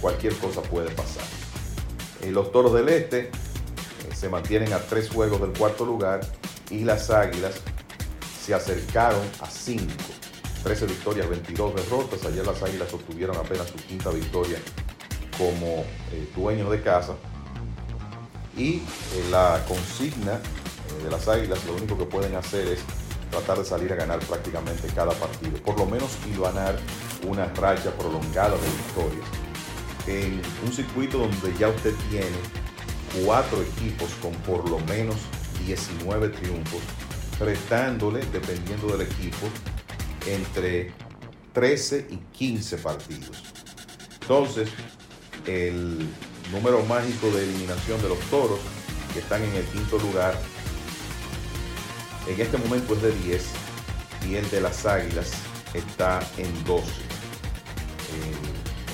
cualquier 0.00 0.34
cosa 0.36 0.62
puede 0.62 0.90
pasar. 0.90 1.24
Eh, 2.22 2.30
los 2.30 2.52
Toros 2.52 2.72
del 2.74 2.88
Este 2.88 3.20
eh, 3.20 3.30
se 4.14 4.28
mantienen 4.28 4.72
a 4.72 4.78
tres 4.78 5.08
juegos 5.08 5.40
del 5.40 5.52
cuarto 5.52 5.84
lugar 5.84 6.20
y 6.70 6.84
las 6.84 7.10
Águilas 7.10 7.54
se 8.44 8.54
acercaron 8.54 9.22
a 9.40 9.50
cinco. 9.50 9.92
13 10.62 10.86
victorias, 10.86 11.28
22 11.28 11.74
derrotas. 11.74 12.24
Ayer 12.24 12.46
las 12.46 12.62
Águilas 12.62 12.92
obtuvieron 12.92 13.36
apenas 13.36 13.68
su 13.68 13.76
quinta 13.76 14.10
victoria 14.10 14.58
como 15.38 15.84
eh, 16.12 16.28
dueños 16.36 16.70
de 16.70 16.82
casa. 16.82 17.14
Y 18.56 18.76
eh, 18.76 18.82
la 19.30 19.64
consigna 19.66 20.34
eh, 20.34 21.04
de 21.04 21.10
las 21.10 21.28
Águilas 21.28 21.64
lo 21.64 21.74
único 21.74 21.96
que 21.96 22.04
pueden 22.04 22.34
hacer 22.34 22.66
es 22.68 22.80
tratar 23.30 23.58
de 23.58 23.64
salir 23.64 23.92
a 23.92 23.96
ganar 23.96 24.18
prácticamente 24.20 24.88
cada 24.94 25.12
partido. 25.12 25.56
Por 25.62 25.78
lo 25.78 25.86
menos 25.86 26.10
y 26.26 26.38
ganar 26.38 26.76
una 27.26 27.46
racha 27.54 27.90
prolongada 27.92 28.56
de 28.56 28.66
victorias. 28.66 29.49
En 30.06 30.40
un 30.64 30.72
circuito 30.72 31.18
donde 31.18 31.54
ya 31.58 31.68
usted 31.68 31.94
tiene 32.10 32.26
cuatro 33.24 33.62
equipos 33.62 34.10
con 34.22 34.32
por 34.42 34.68
lo 34.68 34.78
menos 34.80 35.16
19 35.66 36.28
triunfos, 36.30 36.80
restándole, 37.38 38.20
dependiendo 38.32 38.96
del 38.96 39.02
equipo, 39.02 39.48
entre 40.26 40.92
13 41.52 42.08
y 42.10 42.16
15 42.36 42.78
partidos. 42.78 43.42
Entonces, 44.20 44.68
el 45.46 46.08
número 46.52 46.84
mágico 46.84 47.30
de 47.30 47.44
eliminación 47.44 48.00
de 48.02 48.08
los 48.08 48.18
toros, 48.30 48.60
que 49.12 49.20
están 49.20 49.42
en 49.42 49.54
el 49.54 49.64
quinto 49.64 49.98
lugar, 49.98 50.38
en 52.28 52.40
este 52.40 52.58
momento 52.58 52.94
es 52.94 53.02
de 53.02 53.12
10 53.12 53.44
y 54.28 54.34
el 54.36 54.48
de 54.50 54.60
las 54.60 54.86
águilas 54.86 55.32
está 55.74 56.20
en 56.36 56.64
12. 56.64 57.09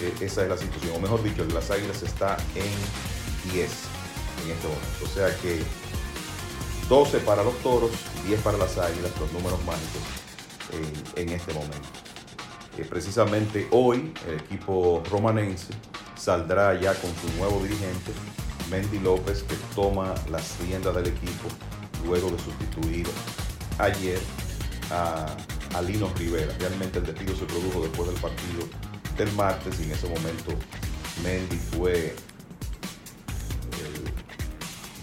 Eh, 0.03 0.15
esa 0.21 0.43
es 0.43 0.49
la 0.49 0.57
situación, 0.59 0.97
o 0.97 1.01
mejor 1.01 1.23
dicho, 1.23 1.45
las 1.47 1.71
águilas 1.71 2.03
está 2.03 2.37
en 2.55 3.53
10 3.53 3.71
en 4.45 4.51
este 4.51 4.69
momento. 4.69 5.05
O 5.05 5.09
sea 5.09 5.35
que 5.39 5.63
12 6.89 7.19
para 7.21 7.43
los 7.43 7.57
toros, 7.63 7.91
10 8.27 8.41
para 8.43 8.59
las 8.59 8.77
águilas, 8.79 9.11
los 9.19 9.33
números 9.33 9.59
mágicos 9.65 10.03
eh, 10.73 11.23
en 11.23 11.29
este 11.31 11.55
momento. 11.55 11.89
Eh, 12.79 12.85
precisamente 12.89 13.67
hoy 13.71 14.13
el 14.29 14.35
equipo 14.35 15.03
romanense 15.11 15.73
saldrá 16.17 16.79
ya 16.79 16.95
con 16.95 17.11
su 17.17 17.39
nuevo 17.39 17.63
dirigente, 17.63 18.13
Mendy 18.71 18.99
López, 18.99 19.43
que 19.45 19.57
toma 19.75 20.15
las 20.31 20.59
riendas 20.61 20.95
del 20.95 21.07
equipo 21.07 21.49
luego 22.05 22.31
de 22.31 22.39
sustituir 22.39 23.07
ayer 23.79 24.21
a, 24.91 25.27
a 25.75 25.83
Lino 25.83 26.13
Rivera. 26.17 26.55
Realmente 26.59 26.99
el 26.99 27.07
despido 27.07 27.35
se 27.35 27.45
produjo 27.47 27.81
después 27.83 28.09
del 28.09 28.21
partido 28.21 28.69
del 29.17 29.33
martes 29.33 29.81
y 29.81 29.85
en 29.85 29.93
ese 29.93 30.09
momento 30.09 30.53
Mendy 31.23 31.57
fue 31.57 32.15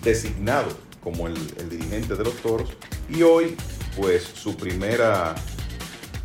designado 0.03 0.69
como 1.03 1.27
el, 1.27 1.35
el 1.57 1.69
dirigente 1.69 2.15
de 2.15 2.23
los 2.23 2.35
toros 2.37 2.69
y 3.09 3.23
hoy 3.23 3.55
pues 3.97 4.23
su 4.23 4.55
primera 4.55 5.35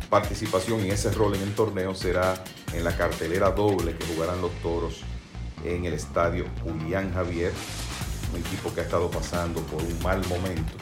participación 0.09 0.81
en 0.81 0.91
ese 0.91 1.11
rol 1.11 1.35
en 1.35 1.41
el 1.41 1.53
torneo 1.53 1.93
será 1.95 2.43
en 2.73 2.83
la 2.83 2.95
cartelera 2.95 3.51
doble 3.51 3.95
que 3.95 4.05
jugarán 4.13 4.41
los 4.41 4.51
toros 4.61 5.01
en 5.63 5.85
el 5.85 5.93
estadio 5.93 6.45
Julián 6.63 7.13
Javier, 7.13 7.51
un 8.33 8.39
equipo 8.39 8.73
que 8.73 8.81
ha 8.81 8.83
estado 8.83 9.09
pasando 9.11 9.61
por 9.63 9.81
un 9.81 10.01
mal 10.01 10.25
momento. 10.27 10.73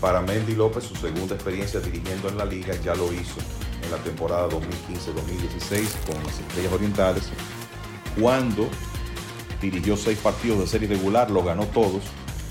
Para 0.00 0.20
Mendy 0.20 0.54
López, 0.54 0.84
su 0.84 0.96
segunda 0.96 1.34
experiencia 1.34 1.80
dirigiendo 1.80 2.28
en 2.28 2.36
la 2.36 2.44
liga 2.44 2.74
ya 2.82 2.94
lo 2.94 3.12
hizo 3.12 3.40
en 3.86 3.92
la 3.92 3.98
temporada 3.98 4.48
2015-2016 4.48 6.12
con 6.12 6.22
las 6.24 6.38
Estrellas 6.38 6.72
Orientales, 6.72 7.24
cuando 8.20 8.68
dirigió 9.60 9.96
seis 9.96 10.18
partidos 10.18 10.58
de 10.60 10.66
serie 10.66 10.88
regular, 10.88 11.30
lo 11.30 11.42
ganó 11.42 11.64
todos 11.66 12.02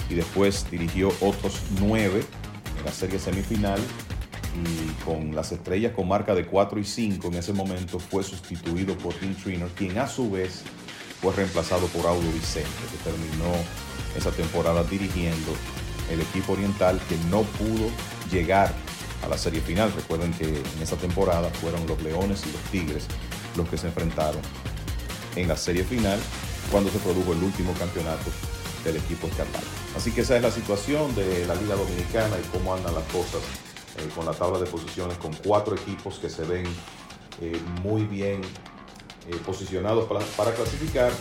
y 0.09 0.15
después 0.15 0.65
dirigió 0.71 1.09
otros 1.21 1.59
nueve 1.79 2.23
en 2.79 2.86
la 2.86 2.91
serie 2.91 3.19
semifinal 3.19 3.79
y 4.63 5.03
con 5.03 5.36
las 5.36 5.51
estrellas 5.51 5.91
con 5.93 6.07
marca 6.07 6.33
de 6.33 6.45
4 6.45 6.79
y 6.79 6.86
5 6.86 7.27
en 7.27 7.33
ese 7.36 7.51
momento 7.51 7.99
fue 7.99 8.23
sustituido 8.23 8.97
por 8.97 9.13
Tim 9.15 9.36
Trainer, 9.36 9.67
quien 9.75 9.97
a 9.97 10.07
su 10.07 10.31
vez 10.31 10.63
fue 11.21 11.33
reemplazado 11.33 11.88
por 11.88 12.05
Audo 12.05 12.31
Vicente, 12.31 12.69
que 12.91 13.09
terminó 13.09 13.51
esa 14.17 14.31
temporada 14.31 14.83
dirigiendo 14.83 15.51
el 16.09 16.21
equipo 16.21 16.53
oriental 16.53 16.99
que 17.09 17.17
no 17.29 17.41
pudo 17.41 17.89
llegar 18.31 18.73
a 19.24 19.28
la 19.28 19.38
serie 19.38 19.61
final. 19.61 19.91
Recuerden 19.93 20.34
que 20.34 20.45
en 20.45 20.82
esa 20.82 20.95
temporada 20.95 21.49
fueron 21.49 21.86
los 21.88 22.01
Leones 22.01 22.43
y 22.45 22.51
los 22.51 22.61
Tigres 22.72 23.07
los 23.55 23.70
que 23.70 23.78
se 23.78 23.88
enfrentaron 23.88 24.41
en 25.36 25.47
la 25.47 25.57
serie 25.57 25.84
final 25.84 26.20
cuando 26.72 26.89
se 26.89 26.99
produjo 26.99 27.34
el 27.34 27.43
último 27.43 27.74
campeonato 27.74 28.32
del 28.84 28.97
equipo 28.97 29.28
escarlata. 29.28 29.66
Así 29.95 30.11
que 30.11 30.22
esa 30.22 30.36
es 30.36 30.41
la 30.41 30.51
situación 30.51 31.16
de 31.16 31.45
la 31.45 31.55
Liga 31.55 31.76
Dominicana 31.76 32.36
y 32.38 32.47
cómo 32.57 32.74
andan 32.74 32.93
las 32.93 33.03
cosas 33.05 33.41
eh, 33.97 34.09
con 34.13 34.26
la 34.26 34.34
tabla 34.34 34.59
de 34.59 34.66
posiciones, 34.66 35.18
con 35.18 35.34
cuatro 35.34 35.76
equipos 35.76 36.20
que 36.20 36.30
se 36.30 36.43
ven 36.43 36.66
eh, 37.41 37.59
muy 37.82 38.03
bien 38.03 38.41
eh, 39.28 39.36
posicionados 39.45 40.05
para, 40.05 40.20
para 40.38 40.53
clasificar 40.53 41.11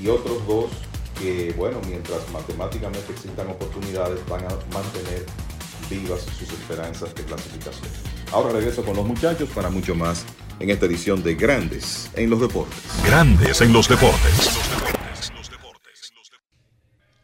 y 0.00 0.08
otros 0.08 0.46
dos 0.46 0.70
que, 1.18 1.54
bueno, 1.56 1.80
mientras 1.86 2.28
matemáticamente 2.32 3.12
existan 3.12 3.48
oportunidades, 3.48 4.18
van 4.28 4.44
a 4.44 4.48
mantener 4.72 5.24
vivas 5.88 6.26
sus 6.38 6.50
esperanzas 6.52 7.14
de 7.14 7.22
clasificación. 7.24 7.88
Ahora 8.32 8.52
regreso 8.52 8.84
con 8.84 8.96
los 8.96 9.06
muchachos 9.06 9.48
para 9.54 9.70
mucho 9.70 9.94
más 9.94 10.24
en 10.60 10.70
esta 10.70 10.86
edición 10.86 11.22
de 11.22 11.34
Grandes 11.34 12.10
en 12.14 12.30
los 12.30 12.40
Deportes. 12.40 12.78
Grandes 13.04 13.60
en 13.60 13.72
los 13.72 13.88
deportes. 13.88 14.58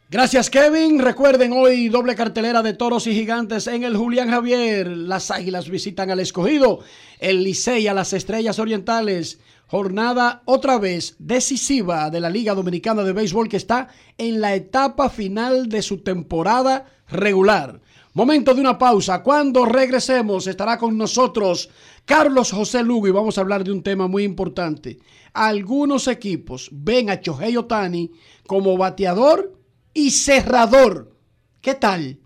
Gracias, 0.09 0.49
Kevin. 0.49 0.99
Recuerden 0.99 1.53
hoy 1.53 1.87
doble 1.87 2.15
cartelera 2.15 2.61
de 2.61 2.73
toros 2.73 3.07
y 3.07 3.13
gigantes 3.13 3.67
en 3.67 3.83
el 3.83 3.95
Julián 3.95 4.29
Javier. 4.29 4.87
Las 4.87 5.31
águilas 5.31 5.69
visitan 5.69 6.11
al 6.11 6.19
escogido. 6.19 6.79
El 7.19 7.45
Licey 7.45 7.87
a 7.87 7.93
las 7.93 8.11
estrellas 8.11 8.59
orientales. 8.59 9.39
Jornada 9.67 10.41
otra 10.43 10.77
vez 10.79 11.15
decisiva 11.17 12.09
de 12.09 12.19
la 12.19 12.29
Liga 12.29 12.53
Dominicana 12.53 13.03
de 13.03 13.13
Béisbol 13.13 13.47
que 13.47 13.55
está 13.55 13.87
en 14.17 14.41
la 14.41 14.53
etapa 14.53 15.09
final 15.09 15.69
de 15.69 15.81
su 15.81 15.99
temporada 15.99 16.87
regular. 17.07 17.79
Momento 18.13 18.53
de 18.53 18.61
una 18.61 18.77
pausa. 18.77 19.23
Cuando 19.23 19.65
regresemos 19.65 20.45
estará 20.47 20.77
con 20.77 20.97
nosotros 20.97 21.69
Carlos 22.05 22.51
José 22.51 22.83
Lugo 22.83 23.07
y 23.07 23.11
vamos 23.11 23.37
a 23.37 23.41
hablar 23.41 23.63
de 23.63 23.71
un 23.71 23.83
tema 23.83 24.07
muy 24.07 24.23
importante. 24.23 24.99
Algunos 25.33 26.07
equipos 26.07 26.69
ven 26.73 27.09
a 27.09 27.21
Chohei 27.21 27.55
Otani 27.55 28.11
como 28.45 28.77
bateador 28.77 29.57
y 29.93 30.11
cerrador. 30.11 31.15
¿Qué 31.61 31.75
tal? 31.75 32.19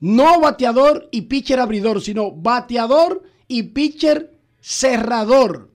No 0.00 0.40
bateador 0.40 1.08
y 1.12 1.22
pitcher 1.22 1.60
abridor, 1.60 2.02
sino 2.02 2.32
bateador 2.32 3.22
y 3.48 3.62
pitcher 3.62 4.38
cerrador. 4.60 5.70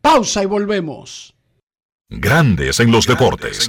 Pausa 0.00 0.42
y 0.42 0.46
volvemos. 0.46 1.34
Grandes 2.08 2.80
en 2.80 2.90
los 2.90 3.06
deportes. 3.06 3.68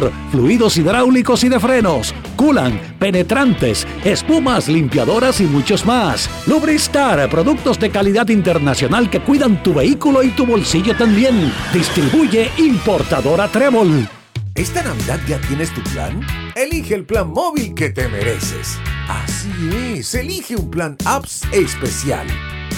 fluidos 0.31 0.77
hidráulicos 0.77 1.43
y 1.43 1.49
de 1.49 1.59
frenos, 1.59 2.13
culan, 2.35 2.79
penetrantes, 2.99 3.85
espumas, 4.03 4.67
limpiadoras 4.67 5.41
y 5.41 5.45
muchos 5.45 5.85
más. 5.85 6.29
Lubristar, 6.47 7.29
productos 7.29 7.79
de 7.79 7.89
calidad 7.89 8.29
internacional 8.29 9.09
que 9.09 9.21
cuidan 9.21 9.61
tu 9.63 9.73
vehículo 9.73 10.23
y 10.23 10.29
tu 10.29 10.45
bolsillo 10.45 10.95
también. 10.95 11.51
Distribuye 11.73 12.49
importadora 12.57 13.47
Trébol. 13.47 14.07
¿Esta 14.55 14.83
Navidad 14.83 15.19
ya 15.27 15.39
tienes 15.41 15.73
tu 15.73 15.81
plan? 15.91 16.21
Elige 16.55 16.95
el 16.95 17.05
plan 17.05 17.29
móvil 17.29 17.73
que 17.73 17.89
te 17.89 18.07
mereces. 18.09 18.77
Así 19.07 19.49
es, 19.95 20.13
elige 20.13 20.55
un 20.57 20.69
plan 20.69 20.97
apps 21.05 21.43
especial. 21.53 22.27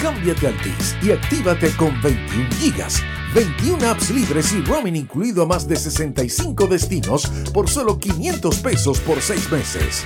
Cámbiate 0.00 0.48
al 0.48 0.56
TIS 0.58 0.96
y 1.02 1.10
actívate 1.10 1.70
con 1.76 2.00
21 2.00 2.48
gigas, 2.60 3.02
21 3.34 3.84
apps 3.90 4.10
libres 4.10 4.52
y 4.52 4.60
roaming 4.62 4.94
incluido 4.94 5.42
a 5.42 5.46
más 5.46 5.66
de 5.66 5.74
65 5.74 6.68
destinos 6.68 7.26
por 7.52 7.68
solo 7.68 7.98
500 7.98 8.58
pesos 8.60 9.00
por 9.00 9.20
6 9.20 9.50
meses. 9.50 10.04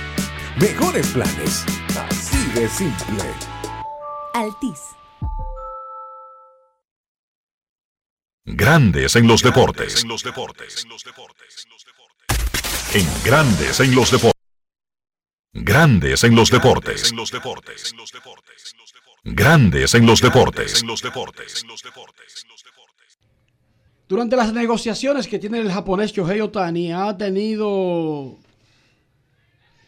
Mejores 0.59 1.07
planes, 1.07 1.63
así 2.09 2.43
de 2.59 2.67
simple. 2.67 3.23
Altis. 4.33 4.79
Grandes 8.45 9.15
en 9.15 9.27
los 9.27 9.43
deportes. 9.43 10.03
En 12.95 13.07
Grandes 13.23 13.79
en 13.79 13.93
los 13.93 14.09
deportes. 14.09 14.33
Grandes 15.53 16.23
en 16.23 16.35
los 16.35 16.49
deportes. 16.49 17.13
Grandes 19.23 19.93
en 19.93 20.05
los 20.07 20.21
deportes. 20.21 20.83
Durante 24.09 24.35
las 24.35 24.51
negociaciones 24.53 25.27
que 25.27 25.39
tiene 25.39 25.59
el 25.59 25.71
japonés 25.71 26.11
Shohei 26.11 26.41
Otani, 26.41 26.91
ha 26.91 27.15
tenido 27.15 28.35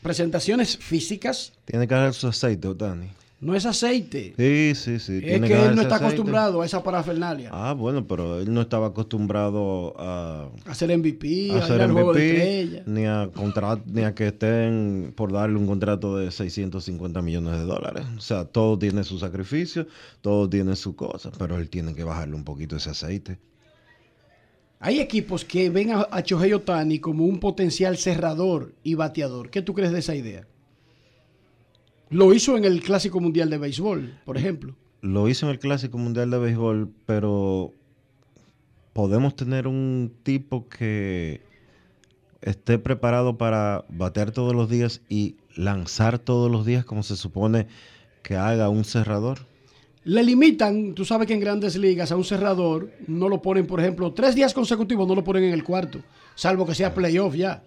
presentaciones 0.01 0.77
físicas. 0.77 1.53
Tiene 1.65 1.87
que 1.87 1.95
dar 1.95 2.13
su 2.13 2.27
aceite, 2.27 2.67
Otani. 2.67 3.07
No 3.39 3.55
es 3.55 3.65
aceite. 3.65 4.35
Sí, 4.37 4.73
sí, 4.75 4.99
sí. 4.99 5.13
Es 5.17 5.23
tiene 5.23 5.47
que 5.47 5.55
él 5.55 5.75
no 5.75 5.81
está 5.81 5.95
aceite. 5.95 6.05
acostumbrado 6.13 6.61
a 6.61 6.65
esa 6.67 6.83
parafernalia. 6.83 7.49
Ah, 7.51 7.73
bueno, 7.73 8.05
pero 8.07 8.39
él 8.39 8.53
no 8.53 8.61
estaba 8.61 8.87
acostumbrado 8.87 9.95
a, 9.97 10.49
A 10.65 10.75
ser 10.75 10.95
MVP, 10.95 11.49
a 11.51 11.57
a, 11.57 11.67
ser 11.67 11.79
de 11.79 11.87
MVP, 11.87 12.59
estrella. 12.61 12.83
ni 12.85 13.05
a 13.07 13.29
contra- 13.33 13.81
ni 13.87 14.03
a 14.03 14.13
que 14.13 14.27
estén 14.27 15.11
por 15.15 15.31
darle 15.33 15.57
un 15.57 15.65
contrato 15.65 16.17
de 16.17 16.29
650 16.29 17.23
millones 17.23 17.53
de 17.53 17.65
dólares. 17.65 18.03
O 18.15 18.21
sea, 18.21 18.45
todo 18.45 18.77
tiene 18.77 19.03
su 19.03 19.17
sacrificio, 19.17 19.87
todo 20.21 20.47
tiene 20.47 20.75
su 20.75 20.95
cosa, 20.95 21.31
pero 21.39 21.57
él 21.57 21.67
tiene 21.69 21.95
que 21.95 22.03
bajarle 22.03 22.35
un 22.35 22.43
poquito 22.43 22.75
ese 22.75 22.91
aceite. 22.91 23.39
Hay 24.83 24.99
equipos 24.99 25.45
que 25.45 25.69
ven 25.69 25.91
a, 25.91 26.01
a 26.11 26.21
Shohei 26.21 26.53
Otani 26.53 26.99
como 26.99 27.25
un 27.25 27.39
potencial 27.39 27.97
cerrador 27.97 28.73
y 28.83 28.95
bateador. 28.95 29.51
¿Qué 29.51 29.61
tú 29.61 29.75
crees 29.75 29.91
de 29.91 29.99
esa 29.99 30.15
idea? 30.15 30.47
Lo 32.09 32.33
hizo 32.33 32.57
en 32.57 32.65
el 32.65 32.81
Clásico 32.81 33.19
Mundial 33.21 33.51
de 33.51 33.59
Béisbol, 33.59 34.19
por 34.25 34.37
ejemplo. 34.37 34.75
Lo 35.01 35.29
hizo 35.29 35.45
en 35.45 35.51
el 35.51 35.59
Clásico 35.59 35.99
Mundial 35.99 36.31
de 36.31 36.39
Béisbol, 36.39 36.91
pero 37.05 37.73
podemos 38.93 39.35
tener 39.35 39.67
un 39.67 40.11
tipo 40.23 40.67
que 40.67 41.41
esté 42.41 42.79
preparado 42.79 43.37
para 43.37 43.85
batear 43.87 44.31
todos 44.31 44.55
los 44.55 44.67
días 44.67 45.01
y 45.09 45.35
lanzar 45.55 46.17
todos 46.17 46.51
los 46.51 46.65
días 46.65 46.85
como 46.85 47.03
se 47.03 47.15
supone 47.15 47.67
que 48.23 48.35
haga 48.35 48.67
un 48.69 48.83
cerrador. 48.83 49.50
Le 50.03 50.23
limitan, 50.23 50.93
tú 50.95 51.05
sabes 51.05 51.27
que 51.27 51.33
en 51.35 51.39
grandes 51.39 51.75
ligas 51.77 52.11
a 52.11 52.15
un 52.15 52.23
cerrador 52.23 52.89
no 53.07 53.29
lo 53.29 53.41
ponen, 53.41 53.67
por 53.67 53.79
ejemplo, 53.79 54.11
tres 54.13 54.33
días 54.33 54.53
consecutivos 54.53 55.07
no 55.07 55.13
lo 55.15 55.23
ponen 55.23 55.43
en 55.43 55.53
el 55.53 55.63
cuarto, 55.63 55.99
salvo 56.35 56.65
que 56.65 56.73
sea 56.75 56.93
playoff 56.93 57.35
ya. 57.35 57.63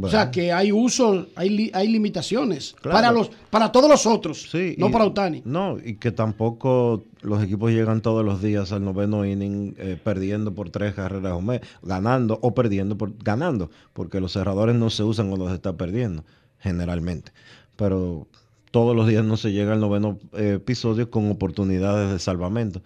O 0.00 0.08
sea 0.08 0.30
que 0.30 0.52
hay 0.52 0.70
uso, 0.70 1.26
hay, 1.34 1.48
li- 1.48 1.70
hay 1.74 1.88
limitaciones 1.88 2.76
Claro. 2.80 2.94
para 2.96 3.10
los, 3.10 3.30
para 3.50 3.72
todos 3.72 3.90
los 3.90 4.06
otros, 4.06 4.48
Sí, 4.48 4.76
no 4.78 4.88
y- 4.88 4.92
para 4.92 5.06
Otani. 5.06 5.42
No, 5.44 5.76
y 5.84 5.96
que 5.96 6.12
tampoco 6.12 7.02
los 7.22 7.42
equipos 7.42 7.72
llegan 7.72 8.00
todos 8.00 8.24
los 8.24 8.40
días 8.40 8.70
al 8.70 8.84
noveno 8.84 9.24
inning 9.26 9.74
eh, 9.78 9.98
perdiendo 10.02 10.54
por 10.54 10.70
tres 10.70 10.94
carreras 10.94 11.32
o 11.32 11.40
mes, 11.40 11.62
ganando 11.82 12.38
o 12.42 12.54
perdiendo 12.54 12.96
por 12.96 13.12
ganando, 13.24 13.70
porque 13.92 14.20
los 14.20 14.32
cerradores 14.34 14.76
no 14.76 14.88
se 14.88 15.02
usan 15.02 15.28
cuando 15.30 15.48
se 15.48 15.54
está 15.56 15.76
perdiendo, 15.76 16.24
generalmente. 16.60 17.32
Pero 17.74 18.28
todos 18.72 18.96
los 18.96 19.06
días 19.06 19.24
no 19.24 19.36
se 19.36 19.52
llega 19.52 19.74
al 19.74 19.80
noveno 19.80 20.18
eh, 20.32 20.54
episodio 20.54 21.10
con 21.10 21.30
oportunidades 21.30 22.10
de 22.10 22.18
salvamento. 22.18 22.82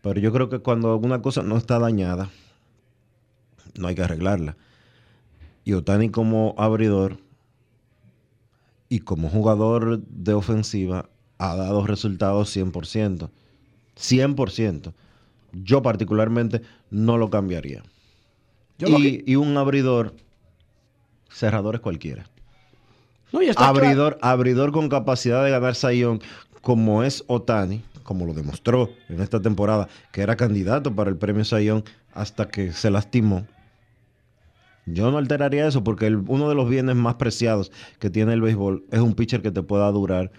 Pero 0.00 0.20
yo 0.20 0.32
creo 0.32 0.48
que 0.48 0.60
cuando 0.60 0.92
alguna 0.92 1.20
cosa 1.20 1.42
no 1.42 1.56
está 1.56 1.78
dañada, 1.80 2.30
no 3.76 3.88
hay 3.88 3.96
que 3.96 4.02
arreglarla. 4.02 4.56
Y 5.64 5.74
Otani 5.74 6.10
como 6.10 6.54
abridor 6.56 7.18
y 8.88 9.00
como 9.00 9.28
jugador 9.28 10.00
de 10.06 10.34
ofensiva 10.34 11.10
ha 11.36 11.56
dado 11.56 11.84
resultados 11.84 12.56
100%. 12.56 13.28
100%. 13.96 14.92
Yo 15.52 15.82
particularmente 15.82 16.62
no 16.90 17.18
lo 17.18 17.28
cambiaría. 17.28 17.82
Yo 18.78 18.88
lo 18.88 19.00
y, 19.00 19.24
y 19.26 19.34
un 19.34 19.56
abridor, 19.56 20.14
cerradores 21.28 21.80
cualquiera. 21.80 22.30
No, 23.32 23.42
y 23.42 23.48
está 23.48 23.68
Abridor, 23.68 24.18
abridor 24.22 24.72
con 24.72 24.88
capacidad 24.88 25.44
de 25.44 25.50
ganar 25.50 25.74
sayón, 25.74 26.20
como 26.62 27.02
es 27.02 27.24
Otani, 27.26 27.82
como 28.02 28.24
lo 28.24 28.32
demostró 28.34 28.90
en 29.08 29.20
esta 29.20 29.40
temporada, 29.40 29.88
que 30.12 30.22
era 30.22 30.36
candidato 30.36 30.94
para 30.94 31.10
el 31.10 31.16
premio 31.16 31.44
sayón 31.44 31.84
hasta 32.14 32.48
que 32.48 32.72
se 32.72 32.90
lastimó. 32.90 33.46
Yo 34.86 35.10
no 35.10 35.18
alteraría 35.18 35.66
eso 35.68 35.84
porque 35.84 36.06
el- 36.06 36.24
uno 36.26 36.48
de 36.48 36.54
los 36.54 36.68
bienes 36.70 36.96
más 36.96 37.16
preciados 37.16 37.70
que 37.98 38.08
tiene 38.08 38.32
el 38.32 38.40
béisbol 38.40 38.84
es 38.90 39.00
un 39.00 39.14
pitcher 39.14 39.42
que 39.42 39.50
te 39.50 39.62
pueda 39.62 39.90
durar 39.92 40.30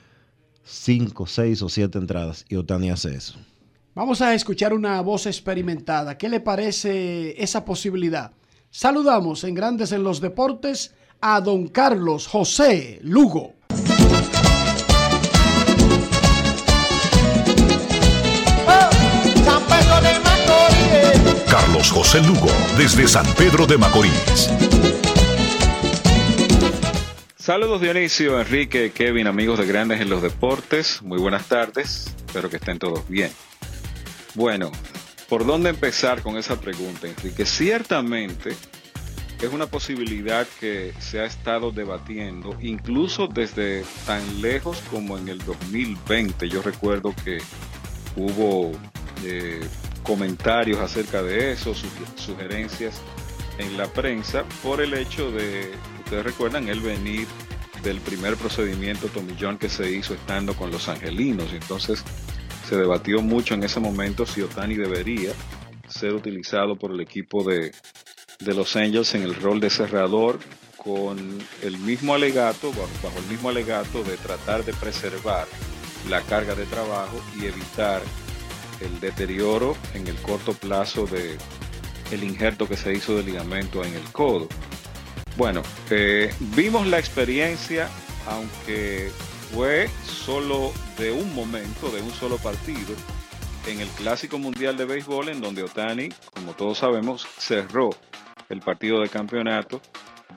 5, 0.63 1.27
6 1.27 1.61
o 1.61 1.69
7 1.69 1.99
entradas 1.99 2.45
y 2.49 2.55
Otani 2.55 2.89
hace 2.89 3.13
eso. 3.15 3.37
Vamos 3.93 4.21
a 4.21 4.33
escuchar 4.33 4.73
una 4.73 5.01
voz 5.01 5.25
experimentada. 5.27 6.17
¿Qué 6.17 6.29
le 6.29 6.39
parece 6.39 7.41
esa 7.41 7.65
posibilidad? 7.65 8.31
Saludamos 8.71 9.43
en 9.43 9.53
Grandes 9.55 9.91
en 9.91 10.03
los 10.03 10.21
Deportes 10.21 10.95
a 11.21 11.41
don 11.41 11.67
Carlos 11.67 12.27
José 12.27 12.99
Lugo. 13.03 13.55
San 19.43 19.63
Pedro 19.67 20.01
de 20.01 20.19
Macorís. 20.19 21.43
Carlos 21.49 21.91
José 21.91 22.21
Lugo, 22.21 22.47
desde 22.77 23.07
San 23.07 23.25
Pedro 23.35 23.67
de 23.67 23.77
Macorís. 23.77 24.49
Saludos 27.37 27.81
Dionisio, 27.81 28.39
Enrique, 28.39 28.91
Kevin, 28.91 29.27
amigos 29.27 29.59
de 29.59 29.65
Grandes 29.65 29.99
en 30.01 30.09
los 30.09 30.21
Deportes. 30.21 31.01
Muy 31.01 31.17
buenas 31.17 31.47
tardes, 31.47 32.13
espero 32.27 32.49
que 32.49 32.57
estén 32.57 32.79
todos 32.79 33.07
bien. 33.09 33.31
Bueno, 34.35 34.71
¿por 35.27 35.45
dónde 35.45 35.71
empezar 35.71 36.21
con 36.21 36.37
esa 36.37 36.61
pregunta, 36.61 37.07
Enrique? 37.07 37.45
Ciertamente 37.45 38.55
es 39.41 39.51
una 39.53 39.67
posibilidad 39.67 40.45
que 40.59 40.93
se 40.99 41.19
ha 41.21 41.25
estado 41.25 41.71
debatiendo, 41.71 42.57
incluso 42.61 43.27
desde 43.27 43.85
tan 44.05 44.41
lejos 44.41 44.81
como 44.91 45.17
en 45.17 45.29
el 45.29 45.39
2020. 45.39 46.49
Yo 46.49 46.61
recuerdo 46.61 47.13
que 47.23 47.39
hubo 48.15 48.71
eh, 49.23 49.61
comentarios 50.03 50.79
acerca 50.79 51.21
de 51.23 51.53
eso, 51.53 51.73
su- 51.73 51.87
sugerencias 52.15 53.01
en 53.59 53.77
la 53.77 53.87
prensa 53.87 54.43
por 54.63 54.81
el 54.81 54.93
hecho 54.93 55.31
de, 55.31 55.71
ustedes 56.03 56.23
recuerdan, 56.23 56.67
el 56.67 56.79
venir 56.81 57.27
del 57.83 58.01
primer 58.01 58.35
procedimiento 58.35 59.09
John 59.39 59.57
que 59.57 59.69
se 59.69 59.89
hizo 59.89 60.13
estando 60.13 60.53
con 60.53 60.69
los 60.71 60.89
angelinos. 60.89 61.53
Entonces 61.53 62.03
se 62.67 62.75
debatió 62.75 63.21
mucho 63.21 63.53
en 63.53 63.63
ese 63.63 63.79
momento 63.79 64.25
si 64.25 64.41
Otani 64.41 64.75
debería 64.75 65.31
ser 65.87 66.13
utilizado 66.13 66.75
por 66.77 66.91
el 66.91 66.99
equipo 66.99 67.43
de, 67.43 67.71
de 68.39 68.53
Los 68.53 68.77
Angels 68.77 69.15
en 69.15 69.23
el 69.23 69.35
rol 69.35 69.59
de 69.59 69.69
cerrador 69.69 70.39
con 70.77 71.17
el 71.61 71.77
mismo 71.79 72.13
alegato, 72.13 72.71
bajo, 72.71 73.19
el 73.19 73.25
mismo 73.25 73.49
alegato 73.49 74.01
de 74.03 74.15
tratar 74.15 74.63
de 74.63 74.73
preservar 74.73 75.45
la 76.07 76.21
carga 76.21 76.55
de 76.55 76.65
trabajo 76.65 77.21
y 77.37 77.47
evitar 77.47 78.01
el 78.79 78.97
deterioro 79.01 79.75
en 79.93 80.07
el 80.07 80.15
corto 80.21 80.53
plazo 80.53 81.05
de 81.05 81.37
el 82.11 82.23
injerto 82.23 82.65
que 82.65 82.77
se 82.77 82.93
hizo 82.93 83.17
de 83.17 83.23
ligamento 83.23 83.83
en 83.83 83.93
el 83.93 84.03
codo. 84.13 84.47
Bueno, 85.35 85.61
eh, 85.89 86.33
vimos 86.55 86.87
la 86.87 86.97
experiencia, 86.97 87.89
aunque 88.25 89.11
fue 89.53 89.89
solo 90.05 90.71
de 90.97 91.11
un 91.11 91.35
momento, 91.35 91.89
de 91.89 92.01
un 92.01 92.11
solo 92.11 92.37
partido, 92.37 92.95
en 93.67 93.81
el 93.81 93.89
Clásico 93.89 94.39
Mundial 94.39 94.77
de 94.77 94.85
Béisbol, 94.85 95.27
en 95.27 95.41
donde 95.41 95.61
Otani, 95.61 96.09
como 96.33 96.53
todos 96.53 96.77
sabemos, 96.77 97.27
cerró 97.37 97.89
el 98.49 98.59
partido 98.61 99.01
de 99.01 99.09
campeonato, 99.09 99.81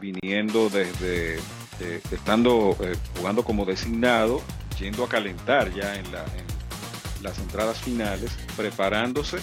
viniendo 0.01 0.69
desde, 0.69 1.37
eh, 1.81 2.01
estando 2.11 2.77
eh, 2.81 2.95
jugando 3.17 3.43
como 3.45 3.65
designado, 3.65 4.43
yendo 4.79 5.05
a 5.05 5.09
calentar 5.09 5.73
ya 5.75 5.95
en, 5.97 6.11
la- 6.13 6.25
en 6.25 7.23
las 7.23 7.39
entradas 7.39 7.79
finales, 7.79 8.31
preparándose 8.57 9.39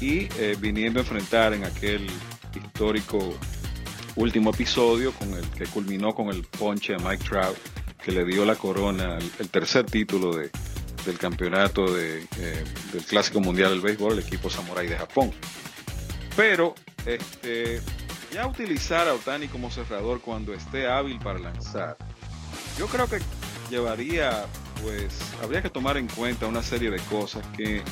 y 0.00 0.28
eh, 0.38 0.56
viniendo 0.58 1.00
a 1.00 1.02
enfrentar 1.02 1.52
en 1.54 1.64
aquel 1.64 2.06
histórico 2.54 3.18
último 4.14 4.50
episodio 4.50 5.12
con 5.12 5.34
el 5.34 5.46
que 5.50 5.66
culminó 5.66 6.14
con 6.14 6.28
el 6.28 6.42
ponche 6.44 6.94
a 6.94 6.98
Mike 6.98 7.24
Trout 7.24 7.56
que 8.02 8.12
le 8.12 8.24
dio 8.24 8.44
la 8.44 8.54
corona, 8.54 9.18
el, 9.18 9.48
tercer 9.48 9.84
título 9.84 10.34
de, 10.36 10.50
del 11.04 11.18
campeonato 11.18 11.92
de, 11.92 12.20
del 12.92 13.04
Clásico 13.08 13.40
Mundial 13.40 13.70
del 13.70 13.80
Béisbol, 13.80 14.12
el 14.12 14.18
equipo 14.20 14.48
Samurai 14.48 14.86
de 14.86 14.96
Japón. 14.96 15.32
Pero 16.36 16.76
este, 17.04 17.80
ya 18.32 18.46
utilizar 18.46 19.08
a 19.08 19.14
Otani 19.14 19.48
como 19.48 19.70
cerrador 19.70 20.20
cuando 20.20 20.54
esté 20.54 20.88
hábil 20.88 21.18
para 21.18 21.38
lanzar, 21.38 21.96
yo 22.78 22.86
creo 22.86 23.08
que 23.08 23.18
llevaría, 23.70 24.46
pues, 24.82 25.18
habría 25.42 25.62
que 25.62 25.70
tomar 25.70 25.96
en 25.96 26.08
cuenta 26.08 26.46
una 26.46 26.62
serie 26.62 26.90
de 26.90 27.00
cosas 27.00 27.46
que 27.56 27.82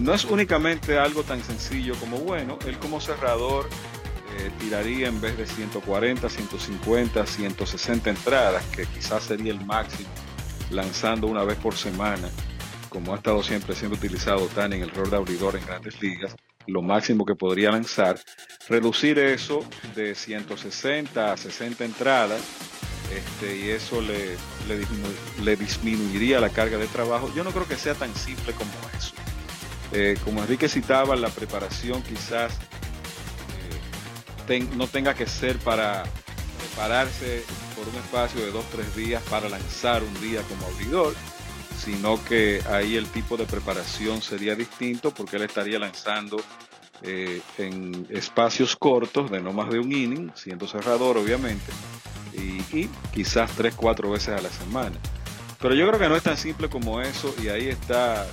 no 0.00 0.14
es 0.14 0.24
únicamente 0.24 0.98
algo 0.98 1.22
tan 1.22 1.42
sencillo 1.42 1.94
como, 1.96 2.18
bueno, 2.18 2.58
él 2.66 2.78
como 2.78 3.00
cerrador 3.00 3.68
eh, 4.38 4.50
tiraría 4.58 5.08
en 5.08 5.20
vez 5.20 5.36
de 5.38 5.46
140, 5.46 6.28
150, 6.28 7.26
160 7.26 8.10
entradas, 8.10 8.64
que 8.66 8.84
quizás 8.86 9.24
sería 9.24 9.52
el 9.52 9.64
máximo, 9.64 10.08
lanzando 10.70 11.26
una 11.26 11.44
vez 11.44 11.56
por 11.58 11.74
semana, 11.76 12.28
como 12.88 13.14
ha 13.14 13.16
estado 13.16 13.42
siempre 13.42 13.74
siendo 13.74 13.96
utilizado 13.96 14.46
tan 14.48 14.72
en 14.72 14.82
el 14.82 14.90
rol 14.90 15.10
de 15.10 15.16
abridor 15.16 15.56
en 15.56 15.64
grandes 15.64 16.00
ligas, 16.02 16.36
lo 16.66 16.82
máximo 16.82 17.24
que 17.24 17.34
podría 17.34 17.70
lanzar, 17.70 18.18
reducir 18.68 19.18
eso 19.18 19.64
de 19.94 20.14
160 20.14 21.32
a 21.32 21.36
60 21.36 21.84
entradas, 21.84 22.40
este, 23.12 23.56
y 23.56 23.70
eso 23.70 24.00
le, 24.00 24.36
le, 24.66 24.84
le 25.42 25.56
disminuiría 25.56 26.40
la 26.40 26.50
carga 26.50 26.76
de 26.76 26.86
trabajo. 26.86 27.30
Yo 27.34 27.44
no 27.44 27.50
creo 27.50 27.66
que 27.68 27.76
sea 27.76 27.94
tan 27.94 28.14
simple 28.14 28.52
como 28.52 28.70
eso. 28.96 29.14
Eh, 29.92 30.16
como 30.24 30.42
Enrique 30.42 30.68
citaba, 30.68 31.14
la 31.14 31.28
preparación 31.28 32.02
quizás 32.02 32.52
eh, 34.48 34.68
no 34.76 34.88
tenga 34.88 35.14
que 35.14 35.26
ser 35.26 35.58
para 35.58 36.02
prepararse 36.58 37.44
por 37.76 37.88
un 37.88 37.94
espacio 37.94 38.40
de 38.40 38.50
dos 38.50 38.64
tres 38.70 38.96
días 38.96 39.22
para 39.30 39.48
lanzar 39.48 40.02
un 40.02 40.20
día 40.20 40.42
como 40.42 40.66
abridor, 40.66 41.14
sino 41.78 42.22
que 42.24 42.62
ahí 42.68 42.96
el 42.96 43.06
tipo 43.06 43.36
de 43.36 43.44
preparación 43.44 44.22
sería 44.22 44.54
distinto 44.54 45.12
porque 45.12 45.36
él 45.36 45.42
estaría 45.42 45.78
lanzando 45.78 46.38
eh, 47.02 47.40
en 47.58 48.06
espacios 48.10 48.74
cortos 48.76 49.30
de 49.30 49.40
no 49.40 49.52
más 49.52 49.70
de 49.70 49.78
un 49.78 49.92
inning, 49.92 50.30
siendo 50.34 50.66
cerrador 50.66 51.18
obviamente, 51.18 51.70
y, 52.32 52.76
y 52.76 52.90
quizás 53.12 53.50
tres, 53.52 53.74
cuatro 53.74 54.10
veces 54.10 54.38
a 54.38 54.42
la 54.42 54.50
semana. 54.50 54.96
Pero 55.60 55.74
yo 55.74 55.86
creo 55.88 55.98
que 55.98 56.08
no 56.08 56.16
es 56.16 56.22
tan 56.22 56.36
simple 56.36 56.68
como 56.68 57.00
eso 57.00 57.34
y 57.42 57.48
ahí 57.48 57.68
está, 57.68 58.26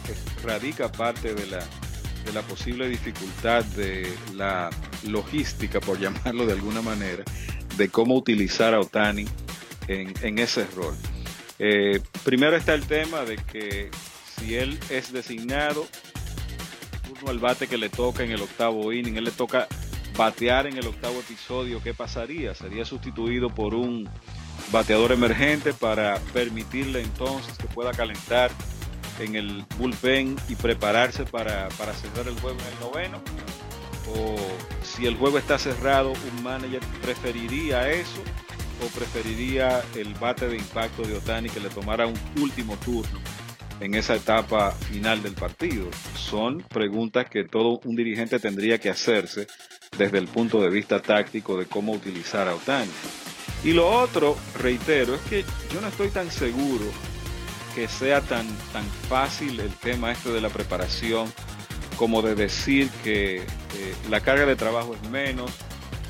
radica 0.44 0.92
parte 0.92 1.34
de 1.34 1.48
la, 1.48 1.60
de 2.26 2.34
la 2.34 2.42
posible 2.42 2.88
dificultad 2.88 3.64
de 3.64 4.12
la 4.36 4.70
logística, 5.08 5.80
por 5.80 6.00
llamarlo 6.02 6.46
de 6.46 6.54
alguna 6.54 6.82
manera, 6.82 7.24
de 7.78 7.90
cómo 7.90 8.16
utilizar 8.16 8.74
a 8.74 8.80
Otani 8.80 9.26
en, 9.88 10.14
en 10.22 10.40
ese 10.40 10.66
rol. 10.76 10.96
Eh, 11.60 12.02
primero 12.24 12.56
está 12.56 12.74
el 12.74 12.86
tema 12.86 13.22
de 13.22 13.38
que 13.38 13.92
si 14.38 14.56
él 14.56 14.80
es 14.90 15.12
designado, 15.14 15.88
turno 17.08 17.30
al 17.30 17.40
bate 17.40 17.68
que 17.68 17.78
le 17.78 17.90
toca 17.90 18.24
en 18.24 18.32
el 18.32 18.42
octavo 18.42 18.92
inning, 18.92 19.18
él 19.18 19.26
le 19.26 19.32
toca 19.32 19.68
batear 20.18 20.68
en 20.68 20.78
el 20.78 20.88
octavo 20.88 21.20
episodio, 21.20 21.82
¿qué 21.84 21.94
pasaría? 21.94 22.54
Sería 22.54 22.86
sustituido 22.86 23.50
por 23.50 23.74
un 23.74 24.10
bateador 24.72 25.12
emergente 25.12 25.74
para 25.74 26.20
permitirle 26.34 27.02
entonces 27.02 27.58
que 27.58 27.68
pueda 27.68 27.92
calentar 27.92 28.52
en 29.20 29.36
el 29.36 29.66
bullpen 29.78 30.36
y 30.50 30.56
prepararse 30.56 31.24
para, 31.26 31.70
para 31.70 31.94
cerrar 31.94 32.28
el 32.28 32.40
juego 32.40 32.58
en 32.60 32.74
el 32.74 32.80
noveno. 32.80 33.22
O 34.16 34.36
si 34.84 35.06
el 35.06 35.16
juego 35.16 35.38
está 35.38 35.58
cerrado, 35.58 36.12
un 36.12 36.44
manager 36.44 36.82
preferiría 37.02 37.90
eso 37.92 38.22
o 38.82 38.88
preferiría 38.88 39.84
el 39.96 40.14
bate 40.16 40.48
de 40.48 40.58
impacto 40.58 41.04
de 41.04 41.16
Otani 41.16 41.50
que 41.50 41.60
le 41.60 41.70
tomara 41.70 42.08
un 42.08 42.20
último 42.40 42.78
turno 42.78 43.20
en 43.80 43.96
esa 43.96 44.16
etapa 44.16 44.72
final 44.72 45.22
del 45.22 45.34
partido. 45.34 45.90
Son 46.16 46.62
preguntas 46.62 47.30
que 47.30 47.44
todo 47.44 47.80
un 47.84 47.96
dirigente 47.96 48.40
tendría 48.40 48.78
que 48.78 48.90
hacerse 48.90 49.48
desde 49.98 50.18
el 50.18 50.28
punto 50.28 50.62
de 50.62 50.70
vista 50.70 51.02
táctico 51.02 51.58
de 51.58 51.66
cómo 51.66 51.92
utilizar 51.94 52.48
a 52.48 52.56
Otani. 52.56 52.92
Y 53.64 53.74
lo 53.74 53.90
otro, 53.90 54.38
reitero, 54.60 55.16
es 55.16 55.22
que 55.22 55.46
yo 55.74 55.82
no 55.82 55.88
estoy 55.88 56.10
tan 56.10 56.30
seguro 56.32 56.86
que 57.76 57.88
sea 57.88 58.22
tan, 58.22 58.48
tan 58.72 58.86
fácil 59.10 59.60
el 59.60 59.72
tema 59.72 60.12
este 60.12 60.32
de 60.32 60.42
la 60.42 60.50
preparación 60.50 61.32
como 61.98 62.22
de 62.22 62.36
decir 62.36 62.90
que 63.04 63.38
eh, 63.38 63.46
la 64.10 64.22
carga 64.22 64.46
de 64.46 64.56
trabajo 64.56 64.96
es 64.96 65.10
menos 65.10 65.52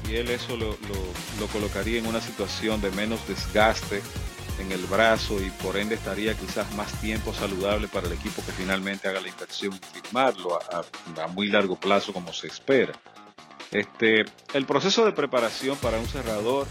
y 0.09 0.15
él 0.15 0.29
eso 0.29 0.55
lo, 0.57 0.69
lo- 0.71 1.13
lo 1.39 1.47
colocaría 1.47 1.99
en 1.99 2.05
una 2.05 2.21
situación 2.21 2.81
de 2.81 2.91
menos 2.91 3.19
desgaste 3.27 4.01
en 4.59 4.71
el 4.71 4.85
brazo 4.85 5.41
y 5.43 5.49
por 5.63 5.77
ende 5.77 5.95
estaría 5.95 6.35
quizás 6.35 6.71
más 6.75 6.91
tiempo 7.01 7.33
saludable 7.33 7.87
para 7.87 8.07
el 8.07 8.13
equipo 8.13 8.43
que 8.45 8.51
finalmente 8.51 9.07
haga 9.07 9.19
la 9.21 9.27
inversión 9.29 9.73
y 9.73 9.99
firmarlo 10.01 10.59
a, 10.61 10.83
a- 11.19 11.23
a 11.23 11.27
muy 11.27 11.47
largo 11.49 11.75
plazo 11.79 12.13
como 12.13 12.31
se 12.33 12.47
espera. 12.47 12.93
Este, 13.71 14.25
el 14.53 14.65
proceso 14.67 15.03
de 15.05 15.11
preparación 15.13 15.75
para 15.77 15.97
un 15.97 16.05
cerrador 16.07 16.67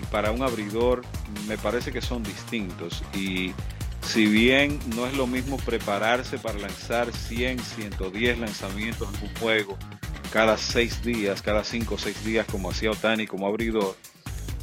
y 0.00 0.06
para 0.06 0.30
un 0.30 0.42
abridor 0.42 1.02
me 1.46 1.58
parece 1.58 1.92
que 1.92 2.00
son 2.00 2.22
distintos 2.22 3.02
y 3.14 3.52
si 4.00 4.24
bien 4.26 4.78
no 4.94 5.06
es 5.06 5.14
lo 5.14 5.26
mismo 5.26 5.58
prepararse 5.58 6.38
para 6.38 6.58
lanzar 6.58 7.12
100, 7.12 7.58
110 7.58 8.38
lanzamientos 8.38 9.08
en 9.14 9.28
un 9.28 9.34
juego 9.36 9.76
cada 10.26 10.56
seis 10.56 11.02
días, 11.02 11.42
cada 11.42 11.64
cinco 11.64 11.94
o 11.94 11.98
seis 11.98 12.24
días 12.24 12.46
como 12.50 12.70
hacía 12.70 12.90
Otani 12.90 13.26
como 13.26 13.46
abridor, 13.46 13.96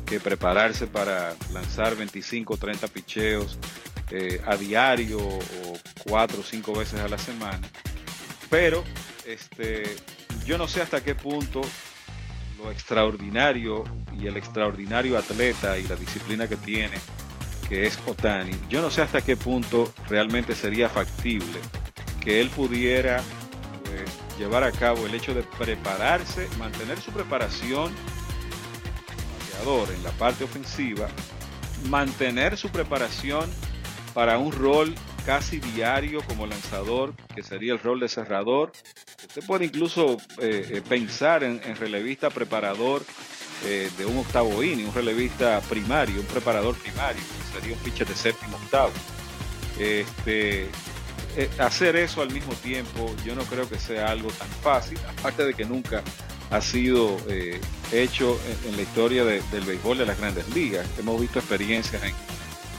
que 0.05 0.19
prepararse 0.19 0.87
para 0.87 1.35
lanzar 1.53 1.95
25 1.95 2.53
o 2.53 2.57
30 2.57 2.87
picheos 2.87 3.57
eh, 4.11 4.41
a 4.45 4.55
diario 4.57 5.19
o 5.19 5.39
cuatro 6.07 6.41
o 6.41 6.43
cinco 6.43 6.73
veces 6.73 6.99
a 6.99 7.07
la 7.07 7.17
semana. 7.17 7.67
Pero 8.49 8.83
este, 9.25 9.95
yo 10.45 10.57
no 10.57 10.67
sé 10.67 10.81
hasta 10.81 11.03
qué 11.03 11.15
punto 11.15 11.61
lo 12.63 12.71
extraordinario 12.71 13.83
y 14.19 14.27
el 14.27 14.37
extraordinario 14.37 15.17
atleta 15.17 15.77
y 15.77 15.87
la 15.87 15.95
disciplina 15.95 16.47
que 16.47 16.57
tiene, 16.57 16.97
que 17.67 17.87
es 17.87 17.97
Otani, 18.05 18.51
yo 18.69 18.81
no 18.81 18.91
sé 18.91 19.01
hasta 19.01 19.21
qué 19.21 19.35
punto 19.35 19.91
realmente 20.07 20.53
sería 20.53 20.89
factible 20.89 21.59
que 22.21 22.39
él 22.39 22.49
pudiera 22.49 23.21
pues, 23.83 24.09
llevar 24.37 24.63
a 24.63 24.71
cabo 24.71 25.05
el 25.05 25.15
hecho 25.15 25.33
de 25.33 25.43
prepararse, 25.43 26.47
mantener 26.57 26.99
su 26.99 27.11
preparación 27.11 27.93
en 29.63 30.03
la 30.03 30.11
parte 30.11 30.43
ofensiva, 30.43 31.07
mantener 31.89 32.57
su 32.57 32.67
preparación 32.69 33.49
para 34.13 34.37
un 34.37 34.51
rol 34.51 34.93
casi 35.25 35.59
diario 35.59 36.21
como 36.27 36.45
lanzador, 36.45 37.13
que 37.33 37.43
sería 37.43 37.71
el 37.71 37.79
rol 37.79 38.01
de 38.01 38.09
cerrador. 38.09 38.73
Usted 39.25 39.41
puede 39.45 39.65
incluso 39.65 40.17
eh, 40.39 40.67
eh, 40.69 40.81
pensar 40.87 41.45
en, 41.45 41.61
en 41.63 41.77
relevista 41.77 42.29
preparador 42.29 43.03
eh, 43.63 43.89
de 43.97 44.05
un 44.05 44.17
octavo 44.17 44.61
inning, 44.61 44.87
un 44.87 44.93
relevista 44.93 45.61
primario, 45.61 46.19
un 46.19 46.27
preparador 46.27 46.75
primario, 46.75 47.21
que 47.21 47.59
sería 47.59 47.77
un 47.77 47.81
pitcher 47.83 48.05
de 48.05 48.15
séptimo 48.15 48.57
octavo. 48.57 48.91
Este, 49.79 50.67
eh, 51.37 51.49
hacer 51.59 51.95
eso 51.95 52.21
al 52.21 52.31
mismo 52.31 52.53
tiempo, 52.53 53.13
yo 53.25 53.35
no 53.35 53.43
creo 53.43 53.67
que 53.69 53.77
sea 53.79 54.07
algo 54.09 54.29
tan 54.31 54.47
fácil, 54.47 54.97
aparte 55.17 55.45
de 55.45 55.53
que 55.53 55.65
nunca 55.65 56.01
ha 56.51 56.61
sido 56.61 57.17
eh, 57.27 57.59
hecho 57.91 58.39
en, 58.67 58.75
la 58.75 58.81
historia 58.83 59.23
de- 59.25 59.41
del 59.51 59.63
béisbol 59.63 59.97
de 59.97 60.05
las 60.05 60.19
grandes 60.19 60.47
ligas. 60.53 60.85
Hemos 60.99 61.19
visto 61.19 61.39
experiencias 61.39 62.03
en, 62.03 62.13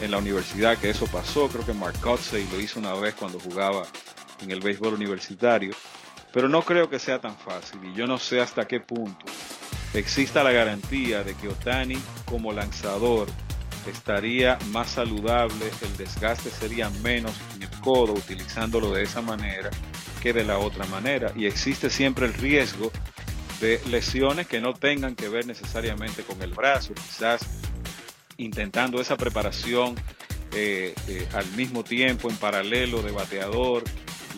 en 0.05 0.11
la 0.11 0.19
universidad 0.19 0.79
que 0.79 0.91
eso 0.91 1.07
pasó, 1.07 1.49
creo 1.49 1.65
que 1.67 1.73
Mark 1.73 1.99
Kotsay 2.01 2.47
lo 2.53 2.61
hizo 2.61 2.79
una 2.79 2.95
vez 2.95 3.15
cuando 3.15 3.41
jugaba 3.41 3.85
en 4.43 4.51
el 4.51 4.61
béisbol 4.61 4.95
universitario, 4.95 5.75
pero 6.33 6.49
no 6.49 6.63
creo 6.63 6.89
que 6.91 6.99
sea 6.99 7.21
tan 7.21 7.37
fácil 7.37 7.81
y 7.85 7.95
yo 7.97 8.07
no 8.07 8.19
sé 8.19 8.41
hasta 8.41 8.67
qué 8.67 8.81
punto 8.81 9.25
exista 9.95 10.43
la 10.43 10.51
garantía 10.51 11.23
de 11.23 11.35
que 11.35 11.49
Otani 11.49 11.97
como 12.25 12.53
lanzador 12.53 13.29
estaría 13.91 14.59
más 14.71 14.91
saludable, 14.91 15.71
el 15.83 15.97
desgaste 15.97 16.51
sería 16.51 16.91
menos 17.03 17.35
en 17.55 17.63
el 17.63 17.71
codo 17.81 18.13
utilizándolo 18.13 18.93
de 18.93 19.03
esa 19.03 19.21
manera 19.21 19.71
que 20.23 20.33
de 20.33 20.45
la 20.45 20.59
otra 20.59 20.87
manera. 20.87 21.33
Y 21.37 21.47
existe 21.47 21.91
siempre 21.91 22.27
el 22.27 22.35
riesgo 22.35 22.91
de 23.61 23.81
lesiones 23.91 24.47
que 24.47 24.61
no 24.61 24.75
tengan 24.75 25.15
que 25.15 25.29
ver 25.29 25.47
necesariamente 25.47 26.23
con 26.23 26.41
el 26.43 26.53
brazo, 26.53 26.95
quizás 26.95 27.43
intentando 28.37 29.01
esa 29.01 29.17
preparación 29.17 29.95
eh, 30.53 30.95
eh, 31.09 31.29
al 31.35 31.47
mismo 31.53 31.85
tiempo, 31.85 32.31
en 32.31 32.37
paralelo 32.37 33.03
de 33.03 33.13
bateador, 33.13 33.85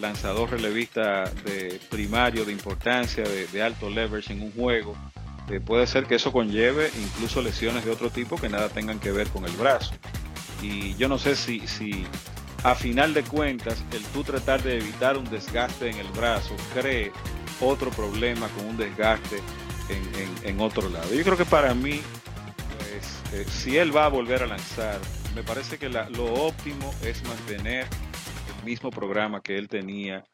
lanzador 0.01 0.51
relevista 0.51 1.25
de 1.45 1.81
primario 1.91 2.45
de 2.45 2.53
importancia, 2.53 3.23
de, 3.23 3.47
de 3.47 3.63
alto 3.63 3.89
leverage 3.91 4.33
en 4.33 4.43
un 4.43 4.53
juego. 4.53 4.97
Eh, 5.49 5.61
puede 5.61 5.87
ser 5.87 6.07
que 6.07 6.17
eso 6.17 6.33
conlleve 6.33 6.91
incluso 7.01 7.41
lesiones 7.41 7.85
de 7.85 7.91
otro 7.91 8.11
tipo 8.11 8.37
que 8.37 8.49
nada 8.49 8.69
tengan 8.69 8.99
que 8.99 9.13
ver 9.13 9.29
con 9.29 9.45
el 9.45 9.53
brazo. 9.53 9.95
Y 10.61 10.95
yo 10.97 11.09
no 11.09 11.19
sé 11.19 11.37
si, 11.37 11.67
si 11.67 12.07
a 12.65 12.75
final 12.75 13.15
de 13.15 13.23
cuentas 13.23 13.85
el 13.93 14.03
tú 14.07 14.25
tratar 14.25 14.63
de 14.63 14.79
evitar 14.79 15.17
un 15.17 15.25
desgaste 15.31 15.91
en 15.91 15.99
el 15.99 16.09
brazo 16.09 16.57
cree 16.75 17.13
otro 17.61 17.91
problema 17.91 18.49
con 18.49 18.67
un 18.67 18.77
desgaste 18.77 19.41
en, 20.43 20.61
otro 20.61 20.89
lado. 20.89 21.13
Yo 21.15 21.23
creo 21.23 21.37
que 21.37 21.45
para 21.45 21.75
mí, 21.75 22.01
pues, 22.79 23.23
eh, 23.33 23.47
si 23.49 23.77
él 23.77 23.95
va 23.95 24.07
a 24.07 24.09
volver 24.09 24.43
a 24.43 24.47
lanzar, 24.47 24.99
me 25.35 25.43
parece 25.43 25.79
que 25.79 25.89
lo 25.89 26.25
óptimo 26.35 26.93
es 27.03 27.23
mantener 27.25 27.87
mismo 28.67 28.91
programa 28.91 29.41
que 29.41 29.57
él 29.57 29.69
tenía 29.69 30.25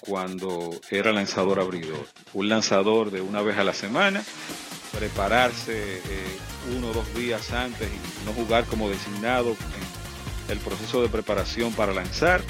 cuando 0.00 0.70
era 0.90 1.12
lanzador 1.12 1.58
abridor. 1.58 2.06
Un 2.32 2.48
lanzador 2.48 3.10
de 3.10 3.20
una 3.20 3.42
vez 3.42 3.58
a 3.58 3.64
la 3.64 3.74
semana, 3.74 4.22
prepararse 4.96 5.98
eh, 5.98 6.38
uno 6.76 6.90
o 6.90 6.92
dos 6.92 7.14
días 7.14 7.52
antes 7.52 7.88
y 7.88 8.24
no 8.24 8.32
jugar 8.32 8.64
como 8.64 8.88
designado 8.88 9.50
en 9.50 10.52
el 10.52 10.58
proceso 10.58 11.02
de 11.02 11.08
preparación 11.08 11.72
para 11.72 11.92
lanzar 11.92 12.42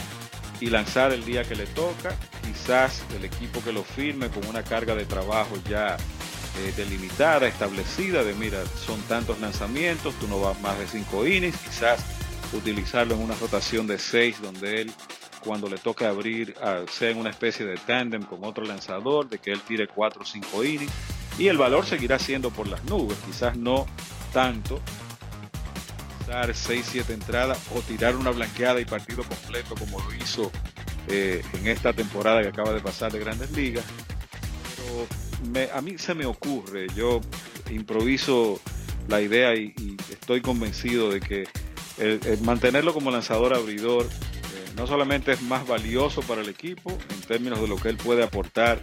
y 0.61 0.67
lanzar 0.67 1.13
el 1.13 1.25
día 1.25 1.43
que 1.45 1.57
le 1.57 1.67
toca. 1.67 2.15
Quizás 2.43 3.03
el 3.17 3.25
equipo 3.25 3.65
que 3.65 3.73
lo 3.73 3.83
firme 3.83 4.29
con 4.29 4.47
una 4.47 4.63
carga 4.63 4.95
de 4.95 5.07
trabajo 5.07 5.57
ya 5.69 5.97
eh, 6.59 6.73
delimitada, 6.77 7.49
establecida, 7.49 8.25
de 8.25 8.35
mira, 8.35 8.63
son 8.87 9.01
tantos 9.03 9.41
lanzamientos, 9.41 10.15
tú 10.21 10.29
no 10.29 10.39
vas 10.41 10.61
más 10.61 10.79
de 10.79 10.87
cinco 10.87 11.27
innings, 11.27 11.57
quizás 11.57 12.05
utilizarlo 12.53 13.15
en 13.15 13.21
una 13.21 13.35
rotación 13.37 13.87
de 13.87 13.99
seis 13.99 14.37
donde 14.43 14.83
él 14.83 14.93
cuando 15.45 15.69
le 15.69 15.79
toque 15.79 16.05
abrir 16.05 16.55
ah, 16.63 16.83
sea 16.91 17.11
en 17.11 17.19
una 17.19 17.31
especie 17.31 17.67
de 17.67 17.77
tándem 17.77 18.23
con 18.23 18.45
otro 18.45 18.65
lanzador, 18.65 19.29
de 19.29 19.39
que 19.39 19.53
él 19.53 19.61
tire 19.61 19.89
cuatro 19.89 20.23
o 20.23 20.25
cinco 20.25 20.65
innings 20.65 20.93
y 21.39 21.49
el 21.49 21.57
valor 21.57 21.87
seguirá 21.87 22.19
siendo 22.19 22.51
por 22.51 22.67
las 22.67 22.85
nubes, 22.85 23.17
quizás 23.27 23.57
no 23.57 23.87
tanto 24.33 24.81
dar 26.27 26.51
6-7 26.51 27.11
entradas 27.11 27.59
o 27.75 27.81
tirar 27.81 28.15
una 28.15 28.31
blanqueada 28.31 28.81
y 28.81 28.85
partido 28.85 29.25
completo 29.25 29.75
como 29.75 30.01
lo 30.01 30.15
hizo 30.15 30.53
eh, 31.09 31.43
en 31.55 31.67
esta 31.67 31.93
temporada 31.93 32.43
que 32.43 32.49
acaba 32.49 32.73
de 32.73 32.81
pasar 32.81 33.11
de 33.11 33.19
Grandes 33.19 33.51
Ligas. 33.53 33.85
Pero 35.53 35.71
a 35.75 35.81
mí 35.81 35.99
se 35.99 36.15
me 36.15 36.27
ocurre, 36.27 36.87
yo 36.95 37.21
improviso 37.71 38.61
la 39.09 39.21
idea 39.21 39.55
y, 39.55 39.75
estoy 40.11 40.41
convencido 40.41 41.11
de 41.11 41.21
que 41.21 41.49
mantenerlo 42.43 42.95
como 42.95 43.11
lanzador 43.11 43.55
abridor 43.55 44.07
no 44.77 44.87
solamente 44.87 45.33
es 45.33 45.43
más 45.43 45.67
valioso 45.67 46.23
para 46.23 46.41
el 46.41 46.49
equipo 46.49 46.91
en 47.11 47.21
términos 47.23 47.61
de 47.61 47.69
lo 47.69 47.77
que 47.77 47.89
él 47.89 47.97
puede 47.97 48.23
aportar 48.23 48.81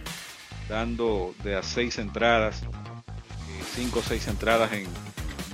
dando 0.68 1.34
de 1.42 1.56
a 1.56 1.62
seis 1.62 1.98
entradas, 1.98 2.62
5 3.74 3.98
o 3.98 4.02
6 4.02 4.28
entradas 4.28 4.72
en 4.72 4.86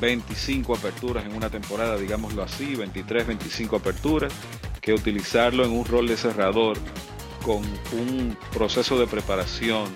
25 0.01 0.75
aperturas 0.75 1.25
en 1.25 1.35
una 1.35 1.51
temporada, 1.51 1.97
digámoslo 1.97 2.43
así, 2.43 2.75
23, 2.75 3.27
25 3.27 3.77
aperturas, 3.77 4.33
que 4.81 4.93
utilizarlo 4.93 5.65
en 5.65 5.73
un 5.73 5.85
rol 5.85 6.09
de 6.09 6.17
cerrador 6.17 6.79
con 7.43 7.63
un 7.93 8.37
proceso 8.53 8.99
de 8.99 9.07
preparación 9.07 9.95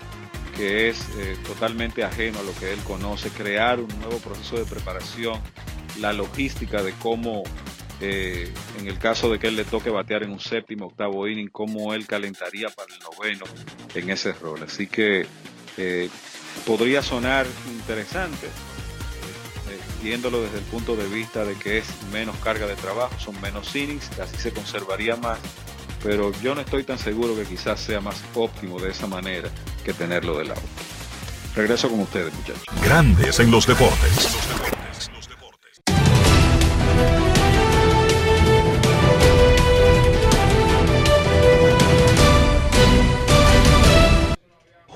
que 0.56 0.88
es 0.88 1.00
eh, 1.18 1.36
totalmente 1.46 2.04
ajeno 2.04 2.40
a 2.40 2.42
lo 2.42 2.52
que 2.54 2.72
él 2.72 2.80
conoce, 2.80 3.30
crear 3.30 3.78
un 3.80 3.88
nuevo 4.00 4.18
proceso 4.18 4.56
de 4.56 4.64
preparación, 4.64 5.40
la 6.00 6.12
logística 6.12 6.82
de 6.82 6.92
cómo, 6.94 7.44
eh, 8.00 8.52
en 8.78 8.86
el 8.86 8.98
caso 8.98 9.30
de 9.30 9.38
que 9.38 9.48
él 9.48 9.56
le 9.56 9.64
toque 9.64 9.90
batear 9.90 10.22
en 10.22 10.30
un 10.30 10.40
séptimo, 10.40 10.86
octavo 10.86 11.26
inning, 11.26 11.48
cómo 11.48 11.94
él 11.94 12.06
calentaría 12.06 12.68
para 12.68 12.94
el 12.94 13.00
noveno 13.00 13.44
en 13.94 14.10
ese 14.10 14.32
rol. 14.32 14.62
Así 14.62 14.86
que 14.86 15.26
eh, 15.76 16.08
podría 16.66 17.02
sonar 17.02 17.46
interesante, 17.70 18.48
viéndolo 20.02 20.42
desde 20.42 20.58
el 20.58 20.64
punto 20.64 20.96
de 20.96 21.08
vista 21.08 21.44
de 21.44 21.54
que 21.54 21.78
es 21.78 21.86
menos 22.12 22.36
carga 22.36 22.66
de 22.66 22.76
trabajo, 22.76 23.14
son 23.18 23.40
menos 23.40 23.74
innings, 23.74 24.18
así 24.20 24.36
se 24.36 24.52
conservaría 24.52 25.16
más, 25.16 25.38
pero 26.02 26.32
yo 26.40 26.54
no 26.54 26.60
estoy 26.60 26.84
tan 26.84 26.98
seguro 26.98 27.34
que 27.36 27.44
quizás 27.44 27.80
sea 27.80 28.00
más 28.00 28.22
óptimo 28.34 28.80
de 28.80 28.90
esa 28.90 29.06
manera 29.06 29.50
que 29.84 29.92
tenerlo 29.92 30.38
de 30.38 30.44
lado. 30.46 30.62
Regreso 31.54 31.88
con 31.88 32.00
ustedes, 32.00 32.32
muchachos. 32.34 32.62
Grandes 32.82 33.40
en 33.40 33.50
los 33.50 33.66
deportes. 33.66 34.30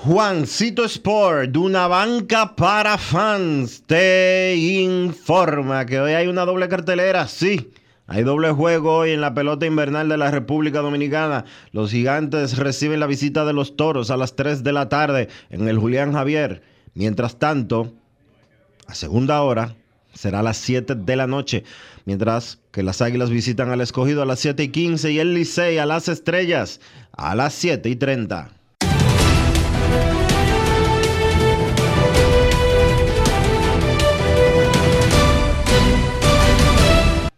Juancito 0.05 0.83
Sport, 0.83 1.51
de 1.51 1.59
una 1.59 1.87
banca 1.87 2.57
para 2.57 2.97
fans, 2.97 3.83
te 3.87 4.53
informa 4.53 5.85
que 5.85 5.97
hoy 5.97 6.11
hay 6.11 6.27
una 6.27 6.43
doble 6.43 6.67
cartelera, 6.67 7.25
sí. 7.29 7.71
Hay 8.05 8.23
doble 8.23 8.51
juego 8.51 8.97
hoy 8.97 9.11
en 9.11 9.21
la 9.21 9.33
pelota 9.33 9.65
invernal 9.65 10.09
de 10.09 10.17
la 10.17 10.29
República 10.29 10.81
Dominicana. 10.81 11.45
Los 11.71 11.91
gigantes 11.91 12.57
reciben 12.57 12.99
la 12.99 13.07
visita 13.07 13.45
de 13.45 13.53
los 13.53 13.77
toros 13.77 14.11
a 14.11 14.17
las 14.17 14.35
3 14.35 14.61
de 14.61 14.73
la 14.73 14.89
tarde 14.89 15.29
en 15.49 15.69
el 15.69 15.79
Julián 15.79 16.11
Javier. 16.11 16.63
Mientras 16.95 17.39
tanto, 17.39 17.93
a 18.87 18.95
segunda 18.95 19.41
hora 19.41 19.77
será 20.13 20.41
a 20.41 20.43
las 20.43 20.57
7 20.57 20.95
de 20.95 21.15
la 21.15 21.27
noche. 21.27 21.63
Mientras 22.03 22.59
que 22.71 22.83
las 22.83 23.01
águilas 23.01 23.29
visitan 23.29 23.69
al 23.69 23.79
escogido 23.79 24.21
a 24.21 24.25
las 24.25 24.39
7 24.39 24.63
y 24.63 24.67
15 24.67 25.13
y 25.13 25.19
el 25.19 25.33
Licey 25.33 25.77
a 25.77 25.85
las 25.85 26.09
estrellas 26.09 26.81
a 27.13 27.35
las 27.35 27.53
7 27.53 27.87
y 27.87 27.95
30. 27.95 28.62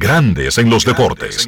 Grandes 0.00 0.56
en 0.56 0.70
los 0.70 0.86
deportes. 0.86 1.46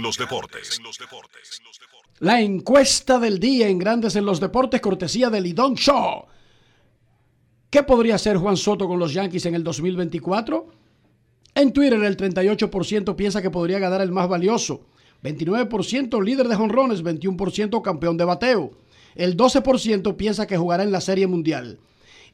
La 2.19 2.43
encuesta 2.43 3.19
del 3.19 3.41
día 3.41 3.67
en 3.67 3.79
Grandes 3.79 4.15
en 4.15 4.27
los 4.27 4.41
deportes, 4.41 4.83
cortesía 4.83 5.31
de 5.31 5.41
Lidón 5.41 5.73
Shaw. 5.75 6.27
¿Qué 7.71 7.83
podría 7.83 8.17
hacer 8.17 8.37
Juan 8.37 8.59
Soto 8.59 8.87
con 8.87 8.99
los 8.99 9.15
Yankees 9.15 9.47
en 9.47 9.55
el 9.55 9.65
2024? 9.65 10.67
En 11.55 11.73
Twitter 11.73 12.05
el 12.05 12.15
38% 12.15 13.17
piensa 13.17 13.41
que 13.41 13.49
podría 13.49 13.79
ganar 13.79 14.03
el 14.03 14.13
más 14.13 14.29
valioso, 14.29 14.85
29% 15.23 16.23
líder 16.23 16.47
de 16.49 16.57
jonrones, 16.57 17.03
21% 17.03 17.81
campeón 17.81 18.19
de 18.19 18.25
bateo, 18.27 18.73
el 19.15 19.35
12% 19.35 20.15
piensa 20.17 20.47
que 20.47 20.59
jugará 20.59 20.83
en 20.83 20.93
la 20.93 21.01
Serie 21.01 21.27
Mundial. 21.27 21.79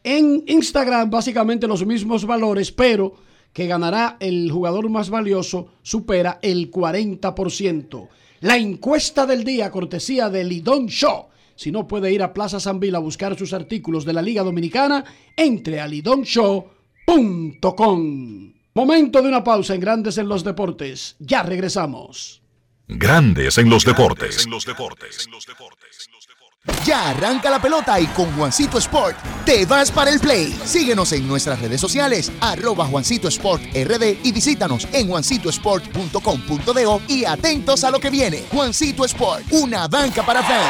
En 0.03 0.43
Instagram 0.49 1.11
básicamente 1.11 1.69
los 1.69 1.87
mismos 1.87 2.27
valores, 2.27 2.73
pero 2.73 3.28
que 3.53 3.67
ganará 3.67 4.17
el 4.21 4.51
jugador 4.51 4.89
más 4.89 5.11
valioso 5.11 5.69
supera 5.83 6.39
el 6.43 6.71
40%. 6.71 8.09
La 8.41 8.57
encuesta 8.57 9.27
del 9.27 9.45
día, 9.45 9.71
cortesía 9.71 10.29
de 10.29 10.45
Lidón 10.45 10.87
Show. 10.87 11.27
Si 11.57 11.73
no 11.73 11.89
puede 11.89 12.13
ir 12.13 12.23
a 12.23 12.33
Plaza 12.33 12.61
Sanvil 12.61 12.95
a 12.95 13.01
buscar 13.01 13.37
sus 13.37 13.53
artículos 13.53 14.05
de 14.05 14.13
la 14.13 14.23
Liga 14.23 14.45
Dominicana, 14.45 15.05
entre 15.37 15.81
a 15.81 15.89
lidonshow.com. 15.89 18.53
Momento 18.75 19.23
de 19.23 19.29
una 19.29 19.43
pausa 19.43 19.75
en 19.75 19.81
Grandes 19.81 20.19
en 20.19 20.29
los 20.29 20.45
Deportes. 20.45 21.17
Ya 21.19 21.43
regresamos. 21.43 22.43
Grandes 22.87 23.59
en 23.59 23.69
los 23.69 23.85
deportes. 23.85 24.47
Ya 26.85 27.11
arranca 27.11 27.51
la 27.51 27.61
pelota 27.61 28.01
y 28.01 28.07
con 28.09 28.35
Juancito 28.37 28.79
Sport 28.79 29.17
te 29.45 29.67
vas 29.67 29.91
para 29.91 30.11
el 30.11 30.21
play. 30.21 30.59
Síguenos 30.65 31.13
en 31.13 31.27
nuestras 31.27 31.61
redes 31.61 31.81
sociales, 31.81 32.31
arroba 32.41 32.87
Juancito 32.87 33.29
Sport 33.29 33.63
RD 33.75 34.19
y 34.23 34.33
visítanos 34.33 34.87
en 34.93 35.09
juancitosport.com.do 35.09 37.01
y 37.09 37.25
atentos 37.25 37.85
a 37.85 37.91
lo 37.91 38.01
que 38.01 38.11
viene. 38.11 38.45
Juancito 38.53 39.05
Sport, 39.05 39.45
una 39.51 39.89
banca 39.89 40.23
para 40.25 40.43
fans. 40.43 40.65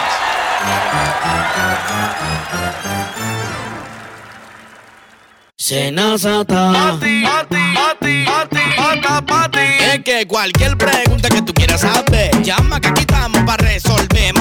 Es 9.80 10.04
que 10.04 10.26
cualquier 10.26 10.76
pregunta 10.76 11.28
que 11.28 11.42
tú 11.42 11.52
quieras 11.52 11.80
saber, 11.80 12.30
llama 12.42 12.80
que 12.80 12.88
aquí 12.88 13.00
estamos 13.00 13.42
para. 13.42 13.57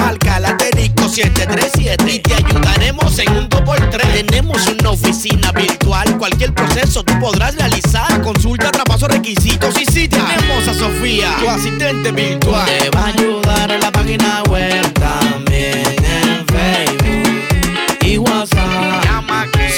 Marca 0.08 0.40
la 0.40 0.56
737 0.56 2.14
y 2.14 2.18
te 2.20 2.34
ayudaremos 2.34 3.18
en 3.18 3.28
un 3.36 3.46
2x3. 3.50 4.24
Tenemos 4.24 4.66
una 4.68 4.90
oficina 4.92 5.52
virtual, 5.52 6.16
cualquier 6.16 6.54
proceso 6.54 7.04
tú 7.04 7.12
podrás 7.20 7.54
realizar. 7.56 8.22
Consulta, 8.22 8.70
traspaso, 8.70 9.06
requisitos 9.06 9.78
y 9.78 9.84
si 9.84 10.08
tenemos 10.08 10.66
a 10.66 10.72
Sofía, 10.72 11.36
tu 11.38 11.50
asistente 11.50 12.10
virtual. 12.10 12.64
Te 12.64 12.88
va 12.88 13.02
a 13.02 13.06
ayudar 13.08 13.70
en 13.70 13.80
la 13.80 13.92
página 13.92 14.42
web 14.44 14.92
también 14.94 15.84
en 16.02 16.46
Facebook 16.46 18.00
y 18.00 18.16
WhatsApp. 18.16 19.04
Llama 19.04 19.46
que 19.52 19.68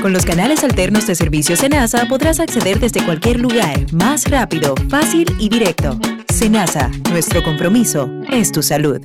con 0.00 0.12
los 0.12 0.24
canales 0.24 0.64
alternos 0.64 1.06
de 1.06 1.14
servicio 1.14 1.56
Senasa 1.56 2.06
podrás 2.06 2.40
acceder 2.40 2.80
desde 2.80 3.04
cualquier 3.04 3.38
lugar, 3.38 3.92
más 3.92 4.28
rápido, 4.30 4.74
fácil 4.88 5.26
y 5.38 5.48
directo. 5.48 5.98
Senasa, 6.32 6.90
nuestro 7.10 7.42
compromiso 7.42 8.08
es 8.30 8.50
tu 8.50 8.62
salud. 8.62 9.00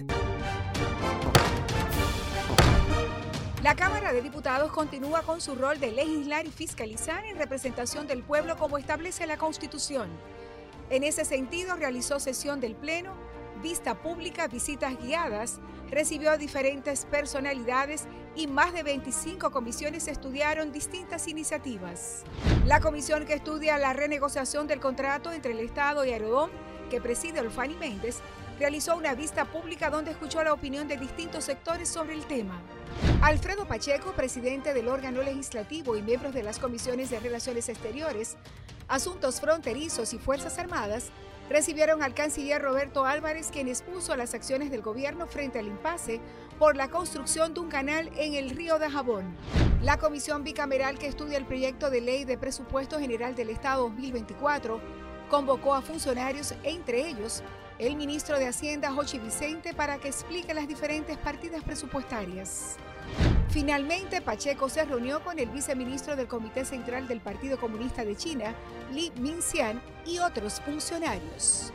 La 3.61 3.75
Cámara 3.75 4.13
de 4.13 4.21
Diputados 4.21 4.71
continúa 4.71 5.21
con 5.23 5.41
su 5.41 5.55
rol 5.55 5.79
de 5.79 5.91
legislar 5.91 6.45
y 6.45 6.51
fiscalizar 6.51 7.25
en 7.25 7.37
representación 7.37 8.07
del 8.07 8.23
pueblo 8.23 8.55
como 8.55 8.77
establece 8.77 9.27
la 9.27 9.37
Constitución. 9.37 10.07
En 10.89 11.03
ese 11.03 11.25
sentido, 11.25 11.75
realizó 11.75 12.19
sesión 12.19 12.61
del 12.61 12.75
Pleno, 12.75 13.13
vista 13.61 13.95
pública, 13.95 14.47
visitas 14.47 14.97
guiadas, 14.97 15.59
recibió 15.89 16.31
a 16.31 16.37
diferentes 16.37 17.05
personalidades 17.05 18.05
y 18.35 18.47
más 18.47 18.73
de 18.73 18.83
25 18.83 19.51
comisiones 19.51 20.07
estudiaron 20.07 20.71
distintas 20.71 21.27
iniciativas. 21.27 22.23
La 22.65 22.79
comisión 22.79 23.25
que 23.25 23.33
estudia 23.33 23.77
la 23.77 23.93
renegociación 23.93 24.67
del 24.67 24.79
contrato 24.79 25.31
entre 25.31 25.53
el 25.53 25.59
Estado 25.59 26.03
y 26.05 26.11
Aerodón, 26.11 26.51
que 26.89 27.01
preside 27.01 27.39
Olfani 27.39 27.75
Méndez, 27.75 28.19
realizó 28.59 28.95
una 28.95 29.15
vista 29.15 29.45
pública 29.45 29.89
donde 29.89 30.11
escuchó 30.11 30.43
la 30.43 30.53
opinión 30.53 30.87
de 30.87 30.97
distintos 30.97 31.43
sectores 31.43 31.89
sobre 31.89 32.13
el 32.13 32.25
tema. 32.25 32.61
Alfredo 33.21 33.67
Pacheco, 33.67 34.13
presidente 34.13 34.73
del 34.73 34.87
órgano 34.87 35.21
legislativo 35.21 35.97
y 35.97 36.01
miembros 36.01 36.33
de 36.33 36.43
las 36.43 36.59
comisiones 36.59 37.09
de 37.09 37.19
Relaciones 37.19 37.67
Exteriores, 37.69 38.37
Asuntos 38.87 39.41
Fronterizos 39.41 40.13
y 40.13 40.19
Fuerzas 40.19 40.57
Armadas, 40.59 41.11
recibieron 41.49 42.01
al 42.01 42.13
canciller 42.13 42.61
Roberto 42.61 43.05
Álvarez, 43.05 43.49
quien 43.51 43.67
expuso 43.67 44.15
las 44.15 44.33
acciones 44.33 44.71
del 44.71 44.81
gobierno 44.81 45.27
frente 45.27 45.59
al 45.59 45.67
impasse 45.67 46.19
por 46.57 46.75
la 46.75 46.89
construcción 46.89 47.53
de 47.53 47.59
un 47.59 47.69
canal 47.69 48.11
en 48.17 48.33
el 48.33 48.49
río 48.49 48.79
de 48.79 48.89
Jabón. 48.89 49.35
La 49.81 49.97
comisión 49.97 50.43
bicameral 50.43 50.97
que 50.97 51.07
estudia 51.07 51.37
el 51.37 51.45
proyecto 51.45 51.89
de 51.89 52.01
ley 52.01 52.25
de 52.25 52.37
presupuesto 52.37 52.99
general 52.99 53.35
del 53.35 53.49
Estado 53.49 53.83
2024 53.83 54.79
convocó 55.29 55.75
a 55.75 55.81
funcionarios, 55.81 56.53
entre 56.63 57.07
ellos 57.07 57.43
el 57.77 57.95
ministro 57.95 58.39
de 58.39 58.47
Hacienda, 58.47 58.91
Jochi 58.91 59.19
Vicente, 59.19 59.73
para 59.73 59.97
que 59.97 60.07
explique 60.07 60.53
las 60.53 60.67
diferentes 60.67 61.17
partidas 61.17 61.63
presupuestarias. 61.63 62.77
Finalmente, 63.49 64.21
Pacheco 64.21 64.67
se 64.67 64.83
reunió 64.83 65.23
con 65.23 65.39
el 65.39 65.47
viceministro 65.49 66.15
del 66.15 66.27
Comité 66.27 66.65
Central 66.65 67.07
del 67.07 67.21
Partido 67.21 67.57
Comunista 67.57 68.03
de 68.03 68.15
China, 68.15 68.53
Li 68.93 69.11
Minxian, 69.17 69.81
y 70.05 70.19
otros 70.19 70.61
funcionarios. 70.61 71.71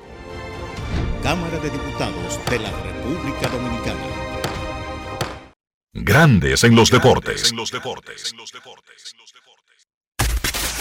Cámara 1.23 1.59
de 1.59 1.70
Diputados 1.70 2.39
de 2.48 2.59
la 2.59 2.70
República 2.70 3.48
Dominicana. 3.48 4.01
Grandes 5.93 6.65
en 6.65 6.77
los 6.77 6.90
deportes. 6.90 7.51
En 7.51 7.57
los 7.57 7.70
deportes. 7.70 8.35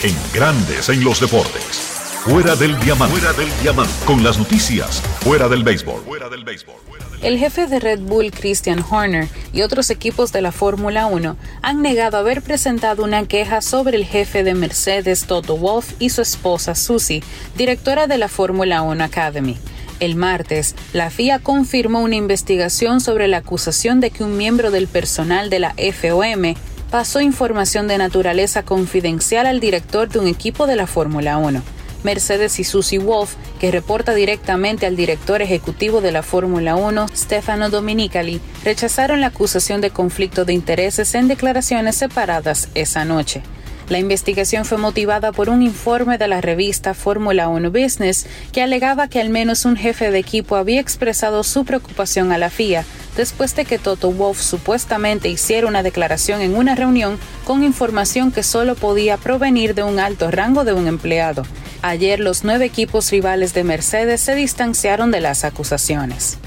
En 0.03 0.15
Grandes 0.33 0.89
en 0.89 1.03
los 1.03 1.19
deportes. 1.19 2.08
Fuera 2.29 2.55
del 2.55 2.79
diamante. 2.81 3.19
Del 3.35 3.49
diamante. 3.63 3.91
Con 4.05 4.23
las 4.23 4.37
noticias. 4.37 5.01
Fuera 5.21 5.49
del 5.49 5.63
béisbol. 5.63 6.03
Fuera 6.05 6.29
del 6.29 6.43
béisbol. 6.43 6.75
El 7.23 7.39
jefe 7.39 7.65
de 7.65 7.79
Red 7.79 8.01
Bull, 8.01 8.29
Christian 8.29 8.85
Horner, 8.87 9.27
y 9.51 9.63
otros 9.63 9.89
equipos 9.89 10.31
de 10.31 10.43
la 10.43 10.51
Fórmula 10.51 11.07
1 11.07 11.35
han 11.63 11.81
negado 11.81 12.17
haber 12.17 12.43
presentado 12.43 13.03
una 13.03 13.25
queja 13.25 13.61
sobre 13.61 13.97
el 13.97 14.05
jefe 14.05 14.43
de 14.43 14.53
Mercedes, 14.53 15.25
Toto 15.25 15.57
Wolff, 15.57 15.93
y 15.97 16.11
su 16.11 16.21
esposa, 16.21 16.75
Susie, 16.75 17.23
directora 17.57 18.05
de 18.05 18.19
la 18.19 18.27
Fórmula 18.27 18.83
1 18.83 19.03
Academy. 19.03 19.57
El 19.99 20.15
martes, 20.15 20.75
la 20.93 21.09
FIA 21.09 21.39
confirmó 21.39 22.01
una 22.01 22.15
investigación 22.15 23.01
sobre 23.01 23.27
la 23.27 23.37
acusación 23.37 24.01
de 24.01 24.11
que 24.11 24.23
un 24.23 24.37
miembro 24.37 24.69
del 24.69 24.87
personal 24.87 25.49
de 25.49 25.57
la 25.57 25.73
FOM 25.73 26.53
pasó 26.91 27.21
información 27.21 27.87
de 27.87 27.97
naturaleza 27.97 28.61
confidencial 28.61 29.47
al 29.47 29.59
director 29.59 30.09
de 30.09 30.19
un 30.19 30.27
equipo 30.27 30.67
de 30.67 30.75
la 30.75 30.85
Fórmula 30.85 31.39
1. 31.39 31.78
Mercedes 32.03 32.59
y 32.59 32.63
Susie 32.63 32.99
Wolf, 32.99 33.35
que 33.59 33.71
reporta 33.71 34.13
directamente 34.13 34.85
al 34.85 34.95
director 34.95 35.41
ejecutivo 35.41 36.01
de 36.01 36.11
la 36.11 36.23
Fórmula 36.23 36.75
1, 36.75 37.07
Stefano 37.15 37.69
Dominicali, 37.69 38.41
rechazaron 38.63 39.21
la 39.21 39.27
acusación 39.27 39.81
de 39.81 39.91
conflicto 39.91 40.45
de 40.45 40.53
intereses 40.53 41.13
en 41.15 41.27
declaraciones 41.27 41.95
separadas 41.95 42.69
esa 42.75 43.05
noche. 43.05 43.41
La 43.89 43.97
investigación 43.97 44.65
fue 44.65 44.77
motivada 44.77 45.31
por 45.31 45.49
un 45.49 45.63
informe 45.63 46.19
de 46.19 46.27
la 46.27 46.41
revista 46.41 46.93
Fórmula 46.93 47.47
1 47.47 47.71
Business 47.71 48.27
que 48.51 48.61
alegaba 48.61 49.07
que 49.07 49.19
al 49.19 49.29
menos 49.29 49.65
un 49.65 49.75
jefe 49.75 50.11
de 50.11 50.19
equipo 50.19 50.55
había 50.55 50.79
expresado 50.79 51.43
su 51.43 51.65
preocupación 51.65 52.31
a 52.31 52.37
la 52.37 52.51
FIA 52.51 52.85
después 53.17 53.55
de 53.55 53.65
que 53.65 53.79
Toto 53.79 54.11
Wolff 54.11 54.39
supuestamente 54.39 55.27
hiciera 55.27 55.67
una 55.67 55.81
declaración 55.81 56.41
en 56.41 56.55
una 56.55 56.75
reunión 56.75 57.17
con 57.45 57.63
información 57.63 58.31
que 58.31 58.43
solo 58.43 58.75
podía 58.75 59.17
provenir 59.17 59.73
de 59.73 59.81
un 59.81 59.99
alto 59.99 60.29
rango 60.29 60.65
de 60.65 60.73
un 60.73 60.85
empleado. 60.85 61.43
Ayer 61.81 62.19
los 62.19 62.43
nueve 62.43 62.65
equipos 62.65 63.09
rivales 63.09 63.55
de 63.55 63.63
Mercedes 63.63 64.21
se 64.21 64.35
distanciaron 64.35 65.09
de 65.09 65.21
las 65.21 65.43
acusaciones. 65.43 66.37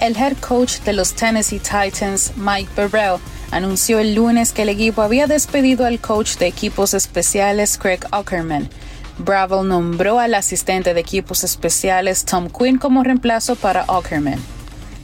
El 0.00 0.16
head 0.16 0.36
coach 0.38 0.78
de 0.80 0.94
los 0.94 1.12
Tennessee 1.14 1.58
Titans, 1.58 2.32
Mike 2.36 2.70
Burrell, 2.74 3.18
anunció 3.50 3.98
el 3.98 4.14
lunes 4.14 4.52
que 4.52 4.62
el 4.62 4.68
equipo 4.68 5.02
había 5.02 5.26
despedido 5.26 5.86
al 5.86 6.00
coach 6.00 6.36
de 6.36 6.46
equipos 6.46 6.94
especiales 6.94 7.78
Craig 7.78 8.00
Ackerman. 8.10 8.68
Bravo 9.18 9.64
nombró 9.64 10.18
al 10.18 10.34
asistente 10.34 10.92
de 10.92 11.00
equipos 11.00 11.44
especiales 11.44 12.24
Tom 12.24 12.48
Quinn 12.50 12.78
como 12.78 13.02
reemplazo 13.02 13.56
para 13.56 13.82
Ackerman. 13.82 14.38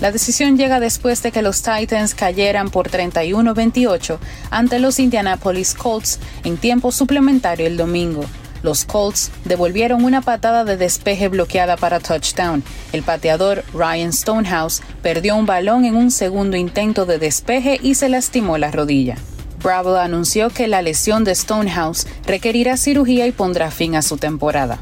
La 0.00 0.10
decisión 0.10 0.58
llega 0.58 0.80
después 0.80 1.22
de 1.22 1.30
que 1.30 1.42
los 1.42 1.62
Titans 1.62 2.14
cayeran 2.14 2.70
por 2.70 2.90
31-28 2.90 4.18
ante 4.50 4.80
los 4.80 4.98
Indianapolis 4.98 5.74
Colts 5.74 6.18
en 6.42 6.56
tiempo 6.56 6.90
suplementario 6.90 7.66
el 7.66 7.76
domingo. 7.76 8.24
Los 8.62 8.84
Colts 8.84 9.30
devolvieron 9.44 10.04
una 10.04 10.20
patada 10.20 10.64
de 10.64 10.76
despeje 10.76 11.28
bloqueada 11.28 11.76
para 11.76 12.00
touchdown. 12.00 12.62
El 12.92 13.02
pateador 13.02 13.64
Ryan 13.74 14.12
Stonehouse 14.12 14.82
perdió 15.02 15.36
un 15.36 15.46
balón 15.46 15.84
en 15.84 15.96
un 15.96 16.10
segundo 16.10 16.56
intento 16.56 17.06
de 17.06 17.18
despeje 17.18 17.78
y 17.82 17.96
se 17.96 18.08
lastimó 18.08 18.58
la 18.58 18.70
rodilla. 18.70 19.16
Bravo 19.62 19.96
anunció 19.96 20.50
que 20.50 20.66
la 20.66 20.82
lesión 20.82 21.24
de 21.24 21.34
Stonehouse 21.34 22.06
requerirá 22.26 22.76
cirugía 22.76 23.26
y 23.26 23.32
pondrá 23.32 23.70
fin 23.70 23.94
a 23.94 24.02
su 24.02 24.16
temporada. 24.16 24.78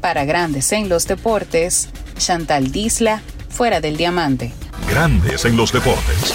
Para 0.00 0.24
Grandes 0.24 0.72
en 0.72 0.88
los 0.88 1.06
Deportes, 1.06 1.88
Chantal 2.18 2.72
Disla, 2.72 3.22
fuera 3.48 3.80
del 3.80 3.96
diamante. 3.96 4.52
Grandes 4.88 5.44
en 5.44 5.56
los 5.56 5.72
deportes. 5.72 6.34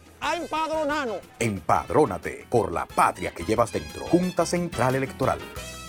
a 0.21 0.35
empadronarnos. 0.35 1.19
Empadrónate 1.39 2.45
por 2.49 2.71
la 2.71 2.85
patria 2.85 3.31
que 3.31 3.43
llevas 3.43 3.71
dentro. 3.71 4.05
Junta 4.05 4.45
Central 4.45 4.95
Electoral. 4.95 5.39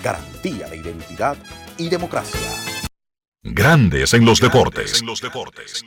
Garantía 0.03 0.69
de 0.69 0.79
identidad 0.79 1.37
y 1.79 1.89
democracia. 1.89 2.41
Grandes 3.45 4.15
en 4.15 4.25
los 4.25 4.41
deportes. 4.41 5.01
En 5.01 5.07
los 5.07 5.21
deportes. 5.21 5.85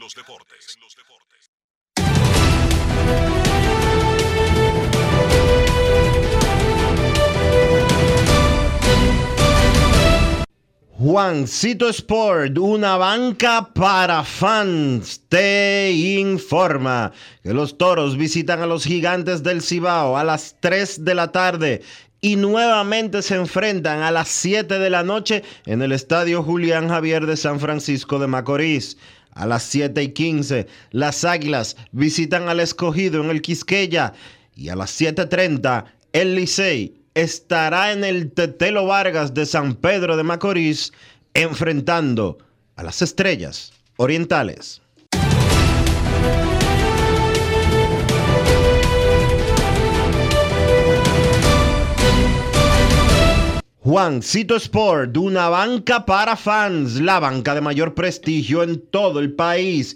Juancito 10.98 11.90
Sport, 11.90 12.58
una 12.58 12.96
banca 12.96 13.70
para 13.74 14.24
fans, 14.24 15.20
te 15.28 15.92
informa 15.92 17.12
que 17.44 17.54
los 17.54 17.78
toros 17.78 18.16
visitan 18.16 18.62
a 18.62 18.66
los 18.66 18.86
gigantes 18.86 19.44
del 19.44 19.62
Cibao 19.62 20.16
a 20.16 20.24
las 20.24 20.56
3 20.62 21.04
de 21.04 21.14
la 21.14 21.34
tarde 21.34 21.82
y 22.22 22.38
nuevamente 22.38 23.22
se 23.24 23.36
enfrentan 23.36 24.04
a 24.04 24.12
las 24.12 24.30
7 24.30 24.80
de 24.80 24.90
la 24.90 25.04
noche 25.04 25.44
en 25.66 25.82
el 25.82 25.92
Estadio 25.92 26.42
Julián 26.42 26.88
Javier 26.88 27.26
de 27.26 27.36
San 27.36 27.60
Francisco 27.60 28.18
de 28.18 28.28
Macorís. 28.28 28.98
A 29.32 29.46
las 29.46 29.64
7 29.64 30.02
y 30.02 30.14
15, 30.14 30.66
las 30.92 31.26
Águilas 31.26 31.76
visitan 31.92 32.48
al 32.48 32.62
escogido 32.62 33.22
en 33.22 33.32
el 33.32 33.42
Quisqueya. 33.42 34.14
Y 34.56 34.70
a 34.70 34.78
las 34.78 34.98
7.30, 34.98 35.84
el 36.14 36.36
Licey 36.36 37.05
estará 37.16 37.94
en 37.94 38.04
el 38.04 38.32
Tetelo 38.32 38.86
Vargas 38.86 39.34
de 39.34 39.46
San 39.46 39.76
Pedro 39.76 40.18
de 40.18 40.24
Macorís 40.24 40.92
enfrentando 41.34 42.38
a 42.76 42.84
las 42.84 43.02
estrellas 43.02 43.72
orientales. 43.96 44.82
Juancito 53.80 54.56
Sport, 54.56 55.16
una 55.16 55.48
banca 55.48 56.06
para 56.06 56.36
fans, 56.36 57.00
la 57.00 57.20
banca 57.20 57.54
de 57.54 57.62
mayor 57.62 57.94
prestigio 57.94 58.64
en 58.64 58.82
todo 58.88 59.20
el 59.20 59.34
país, 59.34 59.96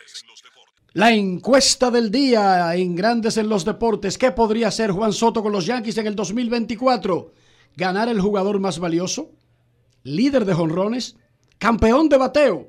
La 0.93 1.13
encuesta 1.13 1.89
del 1.89 2.11
día 2.11 2.75
en 2.75 2.97
Grandes 2.97 3.37
en 3.37 3.47
los 3.47 3.63
Deportes. 3.63 4.17
¿Qué 4.17 4.31
podría 4.31 4.67
hacer 4.67 4.91
Juan 4.91 5.13
Soto 5.13 5.41
con 5.41 5.53
los 5.53 5.65
Yankees 5.65 5.97
en 5.99 6.07
el 6.07 6.17
2024? 6.17 7.31
¿Ganar 7.77 8.09
el 8.09 8.19
jugador 8.19 8.59
más 8.59 8.77
valioso? 8.77 9.31
¿Líder 10.03 10.43
de 10.43 10.53
jonrones? 10.53 11.15
¿Campeón 11.57 12.09
de 12.09 12.17
bateo? 12.17 12.67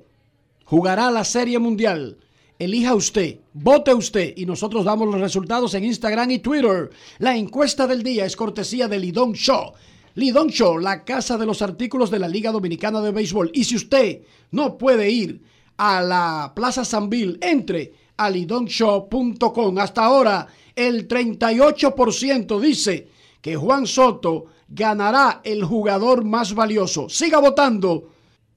¿Jugará 0.64 1.10
la 1.10 1.24
Serie 1.24 1.58
Mundial? 1.58 2.18
Elija 2.60 2.94
usted, 2.94 3.40
vote 3.54 3.92
usted 3.92 4.34
y 4.36 4.46
nosotros 4.46 4.84
damos 4.84 5.08
los 5.08 5.20
resultados 5.20 5.74
en 5.74 5.82
Instagram 5.82 6.30
y 6.30 6.38
Twitter. 6.38 6.90
La 7.18 7.36
encuesta 7.36 7.88
del 7.88 8.04
día 8.04 8.24
es 8.24 8.36
cortesía 8.36 8.86
de 8.86 9.00
Lidón 9.00 9.32
Show. 9.32 9.72
Lidón 10.14 10.50
Show, 10.50 10.78
la 10.78 11.04
casa 11.04 11.36
de 11.38 11.46
los 11.46 11.60
artículos 11.60 12.08
de 12.12 12.20
la 12.20 12.28
Liga 12.28 12.52
Dominicana 12.52 13.00
de 13.00 13.10
Béisbol. 13.10 13.50
Y 13.52 13.64
si 13.64 13.74
usted 13.74 14.22
no 14.52 14.78
puede 14.78 15.10
ir 15.10 15.42
a 15.76 16.00
la 16.02 16.52
Plaza 16.54 16.84
Sanville, 16.84 17.38
entre 17.40 18.01
a 18.16 18.30
lidonshow.com. 18.30 19.78
Hasta 19.78 20.04
ahora, 20.04 20.46
el 20.74 21.08
38% 21.08 22.60
dice 22.60 23.08
que 23.40 23.56
Juan 23.56 23.86
Soto 23.86 24.46
ganará 24.68 25.40
el 25.44 25.64
jugador 25.64 26.24
más 26.24 26.54
valioso. 26.54 27.08
Siga 27.08 27.38
votando. 27.38 28.08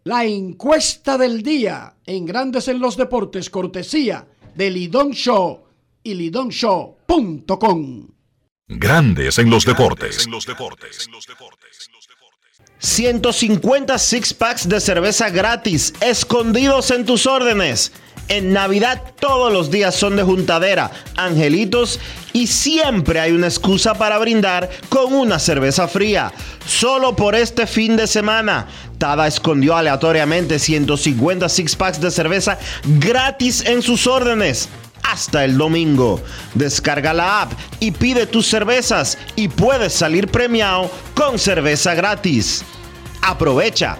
La 0.04 0.24
encuesta 0.24 1.18
del 1.18 1.42
día 1.42 1.96
en 2.06 2.26
Grandes 2.26 2.68
en 2.68 2.80
los 2.80 2.96
Deportes, 2.96 3.50
cortesía 3.50 4.28
de 4.54 4.70
Lidón 4.70 5.12
Show 5.14 5.64
y 6.04 6.14
lidonshow.com. 6.14 8.08
Grandes 8.68 9.38
en 9.40 9.50
los 9.50 9.66
deportes. 9.66 10.28
150 12.80 13.98
six 13.98 14.34
packs 14.34 14.68
de 14.70 14.80
cerveza 14.80 15.30
gratis 15.30 15.94
escondidos 16.02 16.92
en 16.92 17.06
tus 17.06 17.26
órdenes. 17.26 17.92
En 18.28 18.54
Navidad 18.54 19.02
todos 19.20 19.54
los 19.54 19.70
días 19.70 19.94
son 19.94 20.16
de 20.16 20.24
juntadera, 20.24 20.90
angelitos 21.16 22.00
y 22.34 22.48
siempre 22.48 23.20
hay 23.20 23.32
una 23.32 23.46
excusa 23.48 23.94
para 23.94 24.18
brindar 24.18 24.70
con 24.90 25.14
una 25.14 25.38
cerveza 25.38 25.88
fría. 25.88 26.34
Solo 26.66 27.16
por 27.16 27.36
este 27.36 27.68
fin 27.68 27.96
de 27.96 28.08
semana, 28.08 28.68
Tada 28.98 29.28
escondió 29.28 29.76
aleatoriamente 29.76 30.58
150 30.58 31.48
six 31.50 31.76
packs 31.76 32.02
de 32.02 32.10
cerveza 32.10 32.58
gratis 33.00 33.64
en 33.66 33.84
sus 33.84 34.08
órdenes 34.08 34.70
hasta 35.04 35.46
el 35.46 35.58
domingo. 35.58 36.20
Descarga 36.56 37.14
la 37.14 37.44
app 37.44 37.54
y 37.80 37.92
pide 37.92 38.26
tus 38.26 38.48
cervezas 38.48 39.20
y 39.36 39.50
puedes 39.50 39.94
salir 39.94 40.30
premiado 40.30 40.90
con 41.14 41.38
cerveza 41.38 41.94
gratis. 41.94 42.64
Aprovecha. 43.22 44.00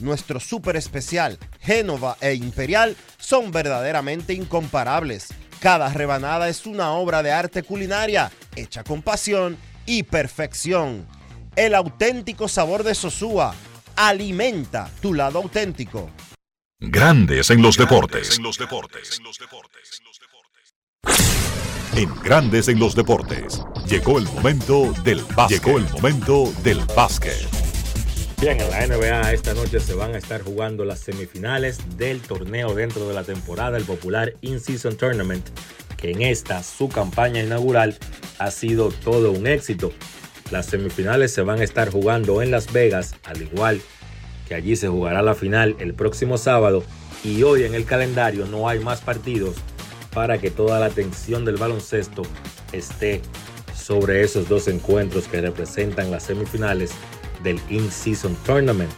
Nuestro 0.00 0.40
súper 0.40 0.76
especial, 0.76 1.38
Génova 1.60 2.18
e 2.20 2.34
Imperial, 2.34 2.96
son 3.18 3.50
verdaderamente 3.50 4.34
incomparables. 4.34 5.28
Cada 5.60 5.88
rebanada 5.92 6.48
es 6.48 6.66
una 6.66 6.92
obra 6.92 7.22
de 7.22 7.32
arte 7.32 7.62
culinaria, 7.62 8.30
hecha 8.54 8.84
con 8.84 9.00
pasión 9.00 9.56
y 9.86 10.02
perfección. 10.02 11.06
El 11.56 11.74
auténtico 11.74 12.46
sabor 12.46 12.82
de 12.82 12.94
Sosúa 12.94 13.54
alimenta 13.96 14.90
tu 15.00 15.14
lado 15.14 15.38
auténtico. 15.38 16.10
Grandes 16.78 17.48
en 17.48 17.62
los 17.62 17.78
deportes. 17.78 18.38
En 21.94 22.14
Grandes 22.22 22.68
en 22.68 22.78
los 22.78 22.94
deportes. 22.94 23.62
Llegó 23.86 24.18
el 24.18 24.24
momento 24.24 24.92
del 25.02 25.22
básquet. 25.34 25.64
Llegó 25.64 25.78
el 25.78 25.88
momento 25.88 26.52
del 26.62 26.80
básquet. 26.94 27.65
Bien, 28.40 28.60
en 28.60 28.70
la 28.70 28.86
NBA 28.86 29.32
esta 29.32 29.54
noche 29.54 29.80
se 29.80 29.94
van 29.94 30.14
a 30.14 30.18
estar 30.18 30.42
jugando 30.42 30.84
las 30.84 31.00
semifinales 31.00 31.78
del 31.96 32.20
torneo 32.20 32.74
dentro 32.74 33.08
de 33.08 33.14
la 33.14 33.24
temporada, 33.24 33.78
el 33.78 33.84
popular 33.84 34.34
In-Season 34.42 34.96
Tournament, 34.96 35.46
que 35.96 36.10
en 36.10 36.20
esta, 36.20 36.62
su 36.62 36.90
campaña 36.90 37.42
inaugural, 37.42 37.96
ha 38.38 38.50
sido 38.50 38.90
todo 38.90 39.32
un 39.32 39.46
éxito. 39.46 39.90
Las 40.50 40.66
semifinales 40.66 41.32
se 41.32 41.40
van 41.40 41.60
a 41.60 41.64
estar 41.64 41.90
jugando 41.90 42.42
en 42.42 42.50
Las 42.50 42.70
Vegas, 42.72 43.14
al 43.24 43.40
igual 43.40 43.80
que 44.46 44.54
allí 44.54 44.76
se 44.76 44.88
jugará 44.88 45.22
la 45.22 45.34
final 45.34 45.74
el 45.78 45.94
próximo 45.94 46.36
sábado. 46.36 46.84
Y 47.24 47.42
hoy 47.42 47.64
en 47.64 47.74
el 47.74 47.86
calendario 47.86 48.46
no 48.46 48.68
hay 48.68 48.78
más 48.80 49.00
partidos 49.00 49.56
para 50.12 50.38
que 50.38 50.50
toda 50.50 50.78
la 50.78 50.86
atención 50.86 51.46
del 51.46 51.56
baloncesto 51.56 52.22
esté 52.72 53.22
sobre 53.74 54.22
esos 54.22 54.48
dos 54.48 54.68
encuentros 54.68 55.26
que 55.26 55.40
representan 55.40 56.10
las 56.10 56.24
semifinales 56.24 56.92
del 57.46 57.60
In-Season 57.70 58.36
Tournament. 58.44 58.92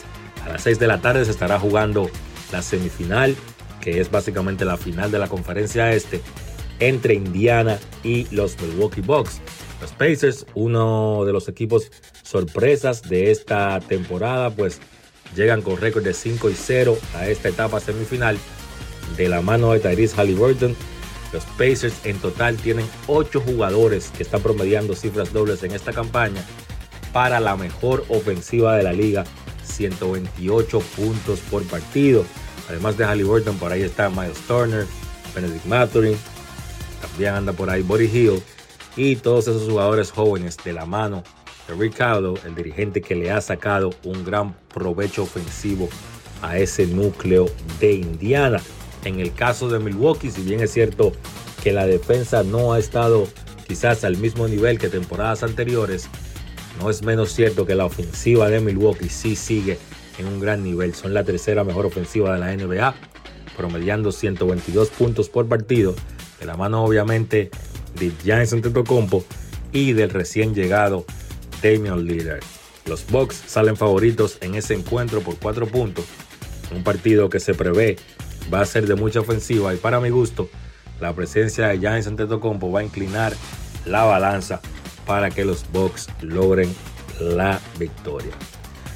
A 0.44 0.48
las 0.48 0.62
6 0.62 0.78
de 0.78 0.86
la 0.86 1.00
tarde 1.00 1.24
se 1.24 1.30
estará 1.30 1.60
jugando 1.60 2.10
la 2.50 2.62
semifinal, 2.62 3.36
que 3.80 4.00
es 4.00 4.10
básicamente 4.10 4.64
la 4.64 4.78
final 4.78 5.10
de 5.10 5.18
la 5.18 5.28
conferencia 5.28 5.92
este, 5.92 6.20
entre 6.80 7.14
Indiana 7.14 7.78
y 8.02 8.26
los 8.34 8.60
Milwaukee 8.60 9.02
Bucks. 9.02 9.40
Los 9.80 9.92
Pacers, 9.92 10.46
uno 10.54 11.24
de 11.24 11.32
los 11.32 11.48
equipos 11.48 11.92
sorpresas 12.22 13.02
de 13.02 13.30
esta 13.30 13.78
temporada, 13.80 14.50
pues 14.50 14.80
llegan 15.36 15.60
con 15.60 15.76
récord 15.76 16.02
de 16.02 16.14
5 16.14 16.50
y 16.50 16.54
0 16.54 16.98
a 17.14 17.28
esta 17.28 17.50
etapa 17.50 17.78
semifinal 17.80 18.38
de 19.16 19.28
la 19.28 19.42
mano 19.42 19.72
de 19.72 19.80
Tyrese 19.80 20.16
Halliburton. 20.16 20.74
Los 21.34 21.44
Pacers 21.58 21.94
en 22.04 22.18
total 22.18 22.56
tienen 22.56 22.88
8 23.06 23.42
jugadores 23.42 24.10
que 24.16 24.22
están 24.22 24.40
promediando 24.40 24.94
cifras 24.94 25.34
dobles 25.34 25.62
en 25.62 25.72
esta 25.72 25.92
campaña 25.92 26.42
para 27.12 27.40
la 27.40 27.56
mejor 27.56 28.04
ofensiva 28.08 28.76
de 28.76 28.82
la 28.82 28.92
liga, 28.92 29.24
128 29.64 30.80
puntos 30.96 31.40
por 31.50 31.62
partido. 31.64 32.24
Además 32.68 32.96
de 32.96 33.04
Halliburton, 33.04 33.56
por 33.56 33.72
ahí 33.72 33.82
está 33.82 34.10
Miles 34.10 34.38
Turner, 34.46 34.86
Benedict 35.34 35.66
Mathurin, 35.66 36.16
también 37.00 37.34
anda 37.34 37.52
por 37.52 37.70
ahí 37.70 37.82
Body 37.82 38.06
Hill 38.06 38.42
y 38.96 39.16
todos 39.16 39.48
esos 39.48 39.68
jugadores 39.68 40.10
jóvenes 40.10 40.56
de 40.64 40.72
la 40.72 40.84
mano 40.84 41.22
de 41.68 41.74
Rick 41.74 42.00
el 42.44 42.54
dirigente 42.54 43.00
que 43.02 43.14
le 43.14 43.30
ha 43.30 43.40
sacado 43.40 43.90
un 44.02 44.24
gran 44.24 44.54
provecho 44.72 45.22
ofensivo 45.22 45.88
a 46.42 46.58
ese 46.58 46.86
núcleo 46.86 47.46
de 47.78 47.92
Indiana. 47.92 48.60
En 49.04 49.20
el 49.20 49.32
caso 49.34 49.68
de 49.68 49.78
Milwaukee, 49.78 50.30
si 50.30 50.42
bien 50.42 50.60
es 50.60 50.72
cierto 50.72 51.12
que 51.62 51.72
la 51.72 51.86
defensa 51.86 52.42
no 52.42 52.72
ha 52.72 52.78
estado 52.78 53.28
quizás 53.66 54.04
al 54.04 54.16
mismo 54.16 54.48
nivel 54.48 54.78
que 54.78 54.88
temporadas 54.88 55.42
anteriores, 55.42 56.08
no 56.78 56.90
es 56.90 57.02
menos 57.02 57.32
cierto 57.32 57.66
que 57.66 57.74
la 57.74 57.84
ofensiva 57.84 58.48
de 58.48 58.60
Milwaukee 58.60 59.08
sí 59.08 59.36
sigue 59.36 59.78
en 60.18 60.26
un 60.26 60.40
gran 60.40 60.62
nivel. 60.62 60.94
Son 60.94 61.14
la 61.14 61.24
tercera 61.24 61.64
mejor 61.64 61.86
ofensiva 61.86 62.34
de 62.34 62.40
la 62.40 62.54
NBA, 62.54 62.94
promediando 63.56 64.12
122 64.12 64.88
puntos 64.90 65.28
por 65.28 65.46
partido, 65.46 65.94
de 66.38 66.46
la 66.46 66.56
mano 66.56 66.84
obviamente 66.84 67.50
de 67.98 68.12
Giannis 68.22 68.52
Antetokounmpo 68.52 69.24
y 69.72 69.92
del 69.92 70.10
recién 70.10 70.54
llegado 70.54 71.04
Damian 71.62 72.04
Lillard. 72.04 72.42
Los 72.86 73.06
Bucks 73.06 73.42
salen 73.46 73.76
favoritos 73.76 74.38
en 74.40 74.54
ese 74.54 74.74
encuentro 74.74 75.20
por 75.20 75.36
4 75.38 75.66
puntos, 75.66 76.04
un 76.74 76.84
partido 76.84 77.28
que 77.28 77.40
se 77.40 77.54
prevé 77.54 77.96
va 78.52 78.60
a 78.60 78.66
ser 78.66 78.86
de 78.86 78.94
mucha 78.94 79.20
ofensiva 79.20 79.74
y 79.74 79.76
para 79.76 80.00
mi 80.00 80.10
gusto 80.10 80.48
la 81.00 81.12
presencia 81.14 81.68
de 81.68 81.78
Giannis 81.78 82.06
Antetokounmpo 82.06 82.70
va 82.70 82.80
a 82.80 82.84
inclinar 82.84 83.34
la 83.84 84.04
balanza 84.04 84.60
para 85.08 85.30
que 85.30 85.42
los 85.42 85.64
Bucks 85.72 86.06
logren 86.20 86.72
la 87.18 87.58
victoria. 87.78 88.30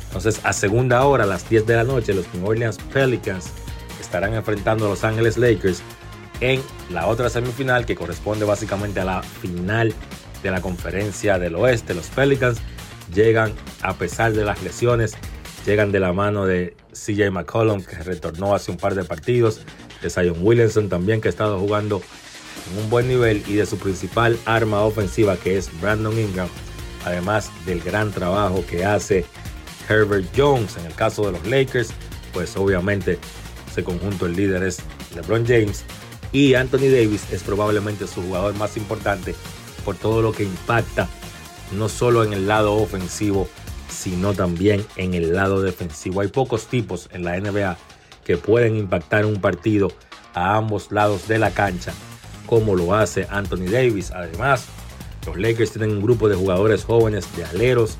Entonces, 0.08 0.40
a 0.44 0.52
segunda 0.52 1.02
hora, 1.06 1.24
a 1.24 1.26
las 1.26 1.48
10 1.48 1.66
de 1.66 1.74
la 1.74 1.84
noche, 1.84 2.12
los 2.12 2.26
New 2.34 2.46
Orleans 2.46 2.76
Pelicans 2.92 3.46
estarán 3.98 4.34
enfrentando 4.34 4.84
a 4.84 4.88
Los 4.90 5.04
Ángeles 5.04 5.38
Lakers 5.38 5.82
en 6.40 6.60
la 6.90 7.06
otra 7.06 7.30
semifinal 7.30 7.86
que 7.86 7.96
corresponde 7.96 8.44
básicamente 8.44 9.00
a 9.00 9.06
la 9.06 9.22
final 9.22 9.94
de 10.42 10.50
la 10.50 10.60
conferencia 10.60 11.38
del 11.38 11.54
oeste. 11.54 11.94
Los 11.94 12.08
Pelicans 12.08 12.58
llegan 13.14 13.54
a 13.80 13.94
pesar 13.94 14.34
de 14.34 14.44
las 14.44 14.62
lesiones, 14.62 15.14
llegan 15.64 15.92
de 15.92 16.00
la 16.00 16.12
mano 16.12 16.44
de 16.44 16.76
CJ 16.92 17.30
McCollum 17.30 17.82
que 17.82 17.96
retornó 17.96 18.54
hace 18.54 18.70
un 18.70 18.76
par 18.76 18.94
de 18.94 19.04
partidos, 19.04 19.62
de 20.02 20.10
Zion 20.10 20.36
Williamson 20.42 20.90
también 20.90 21.22
que 21.22 21.28
ha 21.28 21.30
estado 21.30 21.58
jugando 21.58 22.02
en 22.70 22.84
un 22.84 22.90
buen 22.90 23.08
nivel 23.08 23.42
y 23.46 23.54
de 23.54 23.66
su 23.66 23.78
principal 23.78 24.38
arma 24.44 24.82
ofensiva 24.82 25.36
que 25.36 25.56
es 25.56 25.70
Brandon 25.80 26.18
Ingram, 26.18 26.48
además 27.04 27.50
del 27.66 27.80
gran 27.80 28.12
trabajo 28.12 28.64
que 28.68 28.84
hace 28.84 29.24
Herbert 29.88 30.26
Jones. 30.36 30.76
En 30.76 30.86
el 30.86 30.94
caso 30.94 31.26
de 31.26 31.32
los 31.32 31.46
Lakers, 31.46 31.90
pues 32.32 32.56
obviamente 32.56 33.18
ese 33.70 33.84
conjunto 33.84 34.26
el 34.26 34.36
líder 34.36 34.62
es 34.62 34.80
LeBron 35.14 35.46
James 35.46 35.84
y 36.32 36.54
Anthony 36.54 36.88
Davis 36.90 37.24
es 37.30 37.42
probablemente 37.42 38.06
su 38.06 38.22
jugador 38.22 38.54
más 38.54 38.76
importante 38.76 39.34
por 39.84 39.96
todo 39.96 40.22
lo 40.22 40.32
que 40.32 40.44
impacta 40.44 41.08
no 41.72 41.88
solo 41.88 42.22
en 42.22 42.32
el 42.32 42.46
lado 42.46 42.74
ofensivo, 42.74 43.48
sino 43.88 44.34
también 44.34 44.84
en 44.96 45.14
el 45.14 45.34
lado 45.34 45.62
defensivo. 45.62 46.20
Hay 46.20 46.28
pocos 46.28 46.66
tipos 46.66 47.08
en 47.12 47.24
la 47.24 47.38
NBA 47.38 47.76
que 48.24 48.36
pueden 48.36 48.76
impactar 48.76 49.26
un 49.26 49.40
partido 49.40 49.92
a 50.34 50.56
ambos 50.56 50.92
lados 50.92 51.28
de 51.28 51.38
la 51.38 51.50
cancha 51.50 51.92
como 52.52 52.76
lo 52.76 52.94
hace 52.94 53.26
Anthony 53.30 53.70
Davis. 53.70 54.10
Además, 54.10 54.66
los 55.24 55.38
Lakers 55.38 55.72
tienen 55.72 55.92
un 55.92 56.02
grupo 56.02 56.28
de 56.28 56.34
jugadores 56.34 56.84
jóvenes 56.84 57.26
de 57.34 57.46
aleros 57.46 57.96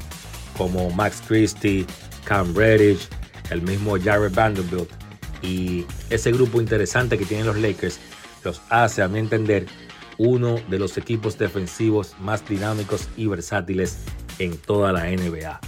como 0.58 0.90
Max 0.90 1.22
Christie, 1.26 1.86
Cam 2.24 2.54
Reddish, 2.54 3.08
el 3.48 3.62
mismo 3.62 3.96
Jared 3.98 4.34
Vanderbilt. 4.34 4.90
Y 5.40 5.86
ese 6.10 6.32
grupo 6.32 6.60
interesante 6.60 7.16
que 7.16 7.24
tienen 7.24 7.46
los 7.46 7.56
Lakers 7.56 7.98
los 8.44 8.60
hace, 8.68 9.00
a 9.00 9.08
mi 9.08 9.20
entender, 9.20 9.64
uno 10.18 10.60
de 10.68 10.78
los 10.78 10.98
equipos 10.98 11.38
defensivos 11.38 12.14
más 12.20 12.46
dinámicos 12.46 13.08
y 13.16 13.28
versátiles 13.28 14.00
en 14.38 14.58
toda 14.58 14.92
la 14.92 15.04
NBA. 15.04 15.60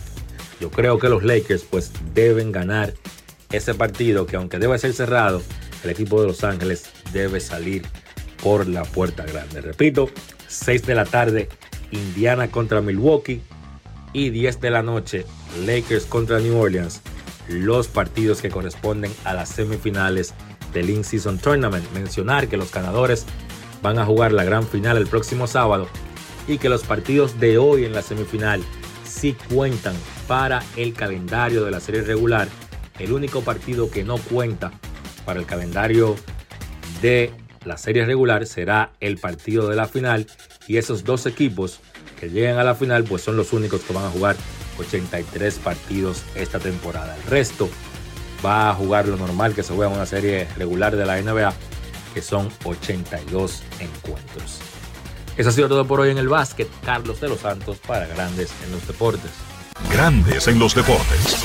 Yo 0.61 0.71
creo 0.71 0.99
que 0.99 1.09
los 1.09 1.25
Lakers 1.25 1.63
pues 1.63 1.91
deben 2.13 2.53
ganar 2.53 2.93
ese 3.51 3.73
partido 3.73 4.27
que 4.27 4.37
aunque 4.37 4.59
debe 4.59 4.79
ser 4.79 4.93
cerrado, 4.93 5.41
el 5.85 5.89
equipo 5.89 6.21
de 6.21 6.27
Los 6.27 6.45
Ángeles 6.45 6.91
debe 7.15 7.41
salir 7.41 7.83
por 8.45 8.69
la 8.69 8.85
puerta 8.85 9.25
grande. 9.25 9.63
Repito, 9.63 10.11
6 10.49 10.87
de 10.87 10.95
la 10.95 11.07
tarde, 11.07 11.49
Indiana 11.91 12.49
contra 12.49 12.83
Milwaukee 12.83 13.41
y 14.13 14.29
10 14.29 14.61
de 14.61 14.71
la 14.71 14.83
noche, 14.83 15.25
Lakers 15.65 16.05
contra 16.05 16.39
New 16.41 16.57
Orleans, 16.57 17.01
los 17.49 17.89
partidos 17.89 18.43
que 18.43 18.51
corresponden 18.51 19.11
a 19.25 19.33
las 19.33 19.49
semifinales 19.49 20.35
del 20.75 20.91
In-Season 20.91 21.39
Tournament. 21.39 21.91
Mencionar 21.95 22.47
que 22.49 22.59
los 22.59 22.71
ganadores 22.71 23.25
van 23.83 23.99
a 23.99 24.05
jugar 24.05 24.33
la 24.33 24.45
gran 24.45 24.67
final 24.67 24.99
el 24.99 25.07
próximo 25.07 25.47
sábado 25.47 25.89
y 26.47 26.59
que 26.59 26.69
los 26.69 26.83
partidos 26.83 27.41
de 27.41 27.57
hoy 27.57 27.87
en 27.87 27.95
la 27.95 28.03
semifinal 28.03 28.63
sí 29.05 29.35
cuentan 29.53 29.95
para 30.29 30.63
el 30.77 30.93
calendario 30.93 31.65
de 31.65 31.71
la 31.71 31.81
serie 31.81 32.03
regular. 32.03 32.49
El 32.99 33.13
único 33.13 33.41
partido 33.41 33.91
que 33.91 34.05
no 34.05 34.19
cuenta 34.19 34.71
para 35.25 35.41
el 35.41 35.47
calendario 35.47 36.15
de 37.01 37.33
la 37.65 37.77
serie 37.77 38.05
regular 38.05 38.47
será 38.47 38.91
el 39.01 39.19
partido 39.19 39.69
de 39.69 39.77
la 39.77 39.87
final 39.87 40.27
y 40.67 40.77
esos 40.77 41.05
dos 41.05 41.27
equipos 41.27 41.81
que 42.19 42.29
lleguen 42.29 42.59
a 42.59 42.65
la 42.65 42.75
final 42.75 43.05
pues 43.05 43.23
son 43.23 43.37
los 43.37 43.53
únicos 43.53 43.83
que 43.83 43.93
van 43.93 44.05
a 44.05 44.11
jugar 44.11 44.37
83 44.79 45.59
partidos 45.59 46.23
esta 46.35 46.59
temporada. 46.59 47.17
El 47.17 47.31
resto 47.31 47.69
va 48.45 48.71
a 48.71 48.75
jugar 48.75 49.09
lo 49.09 49.17
normal 49.17 49.55
que 49.55 49.63
se 49.63 49.75
juega 49.75 49.91
en 49.91 49.97
una 49.97 50.07
serie 50.07 50.47
regular 50.57 50.97
de 50.97 51.07
la 51.07 51.21
NBA 51.21 51.53
que 52.13 52.23
son 52.23 52.49
82 52.65 53.63
encuentros. 53.81 54.61
Eso 55.37 55.49
ha 55.49 55.53
sido 55.53 55.69
todo 55.69 55.85
por 55.85 56.01
hoy 56.01 56.11
en 56.11 56.19
el 56.19 56.29
básquet. 56.29 56.69
Carlos 56.85 57.21
de 57.21 57.29
los 57.29 57.41
Santos 57.41 57.79
para 57.85 58.07
Grandes 58.07 58.53
en 58.65 58.71
los 58.71 58.87
Deportes. 58.87 59.33
Grandes 59.91 60.47
en 60.47 60.59
los 60.61 60.75
Deportes. 60.75 61.45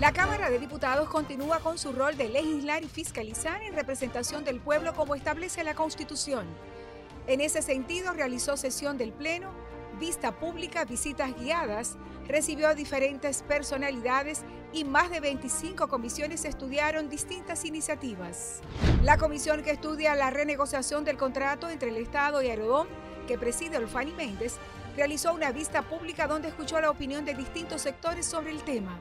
La 0.00 0.12
Cámara 0.12 0.48
de 0.48 0.60
Diputados 0.60 1.08
continúa 1.08 1.58
con 1.58 1.76
su 1.76 1.90
rol 1.90 2.16
de 2.16 2.28
legislar 2.28 2.84
y 2.84 2.88
fiscalizar 2.88 3.60
en 3.62 3.74
representación 3.74 4.44
del 4.44 4.60
pueblo 4.60 4.94
como 4.94 5.16
establece 5.16 5.64
la 5.64 5.74
Constitución. 5.74 6.46
En 7.26 7.40
ese 7.40 7.62
sentido, 7.62 8.12
realizó 8.12 8.56
sesión 8.56 8.96
del 8.96 9.12
Pleno, 9.12 9.50
vista 9.98 10.38
pública, 10.38 10.84
visitas 10.84 11.34
guiadas, 11.36 11.96
recibió 12.28 12.68
a 12.68 12.76
diferentes 12.76 13.42
personalidades 13.42 14.44
y 14.72 14.84
más 14.84 15.10
de 15.10 15.18
25 15.18 15.88
comisiones 15.88 16.44
estudiaron 16.44 17.08
distintas 17.08 17.64
iniciativas. 17.64 18.60
La 19.02 19.18
comisión 19.18 19.64
que 19.64 19.72
estudia 19.72 20.14
la 20.14 20.30
renegociación 20.30 21.04
del 21.04 21.16
contrato 21.16 21.68
entre 21.70 21.88
el 21.88 21.96
Estado 21.96 22.40
y 22.40 22.46
Aerodón, 22.46 22.86
que 23.26 23.36
preside 23.36 23.78
Olfani 23.78 24.12
Méndez, 24.12 24.58
realizó 24.98 25.32
una 25.32 25.52
vista 25.52 25.82
pública 25.82 26.26
donde 26.26 26.48
escuchó 26.48 26.80
la 26.80 26.90
opinión 26.90 27.24
de 27.24 27.32
distintos 27.32 27.82
sectores 27.82 28.26
sobre 28.26 28.50
el 28.50 28.64
tema. 28.64 28.98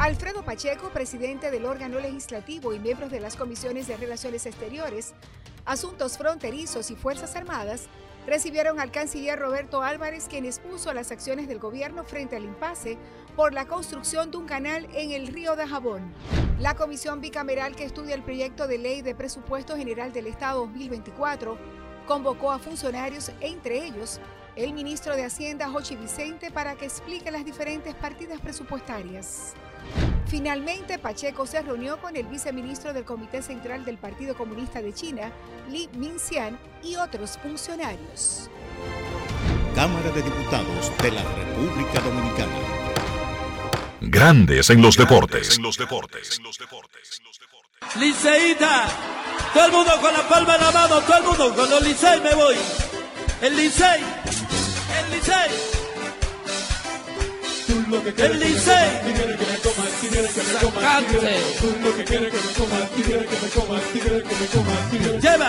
Alfredo 0.00 0.44
Pacheco, 0.44 0.88
presidente 0.88 1.52
del 1.52 1.64
órgano 1.64 2.00
legislativo 2.00 2.74
y 2.74 2.80
miembros 2.80 3.12
de 3.12 3.20
las 3.20 3.36
comisiones 3.36 3.86
de 3.86 3.96
Relaciones 3.96 4.46
Exteriores, 4.46 5.14
Asuntos 5.64 6.18
Fronterizos 6.18 6.90
y 6.90 6.96
Fuerzas 6.96 7.36
Armadas, 7.36 7.86
recibieron 8.26 8.80
al 8.80 8.90
canciller 8.90 9.38
Roberto 9.38 9.80
Álvarez, 9.80 10.26
quien 10.28 10.44
expuso 10.44 10.92
las 10.92 11.12
acciones 11.12 11.46
del 11.46 11.60
gobierno 11.60 12.02
frente 12.02 12.34
al 12.34 12.42
impasse 12.42 12.98
por 13.36 13.54
la 13.54 13.66
construcción 13.66 14.32
de 14.32 14.38
un 14.38 14.46
canal 14.46 14.88
en 14.92 15.12
el 15.12 15.28
río 15.28 15.54
de 15.54 15.68
Jabón. 15.68 16.12
La 16.58 16.74
comisión 16.74 17.20
bicameral 17.20 17.76
que 17.76 17.84
estudia 17.84 18.16
el 18.16 18.24
proyecto 18.24 18.66
de 18.66 18.78
ley 18.78 19.02
de 19.02 19.14
presupuesto 19.14 19.76
general 19.76 20.12
del 20.12 20.26
Estado 20.26 20.62
2024 20.62 21.56
convocó 22.08 22.50
a 22.50 22.58
funcionarios, 22.58 23.30
entre 23.40 23.84
ellos 23.84 24.18
el 24.58 24.72
ministro 24.72 25.14
de 25.14 25.24
Hacienda, 25.24 25.68
Jochi 25.68 25.94
Vicente, 25.94 26.50
para 26.50 26.74
que 26.74 26.84
explique 26.84 27.30
las 27.30 27.44
diferentes 27.44 27.94
partidas 27.94 28.40
presupuestarias. 28.40 29.54
Finalmente, 30.26 30.98
Pacheco 30.98 31.46
se 31.46 31.62
reunió 31.62 32.00
con 32.00 32.16
el 32.16 32.26
viceministro 32.26 32.92
del 32.92 33.04
Comité 33.04 33.40
Central 33.40 33.84
del 33.84 33.98
Partido 33.98 34.36
Comunista 34.36 34.82
de 34.82 34.92
China, 34.92 35.30
Li 35.70 35.88
Minxian, 35.94 36.58
y 36.82 36.96
otros 36.96 37.38
funcionarios. 37.38 38.50
Cámara 39.74 40.10
de 40.10 40.22
Diputados 40.22 40.92
de 41.02 41.12
la 41.12 41.22
República 41.22 42.00
Dominicana. 42.00 42.52
Grandes 44.00 44.70
en 44.70 44.82
los 44.82 44.96
deportes. 44.96 45.56
En 45.56 45.62
los 45.62 45.78
deportes. 45.78 46.40
Liceíta, 47.98 48.88
todo 49.54 49.66
el 49.66 49.72
mundo 49.72 49.92
con 50.00 50.12
la 50.12 50.28
palma 50.28 50.56
en 50.56 50.60
la 50.60 50.70
mano, 50.72 51.00
todo 51.00 51.16
el 51.16 51.24
mundo 51.24 51.54
con 51.54 51.70
los 51.70 51.82
Licey 51.82 52.20
me 52.20 52.34
voy. 52.34 52.56
El 53.40 53.56
Licey, 53.56 54.02
el 58.16 58.38
Licey. 58.38 58.38
El 58.40 58.40
Licey. 58.40 58.88
Lleva. 65.20 65.48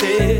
parte. 0.00 0.39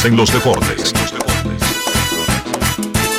grandes 0.00 0.04
en 0.04 0.16
los 0.16 0.32
deportes. 0.32 0.92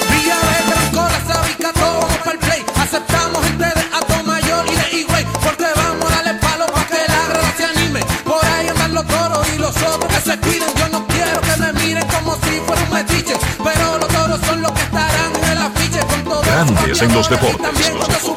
Villa 0.09 0.37
Betancourt, 0.49 1.27
Sabica, 1.27 1.73
todo 1.73 2.07
para 2.19 2.31
el 2.31 2.39
play. 2.39 2.65
Aceptamos 2.79 3.43
gente 3.45 3.65
de 3.65 3.81
Ato 3.93 4.23
Mayor 4.25 4.65
y 4.67 4.75
de 4.75 4.97
Higüey. 4.97 5.25
Porque 5.43 5.65
vamos 5.75 6.11
a 6.11 6.15
darle 6.15 6.33
palo 6.39 6.65
para 6.67 6.87
que 6.87 6.97
la 7.07 7.27
grada 7.29 7.53
se 7.57 7.65
anime. 7.65 7.99
Por 8.23 8.45
ahí 8.45 8.67
andan 8.67 8.93
los 8.93 9.07
toros 9.07 9.47
y 9.53 9.57
los 9.57 9.75
otros 9.77 10.13
que 10.13 10.21
se 10.21 10.37
cuiden. 10.39 10.69
Yo 10.77 10.89
no 10.89 11.07
quiero 11.07 11.41
que 11.41 11.57
me 11.57 11.73
miren 11.73 12.07
como 12.07 12.35
si 12.35 12.59
fuera 12.65 12.81
un 12.83 12.93
metiche. 12.93 13.35
Pero 13.63 13.97
los 13.97 14.07
toros 14.07 14.39
son 14.45 14.61
los 14.61 14.71
que 14.71 14.81
estarán 14.81 15.35
en 15.35 15.51
el 15.51 15.57
afiche. 15.57 15.99
Con 15.99 16.23
todos 16.23 16.45
grandes 16.45 17.01
en 17.01 17.13
los 17.13 17.29
deportes. 17.29 18.30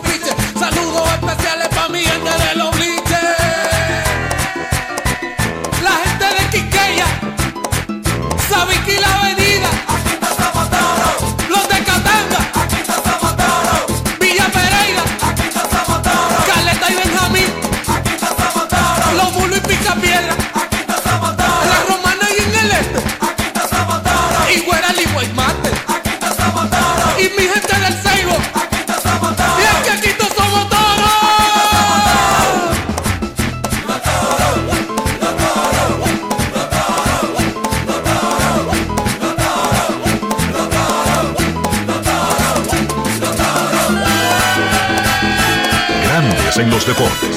Deportes. 46.87 47.34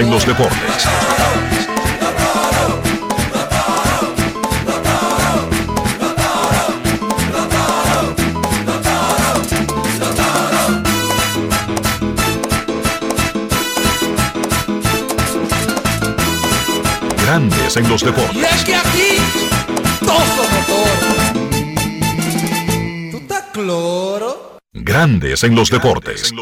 En 0.00 0.10
los 0.10 0.26
deportes. 0.26 0.88
Grandes 17.24 17.76
en 17.76 17.88
los 17.88 18.02
Y 18.02 18.06
deportes. 18.06 18.54
es 18.54 18.64
que 18.64 18.74
aquí 18.74 19.16
todos 20.00 20.28
somos 20.36 20.66
toros. 20.66 21.32
¿Tú 23.10 23.16
estás 23.18 23.44
cloro? 23.52 24.58
Grandes 24.72 25.44
en 25.44 25.54
los 25.54 25.70
deportes. 25.70 26.32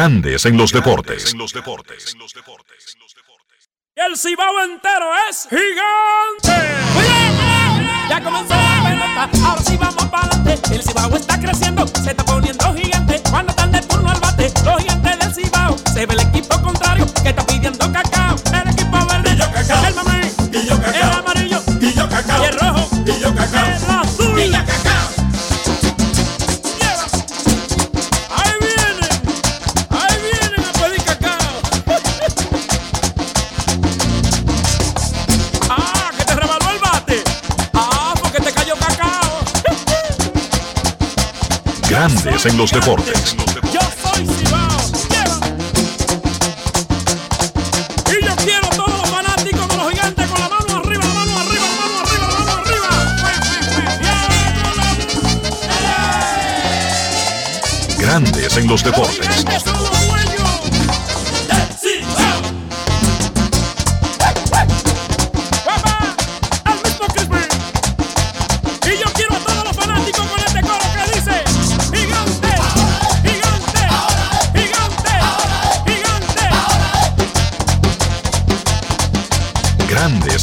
Grandes 0.00 0.46
en 0.46 0.56
los 0.56 0.72
deportes. 0.72 1.34
Y 3.94 4.00
el 4.00 4.16
cibao 4.16 4.60
entero 4.64 5.10
es 5.28 5.46
gigante. 5.50 6.56
Ya 8.08 8.22
comenzó 8.22 8.54
la 8.54 8.82
pelota, 8.82 9.30
ahora 9.46 9.62
sí 9.62 9.76
vamos 9.76 10.06
para 10.06 10.26
adelante. 10.26 10.74
El 10.74 10.82
cibao 10.82 11.14
está 11.14 11.38
creciendo, 11.38 11.86
se 11.86 12.12
está 12.12 12.24
poniendo 12.24 12.64
gigante. 12.72 12.89
Grandes 42.40 42.46
en 42.46 42.56
los 42.56 42.72
deportes. 42.72 43.36
Yo 43.72 43.80
soy 44.02 44.26
Cibao. 44.26 44.78
Y 48.06 48.24
yo 48.24 48.36
quiero 48.36 48.66
a 48.66 48.70
todos 48.70 48.98
los 48.98 49.10
fanáticos 49.10 49.68
de 49.68 49.76
los 49.76 49.90
gigantes 49.90 50.26
con 50.28 50.40
la 50.40 50.48
mano 50.48 50.76
arriba, 50.78 51.04
la 51.04 51.14
mano 51.14 51.38
arriba, 51.38 51.66
la 51.66 51.74
mano 51.74 51.98
arriba, 52.00 52.26
la 52.28 52.38
mano 52.38 52.52
arriba. 52.62 52.88
Grandes 57.98 58.56
en 58.56 58.66
los 58.68 58.82
deportes. 58.82 59.44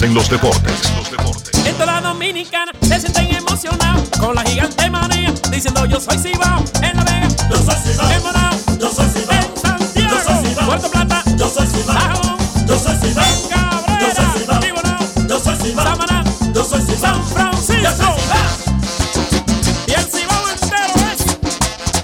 En 0.08 0.14
los 0.14 0.30
deportes. 0.30 0.74
En 1.66 1.76
toda 1.76 2.00
la 2.00 2.02
dominicana 2.02 2.72
se 2.82 3.00
sienten 3.02 3.36
emocionados 3.36 4.08
con 4.18 4.36
la 4.36 4.42
gigante 4.44 4.90
manía 4.90 5.34
diciendo 5.52 5.86
yo 5.86 6.00
soy 6.00 6.18
Cibao 6.18 6.64
en 6.82 6.96
La 6.96 7.04
Vega. 7.04 7.28
Yo 7.50 7.58
soy 7.58 7.76
Cibao. 7.84 8.12
En 8.12 8.24
Bonao. 8.24 8.54
Yo 8.80 8.90
soy 8.90 9.10
Cibao. 9.10 9.38
En 9.38 9.58
Santiago. 9.62 10.16
Yo 10.16 10.24
soy 10.24 10.46
Cibao. 10.46 10.66
Puerto 10.68 10.90
Plata. 10.90 11.24
Yo 11.38 11.50
soy 11.50 11.68
Cibao. 11.68 12.00
Sajón. 12.00 12.38
Yo 12.68 12.80
soy 12.80 12.96
Cibao. 13.02 13.26
En 13.26 13.50
Cabrera. 13.50 14.00
Yo 14.00 14.10
soy 14.16 14.26
Cibao. 14.40 14.66
Y 14.66 14.72
Bonao. 14.72 15.28
Yo 15.28 15.40
soy 15.40 15.56
Cibao. 15.58 15.86
Samaná. 15.86 16.24
Yo 16.54 16.64
soy 16.64 16.82
Cibao. 16.82 17.14
San 17.14 17.24
Francisco. 17.28 18.16
Y 19.88 19.92
el 19.92 20.06
Cibao 20.06 20.50
entero 20.50 20.94
es 21.12 21.20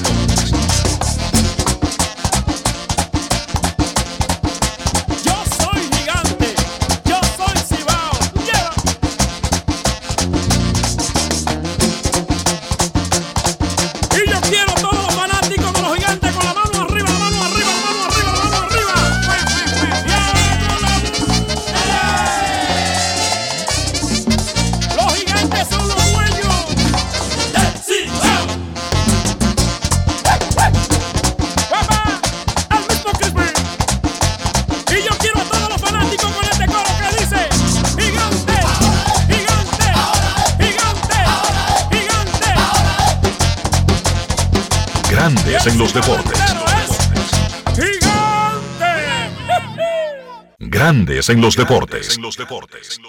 Grandes 50.60 51.30
en 51.30 51.40
los 51.40 51.56
deportes. 51.56 52.16
En 52.18 52.24
los 52.24 52.36
deportes. 52.36 53.00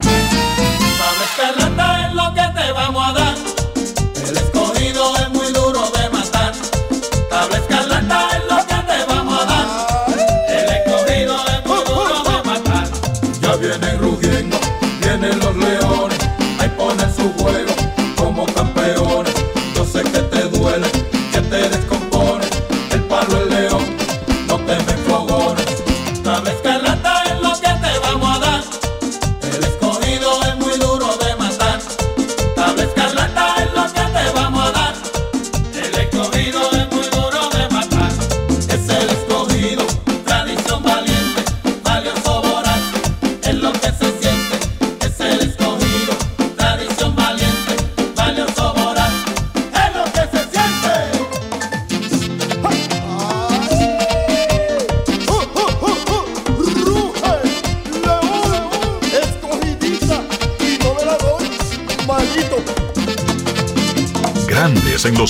Tabla 0.00 1.24
escarlata 1.24 2.08
es 2.08 2.14
lo 2.14 2.34
que 2.34 2.60
te 2.60 2.72
vamos 2.72 3.08
a 3.08 3.12
dar. 3.12 3.51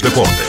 da. 0.02 0.41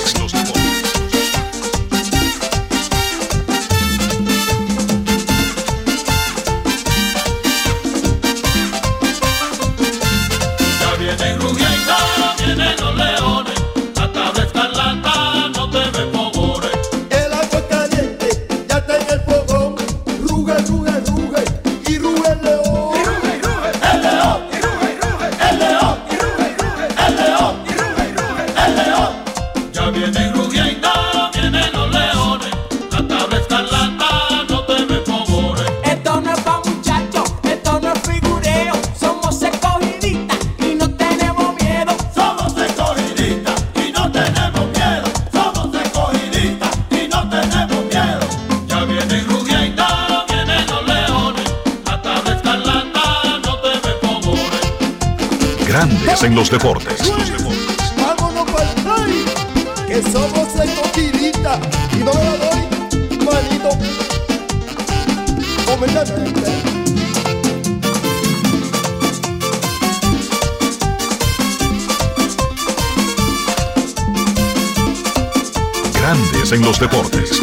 deportes. 76.83 77.42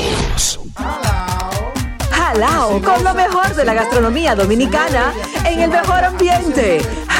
Con 2.81 3.03
lo 3.03 3.13
mejor 3.13 3.53
de 3.55 3.65
la 3.65 3.73
gastronomía 3.73 4.35
dominicana 4.35 5.13
en 5.45 5.59
el 5.59 5.69
mejor 5.69 6.05
ambiente. 6.05 6.81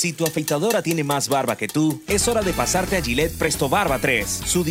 Si 0.00 0.14
tu 0.14 0.24
afeitadora 0.24 0.80
tiene 0.80 1.04
más 1.04 1.28
barba 1.28 1.58
que 1.58 1.68
tú, 1.68 2.00
es 2.06 2.26
hora 2.26 2.40
de 2.40 2.54
pasarte 2.54 2.96
a 2.96 3.02
Gillette 3.02 3.36
Presto 3.36 3.68
Barba 3.68 3.98
3. 3.98 4.26
Su 4.46 4.64